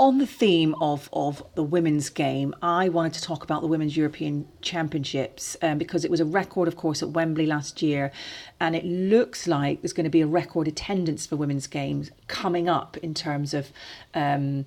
On 0.00 0.16
the 0.16 0.26
theme 0.26 0.74
of, 0.80 1.10
of 1.12 1.44
the 1.56 1.62
women's 1.62 2.08
game, 2.08 2.54
I 2.62 2.88
wanted 2.88 3.12
to 3.12 3.20
talk 3.20 3.44
about 3.44 3.60
the 3.60 3.66
Women's 3.66 3.98
European 3.98 4.48
Championships 4.62 5.58
um, 5.60 5.76
because 5.76 6.06
it 6.06 6.10
was 6.10 6.20
a 6.20 6.24
record, 6.24 6.68
of 6.68 6.76
course, 6.76 7.02
at 7.02 7.10
Wembley 7.10 7.44
last 7.44 7.82
year. 7.82 8.10
And 8.58 8.74
it 8.74 8.86
looks 8.86 9.46
like 9.46 9.82
there's 9.82 9.92
going 9.92 10.04
to 10.04 10.10
be 10.10 10.22
a 10.22 10.26
record 10.26 10.66
attendance 10.66 11.26
for 11.26 11.36
women's 11.36 11.66
games 11.66 12.10
coming 12.28 12.66
up 12.66 12.96
in 12.96 13.12
terms 13.12 13.52
of 13.52 13.72
um, 14.14 14.64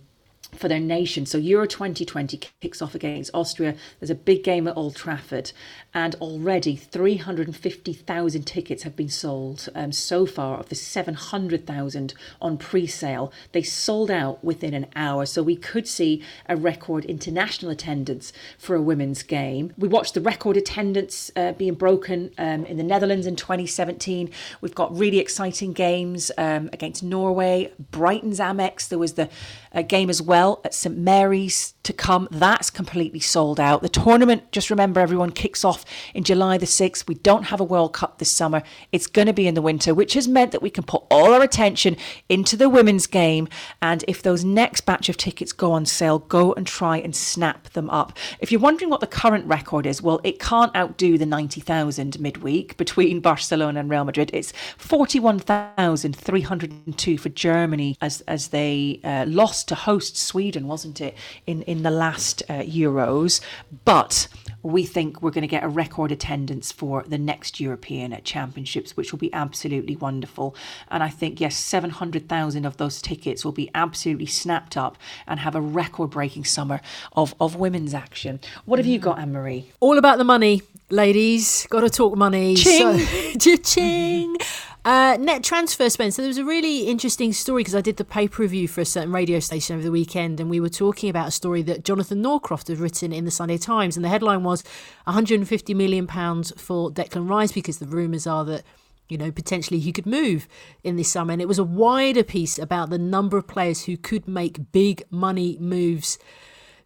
for 0.55 0.67
their 0.67 0.79
nation. 0.79 1.25
So 1.25 1.39
Euro 1.39 1.65
2020 1.65 2.39
kicks 2.61 2.79
off 2.79 2.93
against 2.93 3.31
Austria. 3.33 3.75
There's 3.99 4.11
a 4.11 4.15
big 4.15 4.43
game 4.43 4.67
at 4.67 4.77
Old 4.77 4.95
Trafford, 4.95 5.51
and 5.93 6.15
already 6.15 6.75
350,000 6.75 8.43
tickets 8.43 8.83
have 8.83 8.95
been 8.95 9.09
sold 9.09 9.69
um, 9.75 9.91
so 9.91 10.25
far 10.25 10.59
of 10.59 10.69
the 10.69 10.75
700,000 10.75 12.13
on 12.41 12.57
pre-sale. 12.57 13.31
They 13.51 13.61
sold 13.61 14.09
out 14.09 14.43
within 14.43 14.73
an 14.73 14.87
hour, 14.95 15.25
so 15.25 15.43
we 15.43 15.55
could 15.55 15.87
see 15.87 16.23
a 16.49 16.55
record 16.55 17.05
international 17.05 17.71
attendance 17.71 18.33
for 18.57 18.75
a 18.75 18.81
women's 18.81 19.23
game. 19.23 19.73
We 19.77 19.87
watched 19.87 20.15
the 20.15 20.21
record 20.21 20.57
attendance 20.57 21.31
uh, 21.35 21.53
being 21.53 21.75
broken 21.75 22.31
um, 22.37 22.65
in 22.65 22.77
the 22.77 22.83
Netherlands 22.83 23.27
in 23.27 23.35
2017. 23.35 24.29
We've 24.61 24.75
got 24.75 24.95
really 24.97 25.19
exciting 25.19 25.73
games 25.73 26.31
um, 26.37 26.69
against 26.73 27.03
Norway, 27.03 27.71
Brighton's 27.91 28.39
Amex. 28.39 28.87
There 28.87 28.99
was 28.99 29.13
the 29.13 29.29
uh, 29.73 29.83
game 29.83 30.09
as 30.09 30.21
well 30.21 30.61
at 30.63 30.73
St 30.73 30.97
Mary's 30.97 31.73
to 31.83 31.93
come. 31.93 32.27
That's 32.31 32.69
completely 32.69 33.19
sold 33.19 33.59
out. 33.59 33.81
The 33.81 33.89
tournament, 33.89 34.51
just 34.51 34.69
remember, 34.69 34.99
everyone 34.99 35.31
kicks 35.31 35.63
off 35.63 35.82
in 36.13 36.23
July 36.23 36.57
the 36.57 36.65
6th. 36.65 37.07
We 37.07 37.15
don't 37.15 37.45
have 37.45 37.59
a 37.59 37.63
World 37.63 37.93
Cup 37.93 38.19
this 38.19 38.31
summer. 38.31 38.61
It's 38.91 39.07
going 39.07 39.27
to 39.27 39.33
be 39.33 39.47
in 39.47 39.55
the 39.55 39.61
winter, 39.61 39.93
which 39.93 40.13
has 40.13 40.27
meant 40.27 40.51
that 40.51 40.61
we 40.61 40.69
can 40.69 40.83
put 40.83 41.03
all 41.09 41.33
our 41.33 41.41
attention 41.41 41.95
into 42.29 42.57
the 42.57 42.69
women's 42.69 43.07
game. 43.07 43.47
And 43.81 44.03
if 44.07 44.21
those 44.21 44.43
next 44.43 44.81
batch 44.81 45.09
of 45.09 45.17
tickets 45.17 45.53
go 45.53 45.71
on 45.71 45.85
sale, 45.85 46.19
go 46.19 46.53
and 46.53 46.67
try 46.67 46.97
and 46.97 47.15
snap 47.15 47.69
them 47.69 47.89
up. 47.89 48.17
If 48.39 48.51
you're 48.51 48.61
wondering 48.61 48.89
what 48.89 48.99
the 48.99 49.07
current 49.07 49.45
record 49.45 49.85
is, 49.85 50.01
well, 50.01 50.19
it 50.23 50.39
can't 50.39 50.75
outdo 50.75 51.17
the 51.17 51.25
90,000 51.25 52.19
midweek 52.19 52.75
between 52.77 53.19
Barcelona 53.21 53.79
and 53.79 53.89
Real 53.89 54.05
Madrid. 54.05 54.29
It's 54.33 54.53
41,302 54.77 57.17
for 57.17 57.29
Germany 57.29 57.97
as, 58.01 58.21
as 58.21 58.47
they 58.49 58.99
uh, 59.03 59.25
lost 59.27 59.67
to 59.69 59.75
host 59.75 60.17
Sweden, 60.17 60.67
wasn't 60.67 60.99
it, 61.01 61.15
in, 61.47 61.61
in 61.63 61.83
the 61.83 61.91
last 61.91 62.43
uh, 62.49 62.61
Euros. 62.61 63.41
But 63.85 64.27
we 64.63 64.85
think 64.85 65.21
we're 65.21 65.31
going 65.31 65.43
to 65.43 65.47
get 65.47 65.63
a 65.63 65.67
record 65.67 66.11
attendance 66.11 66.71
for 66.71 67.03
the 67.03 67.17
next 67.17 67.59
European 67.59 68.17
Championships, 68.23 68.95
which 68.95 69.11
will 69.11 69.19
be 69.19 69.33
absolutely 69.33 69.95
wonderful. 69.97 70.55
And 70.89 71.03
I 71.03 71.09
think, 71.09 71.41
yes, 71.41 71.55
700,000 71.57 72.65
of 72.65 72.77
those 72.77 73.01
tickets 73.01 73.43
will 73.43 73.51
be 73.51 73.69
absolutely 73.75 74.25
snapped 74.25 74.77
up 74.77 74.97
and 75.27 75.41
have 75.41 75.55
a 75.55 75.61
record 75.61 76.11
breaking 76.11 76.45
summer 76.45 76.79
of, 77.11 77.35
of 77.39 77.55
women's 77.55 77.93
action. 77.93 78.39
What 78.65 78.79
have 78.79 78.85
you 78.85 78.99
got, 78.99 79.19
Anne 79.19 79.33
Marie? 79.33 79.71
All 79.81 79.97
about 79.97 80.17
the 80.17 80.23
money, 80.23 80.61
ladies. 80.89 81.67
Got 81.69 81.81
to 81.81 81.89
talk 81.89 82.15
money. 82.15 82.55
Ching. 82.55 82.99
So, 83.39 83.55
ching. 83.57 84.37
Uh, 84.85 85.15
net 85.17 85.43
transfer 85.43 85.89
spend. 85.89 86.13
So 86.13 86.21
there 86.21 86.27
was 86.27 86.37
a 86.37 86.43
really 86.43 86.87
interesting 86.87 87.31
story 87.31 87.61
because 87.61 87.75
I 87.75 87.79
did 87.79 87.95
the 87.95 88.03
paper 88.03 88.41
review 88.41 88.67
for 88.67 88.81
a 88.81 88.85
certain 88.85 89.13
radio 89.13 89.39
station 89.39 89.75
over 89.75 89.83
the 89.83 89.91
weekend, 89.91 90.41
and 90.41 90.49
we 90.49 90.59
were 90.59 90.67
talking 90.67 91.09
about 91.09 91.29
a 91.29 91.31
story 91.31 91.61
that 91.61 91.85
Jonathan 91.85 92.21
Northcroft 92.21 92.67
had 92.67 92.79
written 92.79 93.13
in 93.13 93.23
the 93.23 93.31
Sunday 93.31 93.57
Times, 93.57 93.95
and 93.95 94.03
the 94.03 94.09
headline 94.09 94.43
was 94.43 94.61
150 95.05 95.73
million 95.73 96.05
pounds 96.05 96.51
for 96.57 96.91
Declan 96.91 97.29
Rice 97.29 97.53
because 97.53 97.77
the 97.77 97.85
rumours 97.85 98.27
are 98.27 98.43
that 98.43 98.63
you 99.09 99.17
know, 99.17 99.31
potentially 99.31 99.79
he 99.79 99.91
could 99.91 100.05
move 100.05 100.47
in 100.83 100.95
this 100.95 101.11
summer. 101.11 101.33
And 101.33 101.41
it 101.41 101.47
was 101.47 101.59
a 101.59 101.63
wider 101.63 102.23
piece 102.23 102.57
about 102.57 102.89
the 102.89 102.97
number 102.97 103.37
of 103.37 103.47
players 103.47 103.83
who 103.83 103.97
could 103.97 104.27
make 104.27 104.71
big 104.71 105.03
money 105.11 105.57
moves 105.59 106.17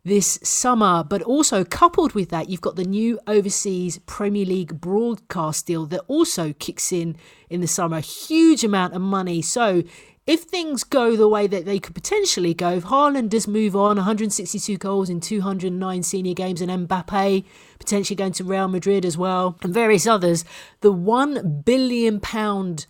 this 0.08 0.40
summer. 0.42 1.04
But 1.04 1.22
also, 1.22 1.64
coupled 1.64 2.14
with 2.14 2.30
that, 2.30 2.50
you've 2.50 2.62
got 2.62 2.76
the 2.76 2.86
new 2.86 3.20
overseas 3.28 4.00
Premier 4.06 4.46
League 4.46 4.80
broadcast 4.80 5.68
deal 5.68 5.86
that 5.88 6.02
also 6.08 6.54
kicks 6.54 6.92
in 6.92 7.18
in 7.50 7.62
the 7.62 7.68
summer. 7.68 8.00
Huge 8.00 8.64
amount 8.64 8.94
of 8.94 9.02
money. 9.02 9.42
So, 9.42 9.84
if 10.26 10.42
things 10.42 10.84
go 10.84 11.16
the 11.16 11.28
way 11.28 11.48
that 11.48 11.66
they 11.66 11.80
could 11.80 11.96
potentially 11.96 12.54
go, 12.54 12.72
if 12.72 12.86
Haaland 12.86 13.30
does 13.30 13.48
move 13.48 13.76
on, 13.76 13.96
162 13.96 14.78
goals 14.78 15.10
in 15.10 15.22
209 15.22 16.04
senior 16.04 16.34
games, 16.34 16.62
and 16.62 16.88
Mbappe 16.88 17.46
potentially 17.80 18.16
going 18.16 18.34
to 18.34 18.44
Real 18.44 18.68
Madrid 18.68 19.06
as 19.06 19.18
well, 19.18 19.58
and 19.62 19.74
various 19.74 20.06
others, 20.06 20.44
the 20.82 20.92
one 20.92 21.62
billion 21.66 22.20
pound 22.20 22.88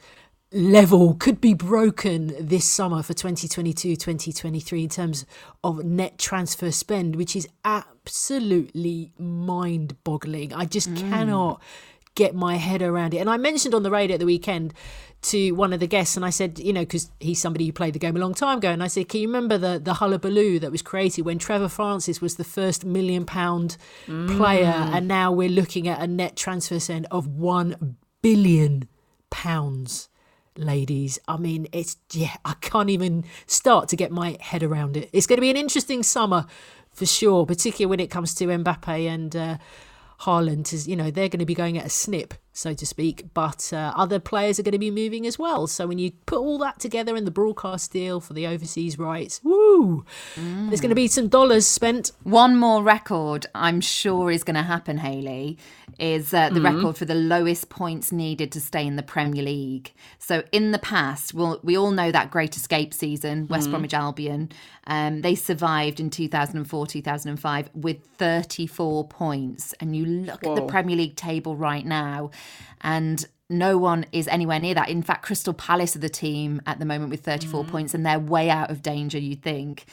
level 0.52 1.14
could 1.16 1.42
be 1.42 1.54
broken 1.54 2.34
this 2.40 2.66
summer 2.66 3.04
for 3.04 3.14
2022 3.14 3.96
2023 3.96 4.84
in 4.84 4.90
terms 4.90 5.26
of 5.64 5.84
net 5.84 6.18
transfer 6.18 6.72
spend, 6.72 7.16
which 7.16 7.36
is 7.36 7.48
absolutely 7.66 9.12
mind 9.18 10.02
boggling. 10.04 10.54
I 10.54 10.66
just 10.66 10.90
mm. 10.90 11.10
cannot 11.10 11.62
get 12.16 12.34
my 12.34 12.56
head 12.56 12.82
around 12.82 13.14
it. 13.14 13.18
And 13.18 13.30
I 13.30 13.38
mentioned 13.38 13.76
on 13.76 13.84
the 13.84 13.92
radio 13.92 14.16
at 14.16 14.20
the 14.20 14.26
weekend 14.26 14.74
to 15.22 15.52
one 15.52 15.74
of 15.74 15.80
the 15.80 15.88
guests, 15.88 16.16
and 16.16 16.26
I 16.26 16.30
said, 16.30 16.60
you 16.60 16.72
know, 16.72 16.82
because 16.82 17.12
he's 17.20 17.42
somebody 17.42 17.66
who 17.66 17.74
played 17.74 17.94
the 17.94 18.00
game 18.00 18.16
a 18.16 18.20
long 18.20 18.34
time 18.34 18.60
ago, 18.60 18.70
and 18.70 18.84
I 18.84 18.88
said, 18.88 19.10
can 19.10 19.22
you 19.22 19.28
remember 19.28 19.58
the 19.58 19.80
the 19.80 19.96
hullabaloo 19.96 20.60
that 20.60 20.72
was 20.72 20.82
created 20.82 21.26
when 21.26 21.40
Trevor 21.40 21.70
Francis 21.70 22.22
was 22.22 22.36
the 22.36 22.44
first 22.44 22.86
million 22.86 23.26
pound 23.26 23.78
player, 24.06 24.72
mm. 24.72 24.94
and 24.94 25.08
now 25.08 25.32
we're 25.32 25.50
looking 25.50 25.88
at 25.88 26.02
a 26.02 26.08
net 26.08 26.36
transfer 26.36 26.80
spend 26.80 27.08
of 27.12 27.28
one 27.28 27.98
billion 28.22 28.88
pounds. 29.30 30.10
Ladies, 30.58 31.20
I 31.28 31.38
mean, 31.38 31.68
it's 31.72 31.98
yeah, 32.12 32.36
I 32.44 32.54
can't 32.62 32.90
even 32.90 33.26
start 33.46 33.90
to 33.90 33.96
get 33.96 34.12
my 34.12 34.38
head 34.40 34.64
around 34.64 34.98
it. 34.98 35.10
It's 35.14 35.28
going 35.28 35.38
to 35.38 35.42
be 35.42 35.52
an 35.52 35.58
interesting 35.58 36.02
summer 36.02 36.46
for 36.92 37.06
sure, 37.06 37.46
particularly 37.46 37.86
when 37.90 38.00
it 38.00 38.08
comes 38.08 38.34
to 38.36 38.48
Mbappe 38.48 39.08
and 39.08 39.36
uh, 39.36 39.58
Haaland. 40.22 40.88
You 40.88 40.96
know 40.96 41.12
they're 41.12 41.30
going 41.30 41.40
to 41.40 41.46
be 41.46 41.54
going 41.54 41.78
at 41.78 41.86
a 41.86 41.90
snip, 41.90 42.34
so 42.58 42.74
to 42.74 42.86
speak, 42.88 43.26
but 43.36 43.72
uh, 43.72 43.94
other 43.96 44.20
players 44.20 44.60
are 44.60 44.64
going 44.64 44.72
to 44.72 44.80
be 44.80 44.90
moving 44.90 45.28
as 45.28 45.38
well. 45.38 45.68
So 45.68 45.86
when 45.86 46.00
you 46.00 46.12
put 46.26 46.40
all 46.40 46.58
that 46.58 46.80
together 46.80 47.16
in 47.16 47.24
the 47.24 47.32
broadcast 47.32 47.92
deal 47.92 48.20
for 48.20 48.34
the 48.34 48.48
overseas 48.48 48.98
rights, 48.98 49.40
woo, 49.44 50.04
there's 50.36 50.82
going 50.82 50.90
to 50.90 50.96
be 50.96 51.08
some 51.08 51.28
dollars 51.28 51.68
spent. 51.68 52.12
One 52.24 52.56
more 52.56 52.82
record 52.82 53.46
I'm 53.54 53.80
sure 53.80 54.32
is 54.32 54.44
going 54.44 54.56
to 54.56 54.64
happen, 54.64 54.98
Hayley, 54.98 55.60
is 56.00 56.34
uh, 56.34 56.50
the 56.50 56.62
record 56.62 56.98
for 56.98 57.06
the 57.06 57.16
lowest 57.16 57.70
points 57.70 58.12
needed 58.12 58.52
to 58.54 58.60
stay 58.60 58.86
in 58.88 58.96
the 58.96 59.04
Premier 59.04 59.44
League. 59.44 59.94
So 60.18 60.44
in 60.52 60.72
the 60.72 60.80
past, 60.80 61.36
we'll, 61.36 61.60
we 61.62 61.78
all 61.78 61.92
know 61.92 62.12
that 62.12 62.32
Great 62.32 62.56
Escape 62.58 62.92
season, 62.92 63.48
West 63.48 63.70
Bromwich 63.70 63.94
Albion, 63.94 64.52
um, 64.88 65.22
they 65.22 65.36
survived 65.36 66.00
in 66.00 66.10
2004, 66.10 66.88
2005 66.88 67.70
with 67.76 67.98
34 68.18 69.08
points. 69.08 69.74
And 69.80 69.96
you 69.96 70.06
look 70.06 70.46
at 70.46 70.56
the 70.56 70.66
Premier 70.66 70.96
League 70.96 71.16
table 71.16 71.56
right 71.56 71.86
now, 71.86 72.32
and 72.82 73.26
no 73.50 73.78
one 73.78 74.06
is 74.12 74.28
anywhere 74.28 74.60
near 74.60 74.74
that. 74.74 74.90
In 74.90 75.02
fact, 75.02 75.24
Crystal 75.26 75.54
Palace 75.54 75.96
are 75.96 76.00
the 76.00 76.10
team 76.10 76.62
at 76.66 76.80
the 76.80 76.86
moment 76.86 77.12
with 77.12 77.22
34 77.22 77.64
points, 77.66 77.94
and 77.94 78.06
they're 78.06 78.20
way 78.20 78.50
out 78.50 78.70
of 78.70 78.82
danger, 78.82 79.18
you'd 79.18 79.42
think. 79.42 79.86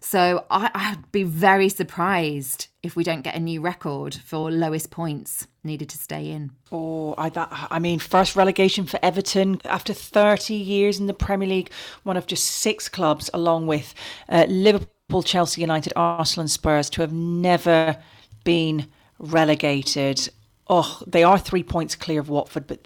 So 0.00 0.44
I, 0.50 0.70
I'd 0.74 1.12
be 1.12 1.22
very 1.22 1.70
surprised 1.70 2.68
if 2.82 2.94
we 2.94 3.04
don't 3.04 3.22
get 3.22 3.34
a 3.34 3.40
new 3.40 3.62
record 3.62 4.14
for 4.14 4.50
lowest 4.50 4.90
points 4.90 5.46
needed 5.64 5.88
to 5.88 5.98
stay 5.98 6.30
in. 6.30 6.50
Oh, 6.70 7.14
I, 7.16 7.30
that, 7.30 7.48
I 7.70 7.78
mean, 7.78 7.98
first 7.98 8.36
relegation 8.36 8.84
for 8.84 9.00
Everton 9.02 9.62
after 9.64 9.94
30 9.94 10.54
years 10.54 11.00
in 11.00 11.06
the 11.06 11.14
Premier 11.14 11.48
League, 11.48 11.70
one 12.02 12.18
of 12.18 12.26
just 12.26 12.44
six 12.44 12.86
clubs, 12.86 13.30
along 13.32 13.66
with 13.66 13.94
uh, 14.28 14.44
Liverpool, 14.46 15.22
Chelsea 15.22 15.62
United, 15.62 15.94
Arsenal, 15.96 16.42
and 16.42 16.50
Spurs, 16.50 16.90
to 16.90 17.00
have 17.00 17.12
never 17.12 17.96
been 18.44 18.86
relegated. 19.18 20.28
Oh, 20.68 21.02
they 21.06 21.22
are 21.22 21.38
three 21.38 21.62
points 21.62 21.94
clear 21.94 22.20
of 22.20 22.28
Watford, 22.28 22.66
but 22.66 22.80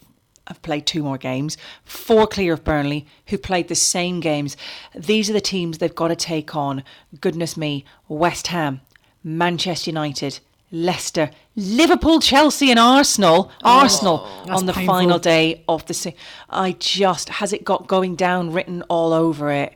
have 0.48 0.62
played 0.62 0.86
two 0.86 1.02
more 1.02 1.18
games. 1.18 1.56
Four 1.84 2.26
clear 2.26 2.54
of 2.54 2.64
Burnley, 2.64 3.06
who 3.26 3.38
played 3.38 3.68
the 3.68 3.74
same 3.74 4.20
games. 4.20 4.56
These 4.94 5.28
are 5.30 5.34
the 5.34 5.40
teams 5.40 5.78
they've 5.78 5.94
got 5.94 6.08
to 6.08 6.16
take 6.16 6.56
on. 6.56 6.82
Goodness 7.20 7.56
me, 7.56 7.84
West 8.08 8.48
Ham, 8.48 8.80
Manchester 9.22 9.90
United, 9.90 10.40
Leicester, 10.72 11.30
Liverpool, 11.54 12.20
Chelsea, 12.20 12.70
and 12.70 12.78
Arsenal. 12.78 13.50
Oh, 13.62 13.78
Arsenal 13.80 14.18
on 14.48 14.66
the 14.66 14.72
painful. 14.72 14.94
final 14.94 15.18
day 15.18 15.64
of 15.68 15.86
the. 15.86 15.94
Se- 15.94 16.16
I 16.50 16.72
just 16.72 17.28
has 17.28 17.52
it 17.52 17.64
got 17.64 17.86
going 17.86 18.16
down 18.16 18.52
written 18.52 18.82
all 18.88 19.12
over 19.12 19.50
it, 19.52 19.74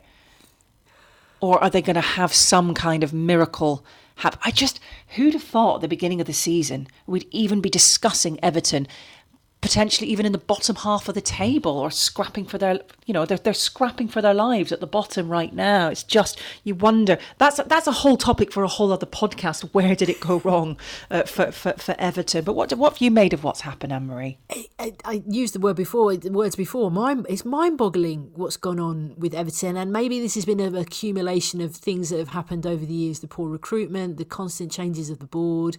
or 1.40 1.62
are 1.62 1.70
they 1.70 1.82
going 1.82 1.94
to 1.94 2.00
have 2.00 2.32
some 2.32 2.74
kind 2.74 3.04
of 3.04 3.12
miracle? 3.12 3.84
Have 4.16 4.38
I 4.44 4.50
just 4.50 4.80
who'd 5.16 5.34
have 5.34 5.42
thought 5.42 5.76
at 5.76 5.80
the 5.80 5.88
beginning 5.88 6.20
of 6.20 6.26
the 6.26 6.32
season 6.32 6.88
we'd 7.06 7.26
even 7.30 7.60
be 7.60 7.70
discussing 7.70 8.38
Everton 8.42 8.86
potentially 9.62 10.10
even 10.10 10.26
in 10.26 10.32
the 10.32 10.38
bottom 10.38 10.76
half 10.76 11.08
of 11.08 11.14
the 11.14 11.20
table 11.20 11.78
or 11.78 11.90
scrapping 11.90 12.44
for 12.44 12.58
their 12.58 12.80
you 13.06 13.14
know 13.14 13.24
they're, 13.24 13.38
they're 13.38 13.54
scrapping 13.54 14.08
for 14.08 14.20
their 14.20 14.34
lives 14.34 14.72
at 14.72 14.80
the 14.80 14.86
bottom 14.86 15.30
right 15.30 15.54
now. 15.54 15.88
It's 15.88 16.02
just 16.02 16.38
you 16.64 16.74
wonder. 16.74 17.16
That's 17.38 17.58
that's 17.66 17.86
a 17.86 17.92
whole 17.92 18.16
topic 18.16 18.52
for 18.52 18.64
a 18.64 18.68
whole 18.68 18.92
other 18.92 19.06
podcast. 19.06 19.62
Where 19.72 19.94
did 19.94 20.08
it 20.08 20.20
go 20.20 20.40
wrong 20.40 20.76
uh, 21.10 21.22
for, 21.22 21.52
for 21.52 21.72
for 21.74 21.94
everton? 21.98 22.44
But 22.44 22.54
what 22.54 22.72
what 22.74 22.94
have 22.94 23.00
you 23.00 23.10
made 23.10 23.32
of 23.32 23.44
what's 23.44 23.62
happened 23.62 23.92
anne-marie? 23.92 24.36
I, 24.78 24.92
I 25.04 25.22
used 25.26 25.54
the 25.54 25.60
word 25.60 25.76
before, 25.76 26.14
the 26.16 26.30
words 26.30 26.56
before. 26.56 26.90
Mind, 26.90 27.24
it's 27.28 27.44
mind-boggling 27.44 28.32
what's 28.34 28.56
gone 28.56 28.80
on 28.80 29.14
with 29.16 29.32
Everton, 29.32 29.76
and 29.76 29.92
maybe 29.92 30.20
this 30.20 30.34
has 30.34 30.44
been 30.44 30.60
an 30.60 30.76
accumulation 30.76 31.60
of 31.60 31.74
things 31.74 32.10
that 32.10 32.18
have 32.18 32.28
happened 32.28 32.66
over 32.66 32.84
the 32.84 32.92
years: 32.92 33.20
the 33.20 33.28
poor 33.28 33.48
recruitment, 33.48 34.16
the 34.16 34.24
constant 34.24 34.72
changes 34.72 35.08
of 35.08 35.20
the 35.20 35.26
board, 35.26 35.76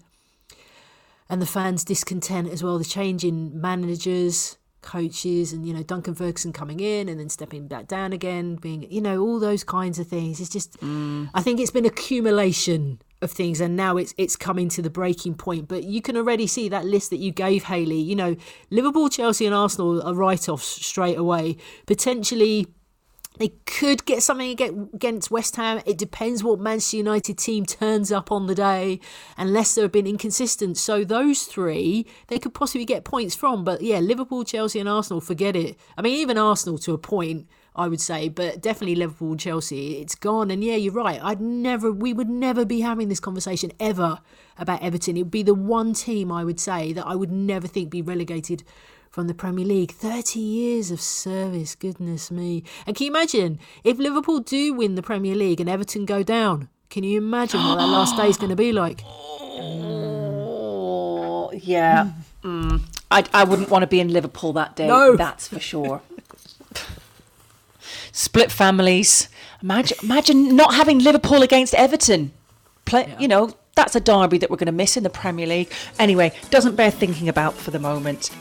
and 1.30 1.42
the 1.42 1.46
fans' 1.46 1.84
discontent 1.84 2.50
as 2.50 2.64
well. 2.64 2.78
The 2.78 2.86
change 2.86 3.24
in 3.24 3.60
managers, 3.60 4.58
coaches 4.84 5.52
and 5.52 5.66
you 5.66 5.74
know 5.74 5.82
Duncan 5.82 6.14
Ferguson 6.14 6.54
coming 6.54 6.80
in 6.80 7.10
and 7.10 7.20
then 7.20 7.30
stepping 7.30 7.68
back 7.68 7.88
down 7.88 8.14
again 8.14 8.56
being 8.56 8.86
you 8.92 9.02
know 9.02 9.22
all 9.22 9.40
those 9.40 9.64
kinds 9.64 9.98
of 9.98 10.08
things. 10.08 10.40
It's 10.40 10.50
just 10.50 10.80
mm. 10.82 11.30
I 11.34 11.42
think 11.42 11.60
it's 11.60 11.72
been 11.72 11.86
accumulation 11.86 13.02
of 13.22 13.32
things 13.32 13.62
and 13.62 13.76
now 13.76 13.98
it's 13.98 14.14
it's 14.18 14.36
coming 14.36 14.70
to 14.70 14.82
the 14.84 14.92
breaking 14.92 15.36
point. 15.36 15.68
But 15.68 15.86
you 15.86 16.02
can 16.02 16.16
already 16.16 16.46
see 16.46 16.70
that 16.70 16.86
list 16.86 17.10
that 17.10 17.18
you 17.18 17.32
gave 17.32 17.64
Hayley 17.64 18.00
you 18.00 18.16
know 18.16 18.36
Liverpool 18.70 19.10
Chelsea 19.10 19.48
and 19.48 19.56
Arsenal 19.56 20.04
are 20.04 20.14
write-offs 20.14 20.86
straight 20.86 21.18
away. 21.18 21.58
Potentially 21.88 22.68
they 23.40 23.50
could 23.66 24.06
get 24.06 24.22
something 24.22 24.62
against 24.94 25.32
West 25.32 25.56
Ham. 25.56 25.82
It 25.86 25.98
depends 25.98 26.44
what 26.44 26.60
Manchester 26.60 26.98
United 26.98 27.38
team 27.38 27.66
turns 27.66 28.12
up 28.12 28.32
on 28.32 28.48
the 28.48 28.56
day, 28.56 29.00
unless 29.38 29.54
Leicester 29.54 29.82
have 29.84 29.92
been 29.92 30.08
inconsistent. 30.08 30.78
So 30.78 31.04
those 31.04 31.44
three, 31.44 32.06
they 32.28 32.38
could 32.38 32.54
possibly 32.54 32.86
get 32.86 33.04
points 33.04 33.36
from. 33.36 33.64
But 33.64 33.82
yeah, 33.82 34.00
Liverpool, 34.00 34.44
Chelsea, 34.44 34.80
and 34.80 34.90
Arsenal, 34.90 35.22
forget 35.22 35.56
it. 35.56 35.78
I 35.98 36.02
mean, 36.02 36.18
even 36.20 36.38
Arsenal 36.38 36.78
to 36.80 36.94
a 36.94 36.98
point, 36.98 37.48
I 37.76 37.88
would 37.88 38.02
say, 38.02 38.30
but 38.30 38.62
definitely 38.62 38.96
Liverpool 38.96 39.36
Chelsea, 39.36 39.98
it's 39.98 40.14
gone. 40.14 40.52
And 40.52 40.64
yeah, 40.64 40.76
you're 40.76 40.94
right. 40.94 41.20
I'd 41.24 41.42
never, 41.42 41.92
we 41.92 42.14
would 42.14 42.30
never 42.30 42.66
be 42.66 42.82
having 42.82 43.10
this 43.10 43.20
conversation 43.20 43.72
ever 43.80 44.20
about 44.60 44.84
Everton. 44.84 45.18
It 45.18 45.24
would 45.24 45.32
be 45.32 45.44
the 45.44 45.56
one 45.56 45.94
team 45.94 46.32
I 46.32 46.44
would 46.44 46.60
say 46.60 46.94
that 46.94 47.08
I 47.08 47.16
would 47.16 47.32
never 47.32 47.68
think 47.68 47.90
be 47.90 48.02
relegated 48.04 48.64
from 49.14 49.28
the 49.28 49.34
Premier 49.36 49.64
League. 49.64 49.92
30 49.92 50.40
years 50.40 50.90
of 50.90 51.00
service, 51.00 51.76
goodness 51.76 52.32
me. 52.32 52.64
And 52.88 52.96
can 52.96 53.06
you 53.06 53.12
imagine 53.12 53.60
if 53.84 54.00
Liverpool 54.00 54.40
do 54.40 54.74
win 54.74 54.96
the 54.96 55.04
Premier 55.04 55.36
League 55.36 55.62
and 55.62 55.70
Everton 55.70 56.06
go 56.06 56.24
down? 56.24 56.68
Can 56.90 57.04
you 57.04 57.20
imagine 57.20 57.64
what 57.64 57.78
that 57.78 57.86
last 57.86 58.18
day 58.18 58.28
is 58.28 58.38
going 58.38 58.50
to 58.50 58.56
be 58.56 58.72
like? 58.72 59.04
Oh, 59.06 60.32
yeah. 61.54 62.10
Mm. 62.44 62.82
I, 63.12 63.24
I 63.32 63.44
wouldn't 63.44 63.70
want 63.70 63.84
to 63.84 63.88
be 63.88 64.00
in 64.00 64.12
Liverpool 64.12 64.52
that 64.54 64.76
day. 64.76 64.88
No. 64.88 65.16
That's 65.16 65.48
for 65.48 65.60
sure. 65.60 66.02
Split 68.12 68.52
families. 68.52 69.30
Imagine, 69.62 69.98
imagine 70.02 70.56
not 70.56 70.74
having 70.74 70.98
Liverpool 70.98 71.44
against 71.44 71.76
Everton. 71.76 72.32
Play, 72.86 73.16
You 73.20 73.28
know, 73.28 73.52
that's 73.76 73.96
a 73.96 74.00
derby 74.00 74.40
that 74.40 74.50
we're 74.50 74.58
going 74.58 74.66
to 74.66 74.72
miss 74.72 74.98
in 74.98 75.04
the 75.04 75.12
Premier 75.12 75.46
League. 75.46 75.72
Anyway, 76.00 76.32
doesn't 76.50 76.76
bear 76.76 76.90
thinking 76.90 77.30
about 77.30 77.54
for 77.54 77.70
the 77.70 77.80
moment. 77.80 78.32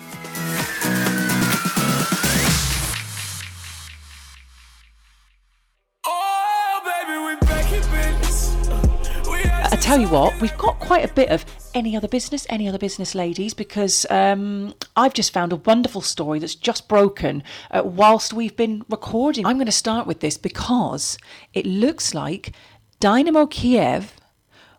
I 9.72 9.76
tell 9.80 9.98
you 9.98 10.08
what, 10.08 10.38
we've 10.40 10.56
got 10.58 10.78
quite 10.80 11.02
a 11.02 11.12
bit 11.12 11.30
of 11.30 11.44
any 11.74 11.96
other 11.96 12.08
business, 12.08 12.46
any 12.50 12.68
other 12.68 12.78
business, 12.78 13.14
ladies, 13.14 13.54
because 13.54 14.04
um, 14.10 14.74
I've 14.96 15.14
just 15.14 15.32
found 15.32 15.52
a 15.52 15.56
wonderful 15.56 16.02
story 16.02 16.38
that's 16.38 16.54
just 16.54 16.88
broken 16.88 17.42
uh, 17.70 17.82
whilst 17.84 18.32
we've 18.32 18.56
been 18.56 18.84
recording. 18.90 19.46
I'm 19.46 19.56
going 19.56 19.66
to 19.66 19.72
start 19.72 20.06
with 20.06 20.20
this 20.20 20.36
because 20.36 21.16
it 21.54 21.64
looks 21.64 22.14
like 22.14 22.52
Dynamo 23.00 23.46
Kiev 23.46 24.14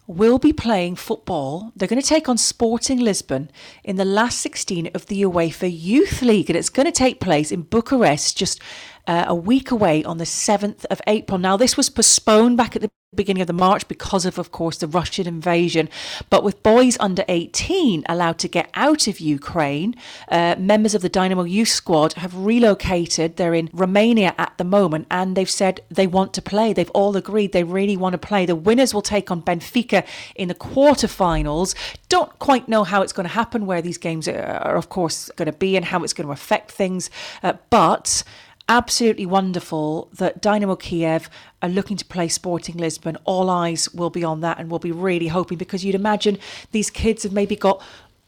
will 0.08 0.38
be 0.38 0.54
playing 0.54 0.96
football. 0.96 1.72
They're 1.76 1.88
going 1.88 2.02
to 2.02 2.08
take 2.08 2.28
on 2.28 2.38
Sporting 2.38 3.00
Lisbon 3.00 3.50
in 3.84 3.96
the 3.96 4.06
last 4.06 4.40
16 4.42 4.90
of 4.94 5.06
the 5.08 5.24
UEFA 5.24 5.72
Youth 5.74 6.22
League, 6.22 6.50
and 6.50 6.58
it's 6.58 6.70
going 6.70 6.86
to 6.86 6.92
take 6.92 7.20
place 7.20 7.52
in 7.52 7.62
Bucharest 7.62 8.38
just 8.38 8.62
uh, 9.08 9.26
a 9.28 9.36
week 9.36 9.72
away 9.72 10.04
on 10.04 10.18
the 10.18 10.24
7th 10.24 10.86
of 10.86 11.02
April. 11.08 11.38
Now, 11.38 11.58
this 11.58 11.78
was 11.78 11.90
postponed 11.90 12.58
back 12.58 12.76
at 12.76 12.82
the 12.82 12.92
beginning 13.16 13.42
of 13.42 13.48
the 13.48 13.54
March 13.54 13.88
because 13.88 14.26
of, 14.26 14.38
of 14.38 14.52
course, 14.52 14.78
the 14.78 14.88
Russian 14.88 15.28
invasion. 15.28 15.90
But 16.30 16.44
with 16.44 16.64
boys 16.64 16.98
under 17.00 17.24
18 17.28 18.04
allowed 18.08 18.38
to 18.40 18.48
get 18.48 18.70
out 18.74 19.08
of 19.08 19.20
Ukraine, 19.20 19.96
uh, 20.30 20.56
members 20.58 20.96
of 20.96 21.02
the 21.02 21.10
Dynamo 21.10 21.44
Youth 21.44 21.70
Squad 21.70 22.14
have 22.14 22.36
relocated. 22.36 23.36
They're 23.36 23.54
in 23.54 23.70
Romania 23.74 24.34
at 24.38 24.58
the 24.58 24.64
moment, 24.64 25.08
and 25.12 25.36
they've 25.36 25.50
said 25.50 25.82
they 25.90 26.08
want 26.08 26.34
to 26.34 26.42
play. 26.42 26.74
They've 26.74 26.90
all 26.92 27.16
agreed 27.16 27.52
they 27.52 27.64
really 27.64 27.98
want 27.98 28.14
to 28.14 28.18
play. 28.18 28.46
The 28.46 28.56
winners 28.56 28.94
will 28.94 29.02
take 29.02 29.32
on 29.32 29.42
Benfica 29.42 30.06
in 30.36 30.48
the 30.48 30.56
quarterfinals. 30.56 31.76
Don't 32.10 32.38
quite 32.40 32.68
know 32.68 32.84
how 32.84 33.02
it's 33.02 33.14
going 33.14 33.28
to 33.28 33.34
happen, 33.34 33.66
where 33.66 33.82
these 33.82 33.98
games 33.98 34.28
are, 34.28 34.76
of 34.76 34.90
course, 34.90 35.30
going 35.36 35.52
to 35.52 35.58
be, 35.58 35.76
and 35.76 35.86
how 35.86 36.04
it's 36.04 36.14
going 36.14 36.28
to 36.28 36.34
affect 36.34 36.72
things. 36.72 37.10
Uh, 37.42 37.54
but 37.70 38.24
absolutely 38.70 39.26
wonderful 39.26 40.10
that 40.14 40.42
Dynamo 40.42 40.76
Kiev 40.76 41.30
are 41.62 41.70
looking 41.70 41.98
to 41.98 42.06
play 42.06 42.28
Sporting 42.28 42.78
Lisbon. 42.78 43.18
All 43.26 43.50
eyes 43.50 43.90
will 43.94 44.10
be 44.10 44.24
on 44.24 44.42
that, 44.42 44.60
and 44.60 44.70
we'll 44.70 44.80
be 44.80 44.92
really 44.92 45.28
hoping 45.28 45.58
because 45.58 45.84
you'd 45.84 45.96
imagine 45.96 46.38
these 46.72 46.90
kids 46.90 47.24
have 47.24 47.34
maybe 47.34 47.56
got 47.56 47.82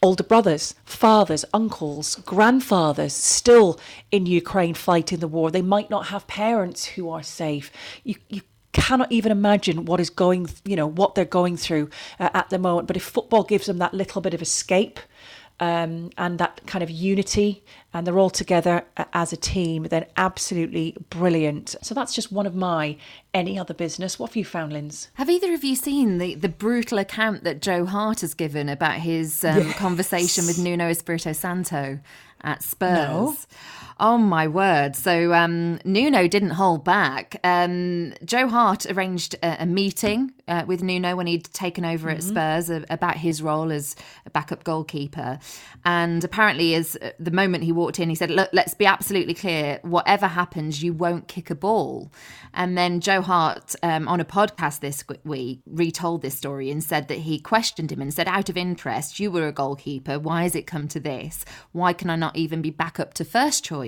older 0.04 0.24
brothers, 0.24 0.76
fathers, 0.86 1.46
uncles, 1.54 2.18
grandfathers 2.18 3.14
still 3.14 3.80
in 4.12 4.26
Ukraine 4.26 4.74
fighting 4.74 5.20
the 5.20 5.28
war. 5.28 5.50
They 5.50 5.62
might 5.62 5.90
not 5.90 6.08
have 6.08 6.28
parents 6.28 6.86
who 6.86 7.10
are 7.10 7.24
safe. 7.24 7.72
You, 8.04 8.16
you 8.30 8.42
cannot 8.72 9.12
even 9.12 9.32
imagine 9.32 9.86
what 9.86 10.00
is 10.00 10.10
going, 10.10 10.50
you 10.66 10.76
know, 10.76 10.86
what 10.86 11.16
they're 11.16 11.26
going 11.26 11.58
through 11.58 11.90
uh, 12.20 12.30
at 12.34 12.50
the 12.50 12.60
moment. 12.60 12.88
But 12.88 12.98
if 12.98 13.04
football 13.04 13.44
gives 13.44 13.68
them 13.68 13.78
that 13.78 13.94
little 13.94 14.22
bit 14.22 14.34
of 14.34 14.42
escape, 14.42 15.00
um, 15.60 16.10
and 16.18 16.38
that 16.40 16.62
kind 16.66 16.84
of 16.84 16.90
unity, 16.90 17.64
and 17.94 18.06
they're 18.06 18.20
all 18.20 18.30
together 18.30 18.84
as 19.14 19.32
a 19.32 19.38
team, 19.38 19.84
then 19.84 20.06
absolutely 20.18 20.98
brilliant. 21.10 21.76
So 21.82 21.96
that's 21.96 22.14
just 22.14 22.32
one 22.32 22.46
of 22.46 22.56
my 22.56 22.98
any 23.34 23.58
other 23.58 23.74
business. 23.74 24.20
What 24.20 24.32
have 24.32 24.36
you 24.36 24.46
found, 24.46 24.74
Linz? 24.74 25.10
Have 25.14 25.30
either 25.30 25.54
of 25.54 25.64
you 25.64 25.76
seen 25.76 26.18
the, 26.18 26.36
the 26.36 26.50
brutal 26.50 26.98
account 26.98 27.44
that 27.44 27.62
Joe 27.62 27.86
Hart 27.86 28.22
has 28.22 28.34
given 28.34 28.68
about 28.68 28.96
his 28.96 29.44
um, 29.46 29.72
conversation 29.74 30.46
with 30.46 30.60
Nuno 30.60 30.90
Espirito 30.90 31.32
Santo 31.32 32.00
at 32.42 32.62
Spurs? 32.62 32.88
No. 32.90 33.38
Oh 33.98 34.18
my 34.18 34.46
word! 34.46 34.94
So 34.94 35.34
um, 35.34 35.80
Nuno 35.86 36.28
didn't 36.28 36.50
hold 36.50 36.84
back. 36.84 37.40
Um, 37.46 38.14
Joe 38.26 38.50
Hart 38.50 38.86
arranged 38.88 39.36
a, 39.42 39.64
a 39.64 39.66
meeting 39.66 40.34
uh, 40.50 40.66
with 40.68 40.84
Nuno 40.84 41.16
when 41.16 41.28
he'd 41.28 41.46
taken 41.54 41.86
over 41.86 42.10
at 42.10 42.22
Spurs 42.22 42.70
a, 42.70 42.84
about 42.90 43.16
his 43.16 43.42
role 43.42 43.72
as 43.72 43.96
a 44.26 44.30
backup 44.30 44.66
goalkeeper. 44.66 45.40
And 45.86 46.22
apparently, 46.26 46.76
as 46.76 46.98
uh, 46.98 47.12
the 47.22 47.32
moment 47.32 47.64
he 47.64 47.72
walked 47.72 47.98
in, 47.98 48.10
he 48.10 48.16
said, 48.16 48.32
"Look, 48.32 48.50
let's 48.52 48.74
be 48.74 48.86
absolutely 48.86 49.34
clear. 49.34 49.80
Whatever 49.82 50.28
happens, 50.28 50.84
you 50.84 50.92
won't 50.92 51.30
kick 51.30 51.50
a 51.50 51.56
ball." 51.56 52.12
And 52.54 52.78
then 52.78 53.00
Joe 53.00 53.22
Hart, 53.22 53.76
um, 53.82 54.10
on 54.10 54.20
a 54.20 54.26
podcast 54.26 54.82
this 54.82 55.06
week, 55.24 55.62
retold 55.66 56.22
this 56.22 56.36
story 56.36 56.70
and 56.70 56.84
said 56.84 57.08
that 57.08 57.20
he 57.20 57.40
questioned 57.40 57.94
him 57.94 58.02
and 58.02 58.14
said, 58.14 58.28
"Out 58.28 58.50
of 58.50 58.58
interest, 58.58 59.22
you 59.22 59.32
were 59.32 59.48
a 59.48 59.54
goalkeeper. 59.54 60.20
Why 60.20 60.44
has 60.44 60.54
it 60.54 60.68
come 60.68 60.90
to 60.90 61.00
this? 61.00 61.46
Why 61.72 61.94
can 61.94 62.10
I 62.10 62.18
not 62.18 62.36
even 62.36 62.62
be 62.62 62.72
back 62.72 63.00
up 63.00 63.14
to 63.14 63.24
first 63.24 63.64
choice?" 63.64 63.85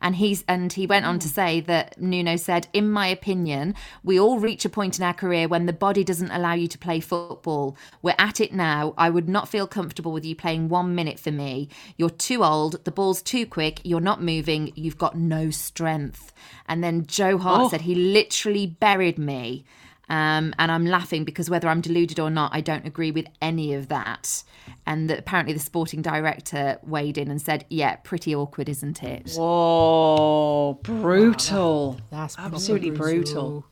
And 0.00 0.16
he's 0.16 0.44
and 0.48 0.72
he 0.72 0.86
went 0.86 1.06
on 1.06 1.18
to 1.20 1.28
mm. 1.28 1.32
say 1.32 1.60
that 1.60 2.00
Nuno 2.00 2.36
said, 2.36 2.68
"In 2.72 2.90
my 2.90 3.06
opinion, 3.06 3.74
we 4.02 4.18
all 4.18 4.38
reach 4.38 4.64
a 4.64 4.68
point 4.68 4.98
in 4.98 5.04
our 5.04 5.14
career 5.14 5.48
when 5.48 5.66
the 5.66 5.72
body 5.72 6.04
doesn't 6.04 6.30
allow 6.30 6.54
you 6.54 6.68
to 6.68 6.78
play 6.78 7.00
football. 7.00 7.76
We're 8.02 8.14
at 8.18 8.40
it 8.40 8.52
now. 8.52 8.94
I 8.98 9.10
would 9.10 9.28
not 9.28 9.48
feel 9.48 9.66
comfortable 9.66 10.12
with 10.12 10.24
you 10.24 10.34
playing 10.34 10.68
one 10.68 10.94
minute 10.94 11.18
for 11.18 11.30
me. 11.30 11.68
You're 11.96 12.10
too 12.10 12.44
old. 12.44 12.84
The 12.84 12.90
ball's 12.90 13.22
too 13.22 13.46
quick. 13.46 13.80
You're 13.84 14.00
not 14.00 14.22
moving. 14.22 14.72
You've 14.74 14.98
got 14.98 15.16
no 15.16 15.50
strength." 15.50 16.32
And 16.66 16.82
then 16.82 17.06
Joe 17.06 17.38
Hart 17.38 17.62
oh. 17.62 17.68
said 17.68 17.82
he 17.82 17.94
literally 17.94 18.66
buried 18.66 19.18
me. 19.18 19.64
Um, 20.12 20.52
and 20.58 20.70
I'm 20.70 20.84
laughing 20.84 21.24
because 21.24 21.48
whether 21.48 21.68
I'm 21.68 21.80
deluded 21.80 22.20
or 22.20 22.28
not, 22.28 22.54
I 22.54 22.60
don't 22.60 22.86
agree 22.86 23.10
with 23.10 23.26
any 23.40 23.72
of 23.72 23.88
that. 23.88 24.44
And 24.84 25.08
that 25.08 25.18
apparently 25.18 25.54
the 25.54 25.58
sporting 25.58 26.02
director 26.02 26.78
weighed 26.82 27.16
in 27.16 27.30
and 27.30 27.40
said, 27.40 27.64
"Yeah, 27.70 27.96
pretty 27.96 28.34
awkward, 28.34 28.68
isn't 28.68 29.02
it?" 29.02 29.32
Whoa, 29.34 30.78
brutal. 30.82 31.98
That's 32.10 32.36
proper 32.36 32.56
absolutely 32.56 32.90
brutal. 32.90 33.64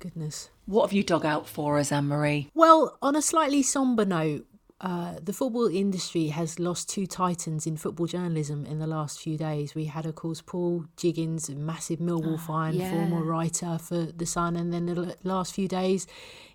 Goodness. 0.00 0.50
What 0.66 0.86
have 0.86 0.92
you 0.92 1.04
dug 1.04 1.24
out 1.24 1.46
for 1.46 1.78
us, 1.78 1.92
Anne 1.92 2.08
Marie? 2.08 2.50
Well, 2.52 2.98
on 3.00 3.14
a 3.14 3.22
slightly 3.22 3.62
somber 3.62 4.04
note, 4.04 4.46
uh, 4.80 5.14
the 5.22 5.32
football 5.32 5.66
industry 5.66 6.28
has 6.28 6.58
lost 6.58 6.88
two 6.88 7.06
titans 7.06 7.66
in 7.66 7.76
football 7.76 8.06
journalism 8.06 8.64
in 8.64 8.78
the 8.78 8.86
last 8.86 9.20
few 9.20 9.36
days. 9.36 9.74
We 9.74 9.84
had, 9.84 10.06
of 10.06 10.14
course, 10.14 10.40
Paul 10.40 10.86
Jiggins, 10.96 11.50
a 11.50 11.54
massive 11.54 11.98
Millwall 11.98 12.40
fan, 12.40 12.74
yeah. 12.74 12.90
former 12.90 13.22
writer 13.22 13.76
for 13.78 14.06
The 14.06 14.24
Sun, 14.24 14.56
and 14.56 14.72
then 14.72 14.86
the 14.86 15.16
last 15.22 15.54
few 15.54 15.68
days, 15.68 16.06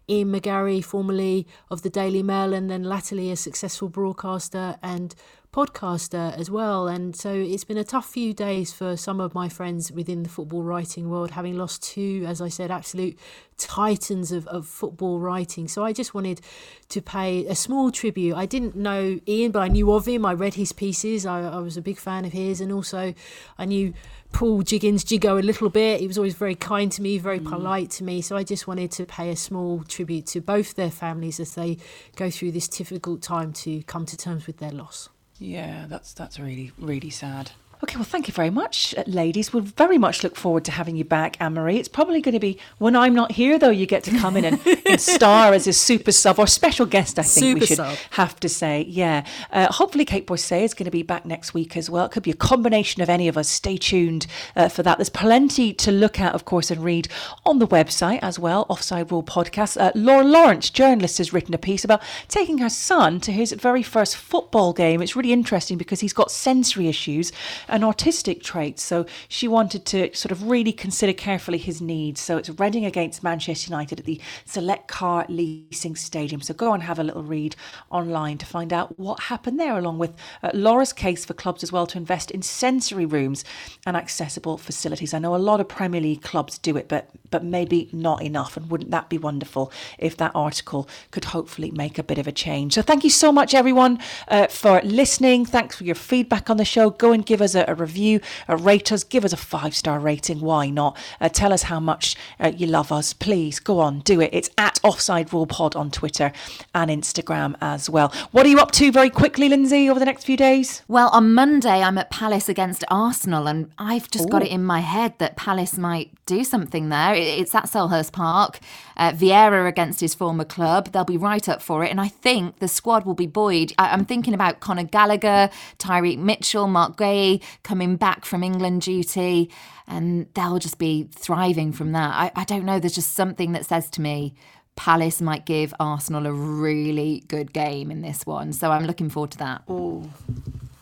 Ian 0.10 0.32
McGarry, 0.32 0.84
formerly 0.84 1.46
of 1.70 1.84
the 1.84 1.90
Daily 1.92 2.24
Mail, 2.24 2.54
and 2.54 2.70
then 2.70 2.84
latterly 2.84 3.30
a 3.30 3.36
successful 3.36 3.90
broadcaster 3.90 4.78
and 4.82 5.14
podcaster 5.56 6.38
as 6.38 6.51
well. 6.51 6.88
And 6.89 7.16
so 7.16 7.32
it's 7.32 7.64
been 7.64 7.78
a 7.78 7.84
tough 7.86 8.10
few 8.10 8.34
days 8.34 8.74
for 8.74 8.97
some 8.97 9.22
of 9.22 9.34
my 9.34 9.47
friends 9.47 9.89
within 9.89 10.24
the 10.24 10.30
football 10.30 10.64
writing 10.64 11.10
world, 11.10 11.32
having 11.32 11.58
lost 11.58 11.82
two, 11.82 12.26
as 12.28 12.41
I 12.41 12.49
said, 12.49 12.72
absolute 12.72 13.18
titans 13.58 14.34
of, 14.34 14.45
of 14.47 14.68
football 14.68 15.20
writing. 15.20 15.70
So 15.70 15.86
I 15.86 15.93
just 15.93 16.14
wanted 16.14 16.41
to 16.89 17.01
pay 17.01 17.45
a 17.45 17.56
small 17.56 17.89
tribute. 17.89 18.36
I 18.36 18.45
didn't 18.45 18.76
know 18.76 19.18
Ian, 19.30 19.51
but 19.53 19.62
I 19.62 19.70
knew 19.70 19.93
of 19.93 20.06
him. 20.06 20.26
I 20.26 20.34
read 20.34 20.56
his 20.56 20.74
pieces. 20.74 21.26
I, 21.26 21.41
I 21.43 21.60
was 21.60 21.78
a 21.78 21.82
big 21.82 21.99
fan 21.99 22.26
of 22.26 22.34
his. 22.34 22.60
And 22.60 22.74
also, 22.74 23.14
I 23.58 23.64
knew 23.64 23.93
Paul 24.34 24.62
Jiggins, 24.62 25.06
Jiggo, 25.06 25.39
a 25.39 25.41
little 25.41 25.70
bit. 25.70 26.01
He 26.01 26.08
was 26.08 26.18
always 26.18 26.36
very 26.36 26.56
kind 26.56 26.91
to 26.91 27.01
me, 27.01 27.18
very 27.18 27.39
mm. 27.39 27.49
polite 27.49 27.91
to 27.91 28.03
me. 28.03 28.22
So 28.22 28.36
I 28.36 28.43
just 28.43 28.68
wanted 28.68 28.91
to 28.91 29.06
pay 29.06 29.30
a 29.30 29.38
small 29.38 29.84
tribute 29.84 30.26
to 30.28 30.41
both 30.41 30.76
their 30.76 30.91
families 30.91 31.39
as 31.39 31.56
they 31.56 31.78
go 32.18 32.30
through 32.30 32.51
this 32.51 32.68
difficult 32.68 33.22
time 33.22 33.53
to 33.53 33.84
come 33.84 34.06
to 34.08 34.18
terms 34.18 34.47
with 34.47 34.58
their 34.58 34.72
loss. 34.72 35.08
Yeah, 35.40 35.86
that's 35.88 36.14
that's 36.14 36.40
really 36.40 36.72
really 36.80 37.10
sad. 37.10 37.52
Okay, 37.86 37.98
well, 37.98 38.04
thank 38.04 38.28
you 38.28 38.34
very 38.34 38.50
much, 38.50 38.96
uh, 38.98 39.04
ladies. 39.06 39.54
We'll 39.54 39.62
very 39.62 40.00
much 40.00 40.24
look 40.24 40.36
forward 40.36 40.66
to 40.66 40.72
having 40.72 40.96
you 40.96 41.04
back, 41.04 41.38
Anne 41.40 41.54
Marie. 41.54 41.78
It's 41.78 41.88
probably 41.88 42.20
going 42.20 42.34
to 42.34 42.40
be 42.40 42.58
when 42.80 42.96
I'm 42.96 43.14
not 43.14 43.34
here, 43.34 43.60
though, 43.60 43.70
you 43.70 43.86
get 43.86 44.04
to 44.06 44.18
come 44.18 44.36
in 44.36 44.44
and, 44.44 44.60
and 44.88 45.00
star 45.16 45.54
as 45.54 45.68
a 45.68 45.74
super 45.74 46.12
sub 46.12 46.40
or 46.40 46.48
special 46.48 46.88
guest, 46.88 47.20
I 47.20 47.22
think 47.22 47.60
we 47.60 47.66
should 47.68 47.78
sub. 47.78 47.96
have 48.10 48.40
to 48.40 48.50
say. 48.50 48.88
Yeah. 48.90 49.24
Uh, 49.52 49.72
hopefully, 49.72 50.04
Kait 50.04 50.26
Borsay 50.26 50.64
is 50.64 50.74
going 50.74 50.86
to 50.86 50.92
be 50.92 51.04
back 51.04 51.28
next 51.28 51.54
week 51.54 51.78
as 51.78 51.88
well. 51.88 52.06
It 52.06 52.12
could 52.12 52.24
be 52.24 52.32
a 52.32 52.36
combination 52.36 53.04
of 53.04 53.10
any 53.10 53.28
of 53.28 53.38
us. 53.38 53.48
Stay 53.48 53.78
tuned 53.78 54.26
uh, 54.56 54.68
for 54.68 54.82
that. 54.82 54.98
There's 54.98 55.10
plenty 55.10 55.72
to 55.76 55.92
look 55.92 56.20
at, 56.20 56.34
of 56.34 56.44
course, 56.44 56.72
and 56.72 56.84
read 56.84 57.08
on 57.46 57.60
the 57.60 57.68
website 57.68 58.18
as 58.24 58.40
well, 58.40 58.66
Offside 58.68 59.12
Rule 59.12 59.22
Podcast. 59.22 59.80
Uh, 59.80 59.92
Laura 59.94 60.24
Lawrence, 60.24 60.72
journalist, 60.72 61.20
has 61.20 61.34
written 61.34 61.54
a 61.54 61.60
piece 61.60 61.84
about 61.84 62.02
taking 62.30 62.58
her 62.58 62.70
son 62.70 63.20
to 63.20 63.32
his 63.32 63.52
very 63.52 63.84
first 63.84 64.18
football 64.18 64.74
game. 64.74 65.04
It's 65.04 65.16
really 65.16 65.32
interesting 65.32 65.78
because 65.78 66.00
he's 66.00 66.14
got 66.14 66.32
sensory 66.32 66.88
issues 66.88 67.32
and 67.76 67.84
autistic 67.84 68.42
trait. 68.42 68.80
So 68.80 69.06
she 69.28 69.48
wanted 69.48 69.86
to 69.86 70.16
sort 70.16 70.32
of 70.32 70.50
really 70.50 70.72
consider 70.72 71.14
carefully 71.14 71.58
his 71.58 71.82
needs. 71.82 72.22
So 72.22 72.38
it's 72.38 72.50
Reading 72.50 72.86
against 72.86 73.22
Manchester 73.22 73.70
United 73.70 74.00
at 74.00 74.06
the 74.06 74.20
Select 74.46 74.88
Car 74.88 75.26
Leasing 75.28 75.96
Stadium. 75.96 76.42
So 76.42 76.54
go 76.54 76.74
and 76.74 76.82
have 76.84 77.00
a 77.00 77.04
little 77.04 77.24
read 77.24 77.56
online 77.90 78.38
to 78.38 78.46
find 78.46 78.72
out 78.72 78.98
what 78.98 79.20
happened 79.20 79.60
there, 79.60 79.78
along 79.78 80.00
with 80.00 80.16
uh, 80.42 80.52
Laura's 80.54 80.94
case 80.94 81.26
for 81.26 81.34
clubs 81.34 81.64
as 81.64 81.72
well 81.72 81.86
to 81.88 81.98
invest 81.98 82.32
in 82.32 82.42
sensory 82.42 83.06
rooms 83.06 83.44
and 83.86 83.98
accessible 83.98 84.58
facilities. 84.58 85.14
I 85.14 85.20
know 85.20 85.36
a 85.36 85.38
lot 85.38 85.60
of 85.60 85.68
Premier 85.68 86.00
League 86.00 86.22
clubs 86.22 86.58
do 86.58 86.78
it, 86.78 86.88
but 86.88 87.10
but 87.30 87.44
maybe 87.44 87.90
not 87.92 88.22
enough. 88.22 88.56
And 88.56 88.70
wouldn't 88.70 88.92
that 88.92 89.10
be 89.10 89.18
wonderful 89.18 89.72
if 90.00 90.16
that 90.18 90.32
article 90.34 90.88
could 91.12 91.26
hopefully 91.26 91.72
make 91.72 92.00
a 92.00 92.04
bit 92.04 92.18
of 92.18 92.28
a 92.28 92.32
change? 92.32 92.76
So 92.76 92.82
thank 92.82 93.04
you 93.04 93.10
so 93.10 93.32
much, 93.32 93.54
everyone, 93.54 94.00
uh, 94.30 94.48
for 94.48 94.82
listening. 94.84 95.46
Thanks 95.46 95.76
for 95.76 95.84
your 95.84 95.96
feedback 95.96 96.50
on 96.50 96.56
the 96.56 96.64
show. 96.64 96.92
Go 96.92 97.12
and 97.12 97.26
give 97.26 97.42
us 97.42 97.54
a, 97.54 97.64
a 97.68 97.76
review, 97.76 98.20
uh, 98.49 98.57
rate 98.57 98.91
us, 98.91 99.03
give 99.03 99.26
us 99.26 99.34
a 99.34 99.38
five 99.38 99.76
star 99.76 99.99
rating. 99.99 100.39
Why 100.41 100.70
not? 100.70 100.97
Uh, 101.20 101.30
tell 101.30 101.53
us 101.53 101.63
how 101.63 101.80
much 101.80 102.16
uh, 102.39 102.51
you 102.55 102.68
love 102.68 102.91
us. 102.91 103.13
Please 103.13 103.59
go 103.59 103.80
on, 103.80 103.99
do 104.01 104.22
it. 104.22 104.30
It's 104.34 104.49
at 104.57 104.80
Offside 104.84 105.32
Rule 105.34 105.45
Pod 105.47 105.76
on 105.76 105.91
Twitter 105.91 106.32
and 106.74 106.89
Instagram 106.91 107.55
as 107.61 107.89
well. 107.89 108.13
What 108.32 108.45
are 108.45 108.49
you 108.49 108.59
up 108.59 108.72
to 108.74 108.91
very 108.91 109.09
quickly, 109.09 109.49
Lynsey, 109.49 109.89
over 109.89 109.99
the 109.99 110.05
next 110.05 110.24
few 110.26 110.38
days? 110.38 110.82
Well, 110.88 111.09
on 111.09 111.34
Monday, 111.34 111.82
I'm 111.82 111.97
at 111.97 112.09
Palace 112.11 112.49
against 112.49 112.84
Arsenal, 112.89 113.47
and 113.47 113.72
I've 113.78 114.09
just 114.09 114.30
got 114.30 114.41
it 114.43 114.49
in 114.49 114.63
my 114.63 114.80
head 114.82 115.13
that 115.20 115.36
Palace 115.36 115.78
might 115.78 116.11
do 116.26 116.43
something 116.43 116.89
there. 116.89 117.13
It's 117.13 117.53
at 117.53 117.66
Selhurst 117.66 118.11
Park. 118.11 118.59
Uh, 118.97 119.11
Vieira 119.11 119.68
against 119.68 119.99
his 119.99 120.16
former 120.16 120.45
club. 120.45 120.91
They'll 120.91 121.03
be 121.03 121.18
right 121.18 121.47
up 121.49 121.61
for 121.61 121.84
it. 121.84 121.91
And 121.91 121.99
I 122.01 122.07
think 122.07 122.59
the 122.59 122.68
squad 122.68 123.05
will 123.05 123.13
be 123.13 123.28
buoyed. 123.28 123.74
I- 123.78 123.89
I'm 123.89 124.05
thinking 124.05 124.34
about 124.34 124.59
Conor 124.59 124.84
Gallagher, 124.84 125.49
Tyrick 125.80 126.18
Mitchell, 126.18 126.68
Marc 126.68 126.97
Guéhi 126.97 127.41
coming 127.64 127.96
back 127.96 128.26
from 128.26 128.43
England 128.43 128.82
duty, 128.82 129.50
and 129.88 130.28
they'll 130.34 130.60
just 130.60 130.78
be 130.78 131.10
thriving 131.12 131.72
from 131.72 131.91
that. 131.93 132.12
I, 132.14 132.32
I 132.41 132.43
don't 132.43 132.66
know. 132.66 132.80
There's 132.80 132.96
just 132.96 133.14
something 133.14 133.52
that 133.54 133.66
says 133.66 133.89
to 133.91 134.02
me, 134.02 134.34
Palace 134.76 135.22
might 135.22 135.46
give 135.46 135.74
Arsenal 135.80 136.26
a 136.26 136.34
really 136.34 137.24
good 137.28 137.54
game 137.54 137.89
in 137.91 138.02
this 138.02 138.26
one. 138.26 138.52
So 138.52 138.72
I'm 138.72 138.86
looking 138.86 139.10
forward 139.10 139.32
to 139.32 139.38
that. 139.38 139.64
Oh, 139.68 140.10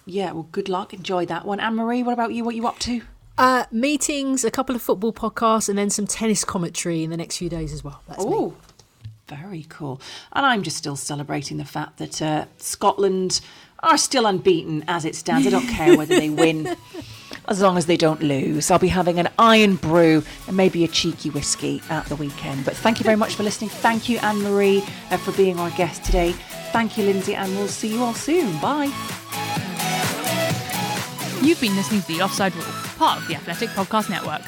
yeah. 0.06 0.32
Well, 0.32 0.48
good 0.52 0.68
luck. 0.68 0.94
Enjoy 0.94 1.26
that 1.28 1.46
one. 1.46 1.60
Anne 1.60 1.76
Marie, 1.76 2.02
what 2.02 2.14
about 2.14 2.34
you? 2.34 2.44
What 2.44 2.54
are 2.54 2.58
you 2.58 2.68
up 2.68 2.80
to? 2.80 3.02
Uh, 3.38 3.66
meetings, 3.72 4.44
a 4.44 4.52
couple 4.52 4.76
of 4.76 4.82
football 4.82 5.14
podcasts, 5.14 5.70
and 5.70 5.78
then 5.78 5.90
some 5.90 6.08
tennis 6.08 6.44
commentary 6.44 7.04
in 7.04 7.10
the 7.10 7.18
next 7.18 7.38
few 7.38 7.50
days 7.50 7.74
as 7.74 7.84
well. 7.84 8.02
That's 8.08 8.24
me. 8.24 8.32
Oh, 8.32 8.56
very 9.28 9.66
cool. 9.70 10.02
And 10.34 10.46
I'm 10.46 10.64
just 10.64 10.78
still 10.78 10.96
celebrating 10.96 11.58
the 11.58 11.66
fact 11.66 11.98
that 11.98 12.22
uh, 12.22 12.46
Scotland 12.58 13.42
are 13.84 13.98
still 13.98 14.26
unbeaten 14.26 14.84
as 14.88 15.06
it 15.06 15.16
stands. 15.16 15.46
I 15.46 15.50
don't 15.52 15.68
care 15.68 15.96
whether 15.98 16.16
they 16.16 16.30
win. 16.30 16.76
As 17.50 17.62
long 17.62 17.78
as 17.78 17.88
they 17.88 17.98
don't 17.98 18.22
lose, 18.22 18.72
I'll 18.72 18.80
be 18.80 18.88
having 18.88 19.20
an 19.20 19.28
Irn-Bru 19.38 20.24
and 20.48 20.56
maybe 20.58 20.86
a 20.86 20.88
cheeky 20.88 21.30
whiskey 21.30 21.82
at 21.90 22.06
the 22.06 22.16
weekend. 22.16 22.64
But 22.64 22.76
thank 22.76 23.00
you 23.00 23.04
very 23.04 23.18
much 23.18 23.36
for 23.36 23.44
listening. 23.44 23.70
Thank 23.70 24.08
you, 24.08 24.18
Anne 24.20 24.42
Marie, 24.42 24.82
uh, 25.12 25.18
for 25.18 25.34
being 25.34 25.60
our 25.60 25.70
guest 25.72 26.06
today. 26.06 26.32
Thank 26.72 26.98
you, 26.98 27.04
Lynsey, 27.04 27.36
and 27.36 27.54
we'll 27.58 27.68
see 27.68 27.90
you 27.94 28.02
all 28.02 28.14
soon. 28.14 28.58
Bye. 28.62 28.86
You've 31.42 31.60
been 31.60 31.76
listening 31.76 32.02
to 32.02 32.08
The 32.08 32.22
Offside 32.22 32.56
Rule, 32.56 32.64
part 32.98 33.20
of 33.20 33.28
the 33.28 33.36
Athletic 33.36 33.70
Podcast 33.72 34.10
Network. 34.10 34.42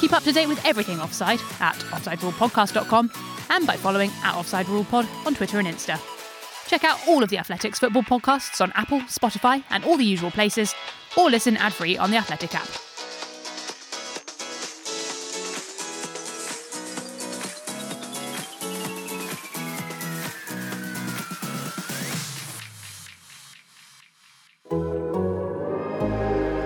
Keep 0.00 0.12
up 0.12 0.24
to 0.24 0.32
date 0.32 0.48
with 0.48 0.64
everything 0.66 0.98
offside 1.00 1.38
at 1.60 1.76
offsiderulepodcast.com 1.76 3.12
and 3.50 3.66
by 3.66 3.76
following 3.76 4.10
at 4.24 4.34
Offside 4.34 4.68
Rule 4.68 4.84
Pod 4.84 5.06
on 5.24 5.34
Twitter 5.36 5.60
and 5.60 5.68
Insta. 5.68 6.00
Check 6.66 6.84
out 6.84 6.98
all 7.06 7.22
of 7.22 7.30
the 7.30 7.38
Athletics 7.38 7.78
football 7.78 8.02
podcasts 8.02 8.60
on 8.60 8.72
Apple, 8.74 9.00
Spotify, 9.02 9.62
and 9.70 9.84
all 9.84 9.96
the 9.96 10.04
usual 10.04 10.30
places, 10.30 10.74
or 11.16 11.30
listen 11.30 11.56
ad 11.56 11.72
free 11.72 11.96
on 11.96 12.10
the 12.10 12.16
Athletic 12.16 12.54
app. 12.54 12.68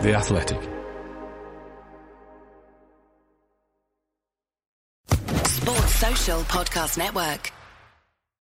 The 0.02 0.14
Athletic. 0.14 0.62
Sports 5.44 5.94
Social 5.96 6.40
Podcast 6.44 6.96
Network. 6.96 7.52